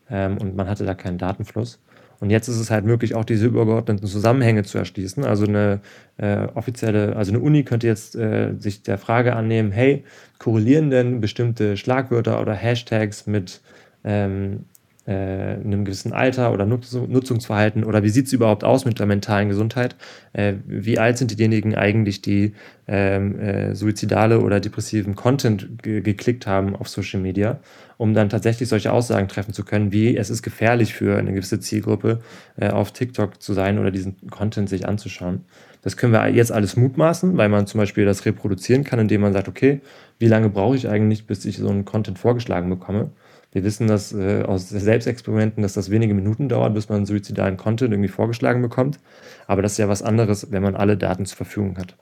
[0.09, 1.79] Ähm, und man hatte da keinen Datenfluss.
[2.23, 5.25] Und jetzt ist es halt möglich, auch diese übergeordneten Zusammenhänge zu erschließen.
[5.25, 5.81] Also eine
[6.15, 10.05] äh, offizielle, also eine Uni könnte jetzt äh, sich der Frage annehmen, hey,
[10.39, 13.59] korrelieren denn bestimmte Schlagwörter oder Hashtags mit,
[14.05, 14.63] ähm,
[15.05, 19.49] äh, einem gewissen Alter oder Nutzungsverhalten oder wie sieht es überhaupt aus mit der mentalen
[19.49, 19.95] Gesundheit?
[20.31, 22.53] Äh, wie alt sind diejenigen eigentlich, die
[22.87, 27.59] ähm, äh, suizidale oder depressiven Content ge geklickt haben auf Social Media,
[27.97, 31.59] um dann tatsächlich solche Aussagen treffen zu können, wie es ist gefährlich für eine gewisse
[31.59, 32.21] Zielgruppe
[32.57, 35.45] äh, auf TikTok zu sein oder diesen Content sich anzuschauen.
[35.81, 39.33] Das können wir jetzt alles mutmaßen, weil man zum Beispiel das reproduzieren kann, indem man
[39.33, 39.81] sagt, okay,
[40.17, 43.11] wie lange brauche ich eigentlich, bis ich so einen Content vorgeschlagen bekomme?
[43.53, 47.93] Wir wissen dass äh, aus Selbstexperimenten, dass das wenige Minuten dauert, bis man suizidalen Content
[47.93, 48.99] irgendwie vorgeschlagen bekommt.
[49.47, 51.95] Aber das ist ja was anderes, wenn man alle Daten zur Verfügung hat.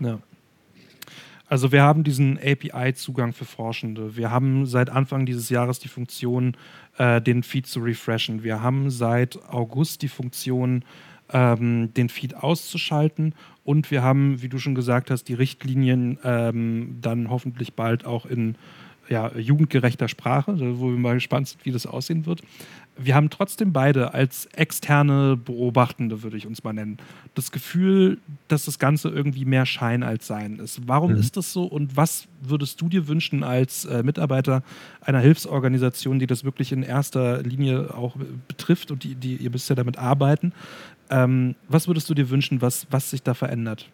[0.00, 0.18] Ja.
[1.48, 4.16] Also wir haben diesen API-Zugang für Forschende.
[4.16, 6.56] Wir haben seit Anfang dieses Jahres die Funktion,
[6.98, 8.42] äh, den Feed zu refreshen.
[8.42, 10.82] Wir haben seit August die Funktion,
[11.32, 13.34] ähm, den Feed auszuschalten.
[13.64, 18.26] Und wir haben, wie du schon gesagt hast, die Richtlinien ähm, dann hoffentlich bald auch
[18.26, 18.56] in
[19.08, 22.42] ja, jugendgerechter Sprache, wo wir mal gespannt sind, wie das aussehen wird.
[22.96, 26.98] Wir haben trotzdem beide als externe Beobachtende, würde ich uns mal nennen,
[27.34, 30.86] das Gefühl, dass das Ganze irgendwie mehr Schein als Sein ist.
[30.86, 31.18] Warum mhm.
[31.18, 34.62] ist das so und was würdest du dir wünschen als äh, Mitarbeiter
[35.00, 39.74] einer Hilfsorganisation, die das wirklich in erster Linie auch betrifft und die, die ihr bisher
[39.74, 40.52] damit arbeiten?
[41.08, 43.88] Ähm, was würdest du dir wünschen, was, was sich da verändert?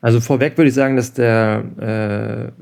[0.00, 2.52] Also vorweg würde ich sagen, dass der, äh,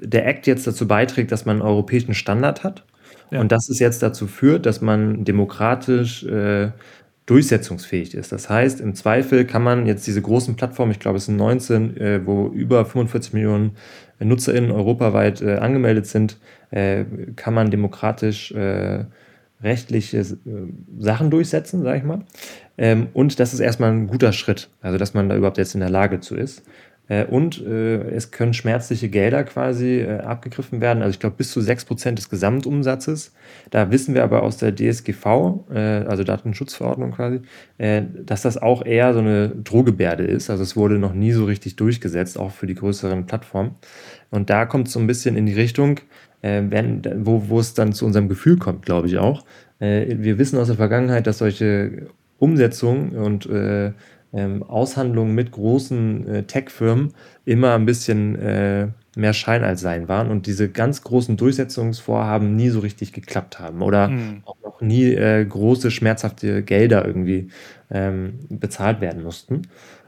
[0.00, 2.84] der Act jetzt dazu beiträgt, dass man einen europäischen Standard hat.
[3.30, 3.40] Ja.
[3.40, 6.70] Und dass es jetzt dazu führt, dass man demokratisch äh,
[7.26, 8.30] durchsetzungsfähig ist.
[8.30, 11.96] Das heißt, im Zweifel kann man jetzt diese großen Plattformen, ich glaube es sind 19,
[11.96, 13.72] äh, wo über 45 Millionen
[14.20, 16.38] NutzerInnen europaweit äh, angemeldet sind,
[16.70, 19.04] äh, kann man demokratisch äh,
[19.62, 20.24] rechtliche äh,
[20.98, 22.20] Sachen durchsetzen, sage ich mal.
[22.78, 25.80] Ähm, und das ist erstmal ein guter Schritt, also dass man da überhaupt jetzt in
[25.80, 26.62] der Lage zu ist.
[27.08, 31.52] Äh, und äh, es können schmerzliche Gelder quasi äh, abgegriffen werden, also ich glaube bis
[31.52, 33.32] zu 6% des Gesamtumsatzes.
[33.70, 35.26] Da wissen wir aber aus der DSGV,
[35.72, 37.40] äh, also Datenschutzverordnung quasi,
[37.78, 40.50] äh, dass das auch eher so eine Drohgebärde ist.
[40.50, 43.76] Also es wurde noch nie so richtig durchgesetzt, auch für die größeren Plattformen.
[44.30, 46.00] Und da kommt es so ein bisschen in die Richtung,
[46.42, 49.44] äh, wenn, wo, wo es dann zu unserem Gefühl kommt, glaube ich auch.
[49.78, 52.06] wir wissen aus der Vergangenheit, dass solche
[52.38, 53.46] Umsetzungen und
[54.36, 57.14] ähm, Aushandlungen mit großen äh, Tech-Firmen
[57.44, 62.68] immer ein bisschen äh, mehr Schein als Sein waren und diese ganz großen Durchsetzungsvorhaben nie
[62.68, 64.42] so richtig geklappt haben oder mhm.
[64.44, 67.48] auch noch nie äh, große, schmerzhafte Gelder irgendwie
[67.90, 69.62] ähm, bezahlt werden mussten.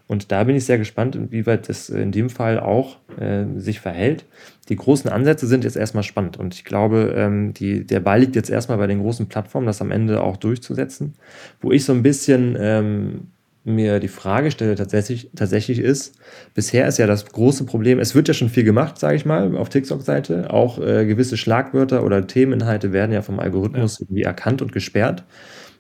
[0.09, 4.25] Und da bin ich sehr gespannt, inwieweit das in dem Fall auch äh, sich verhält.
[4.71, 8.35] Die großen Ansätze sind jetzt erstmal spannend und ich glaube, ähm, die, der Ball liegt
[8.35, 11.15] jetzt erstmal bei den großen Plattformen, das am Ende auch durchzusetzen.
[11.61, 13.29] Wo ich so ein bisschen ähm,
[13.75, 16.17] mir die Frage stelle tatsächlich, tatsächlich ist,
[16.55, 19.57] bisher ist ja das große Problem, es wird ja schon viel gemacht, sage ich mal,
[19.57, 20.51] auf TikTok-Seite.
[20.51, 24.05] Auch äh, gewisse Schlagwörter oder Themeninhalte werden ja vom Algorithmus ja.
[24.05, 25.25] irgendwie erkannt und gesperrt.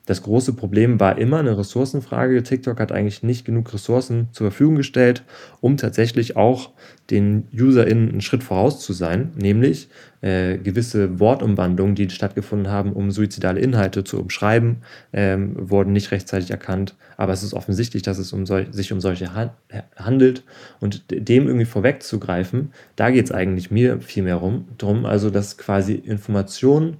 [0.09, 2.42] Das große Problem war immer eine Ressourcenfrage.
[2.42, 5.22] TikTok hat eigentlich nicht genug Ressourcen zur Verfügung gestellt,
[5.61, 6.70] um tatsächlich auch
[7.11, 9.90] den UserInnen einen Schritt voraus zu sein, nämlich
[10.22, 14.78] äh, gewisse Wortumwandlungen, die stattgefunden haben, um suizidale Inhalte zu umschreiben,
[15.12, 16.94] ähm, wurden nicht rechtzeitig erkannt.
[17.18, 19.54] Aber es ist offensichtlich, dass es um sich um solche ha
[19.94, 20.42] handelt.
[20.80, 25.59] Und dem irgendwie vorwegzugreifen, da geht es eigentlich mir viel mehr rum, drum, also dass
[25.59, 26.96] quasi Informationen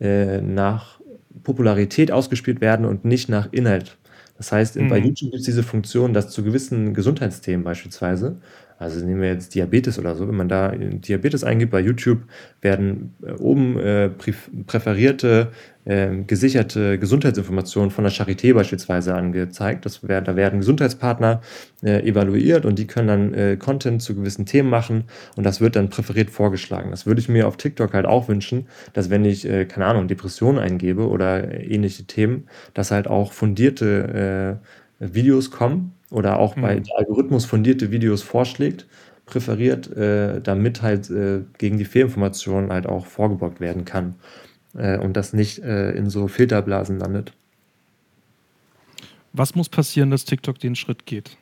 [0.00, 0.97] äh, nach
[1.48, 3.96] Popularität ausgespielt werden und nicht nach Inhalt.
[4.36, 4.88] Das heißt, mhm.
[4.90, 8.36] bei YouTube gibt es diese Funktion, dass zu gewissen Gesundheitsthemen beispielsweise
[8.78, 12.20] also nehmen wir jetzt Diabetes oder so, wenn man da Diabetes eingibt bei YouTube,
[12.60, 14.08] werden äh, oben äh,
[14.66, 15.50] präferierte,
[15.84, 19.84] äh, gesicherte Gesundheitsinformationen von der Charité beispielsweise angezeigt.
[19.84, 21.40] Das wär, da werden Gesundheitspartner
[21.82, 25.04] äh, evaluiert und die können dann äh, Content zu gewissen Themen machen
[25.34, 26.90] und das wird dann präferiert vorgeschlagen.
[26.92, 30.06] Das würde ich mir auf TikTok halt auch wünschen, dass wenn ich, äh, keine Ahnung,
[30.06, 34.60] Depressionen eingebe oder ähnliche Themen, dass halt auch fundierte
[35.00, 36.84] Videos kommen oder auch bei mhm.
[36.84, 38.86] der Algorithmus fundierte Videos vorschlägt,
[39.26, 44.14] präferiert, äh, damit halt äh, gegen die Fehlinformationen halt auch vorgebeugt werden kann
[44.76, 47.32] äh, und das nicht äh, in so Filterblasen landet.
[49.32, 51.36] Was muss passieren, dass TikTok den Schritt geht?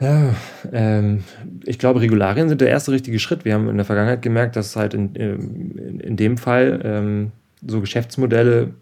[0.00, 0.34] Ja,
[0.72, 1.22] ähm,
[1.64, 3.44] ich glaube, Regularien sind der erste richtige Schritt.
[3.44, 7.32] Wir haben in der Vergangenheit gemerkt, dass halt in, in, in dem Fall ähm,
[7.64, 8.74] so Geschäftsmodelle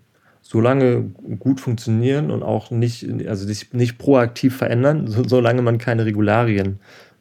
[0.43, 5.79] so lange gut funktionieren und auch nicht, also sich nicht proaktiv verändern, so, solange man
[5.79, 6.81] keine Regularien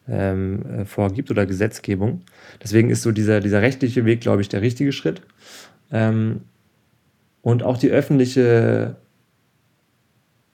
[0.10, 2.24] ähm, äh, vorgibt oder Gesetzgebung.
[2.62, 5.22] Deswegen ist so dieser, dieser rechtliche Weg, glaube ich, der richtige Schritt.
[5.92, 6.42] Ähm,
[7.44, 8.96] und auch die öffentliche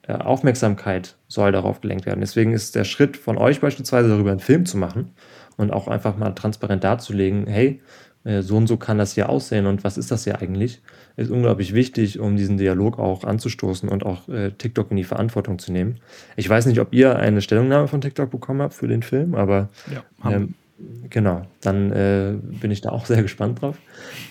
[0.04, 2.20] äh, Aufmerksamkeit soll darauf gelenkt werden.
[2.22, 5.12] Deswegen ist der Schritt von euch beispielsweise darüber einen Film zu machen
[5.58, 7.82] und auch einfach mal transparent darzulegen, hey,
[8.24, 10.82] so und so kann das hier aussehen und was ist das hier eigentlich,
[11.16, 15.60] ist unglaublich wichtig, um diesen Dialog auch anzustoßen und auch äh, TikTok in die Verantwortung
[15.60, 15.96] zu nehmen.
[16.36, 19.70] Ich weiß nicht, ob ihr eine Stellungnahme von TikTok bekommen habt für den Film, aber
[19.94, 20.56] ja, ähm,
[21.10, 23.78] genau, dann äh, bin ich da auch sehr gespannt drauf.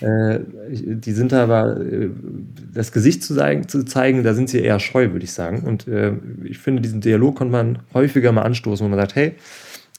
[0.01, 2.09] Äh, die sind aber, äh,
[2.73, 5.63] das Gesicht zu zeigen, zu zeigen, da sind sie eher scheu, würde ich sagen.
[5.63, 6.13] Und äh,
[6.43, 9.35] ich finde, diesen Dialog konnte man häufiger mal anstoßen, wo man sagt, hey,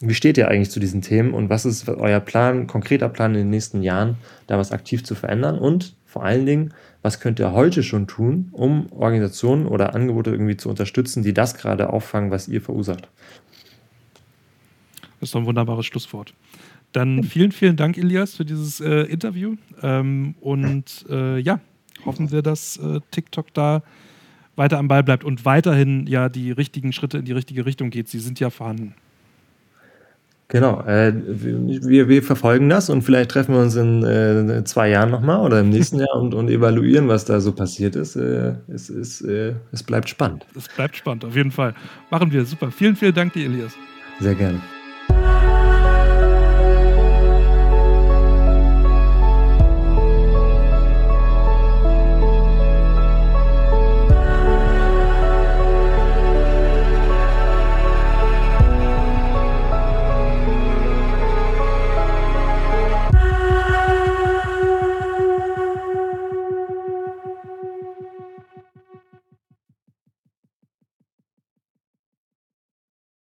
[0.01, 3.41] wie steht ihr eigentlich zu diesen Themen und was ist euer Plan, konkreter Plan in
[3.41, 5.59] den nächsten Jahren, da was aktiv zu verändern?
[5.59, 6.73] Und vor allen Dingen,
[7.03, 11.55] was könnt ihr heute schon tun, um Organisationen oder Angebote irgendwie zu unterstützen, die das
[11.55, 13.09] gerade auffangen, was ihr verursacht?
[15.21, 16.33] Das ist doch ein wunderbares Schlusswort.
[16.93, 19.57] Dann vielen, vielen Dank, Elias, für dieses äh, Interview.
[19.83, 21.61] Ähm, und äh, ja,
[22.05, 23.83] hoffen wir, dass äh, TikTok da
[24.55, 28.09] weiter am Ball bleibt und weiterhin ja die richtigen Schritte in die richtige Richtung geht.
[28.09, 28.95] Sie sind ja vorhanden.
[30.51, 35.11] Genau, äh, wir, wir verfolgen das und vielleicht treffen wir uns in äh, zwei Jahren
[35.11, 38.17] nochmal oder im nächsten Jahr und, und evaluieren, was da so passiert ist.
[38.17, 40.47] Äh, es, ist äh, es bleibt spannend.
[40.57, 41.75] Es bleibt spannend, auf jeden Fall.
[42.11, 42.71] Machen wir, super.
[42.71, 43.75] Vielen, vielen Dank dir, Elias.
[44.21, 44.59] Sehr gerne.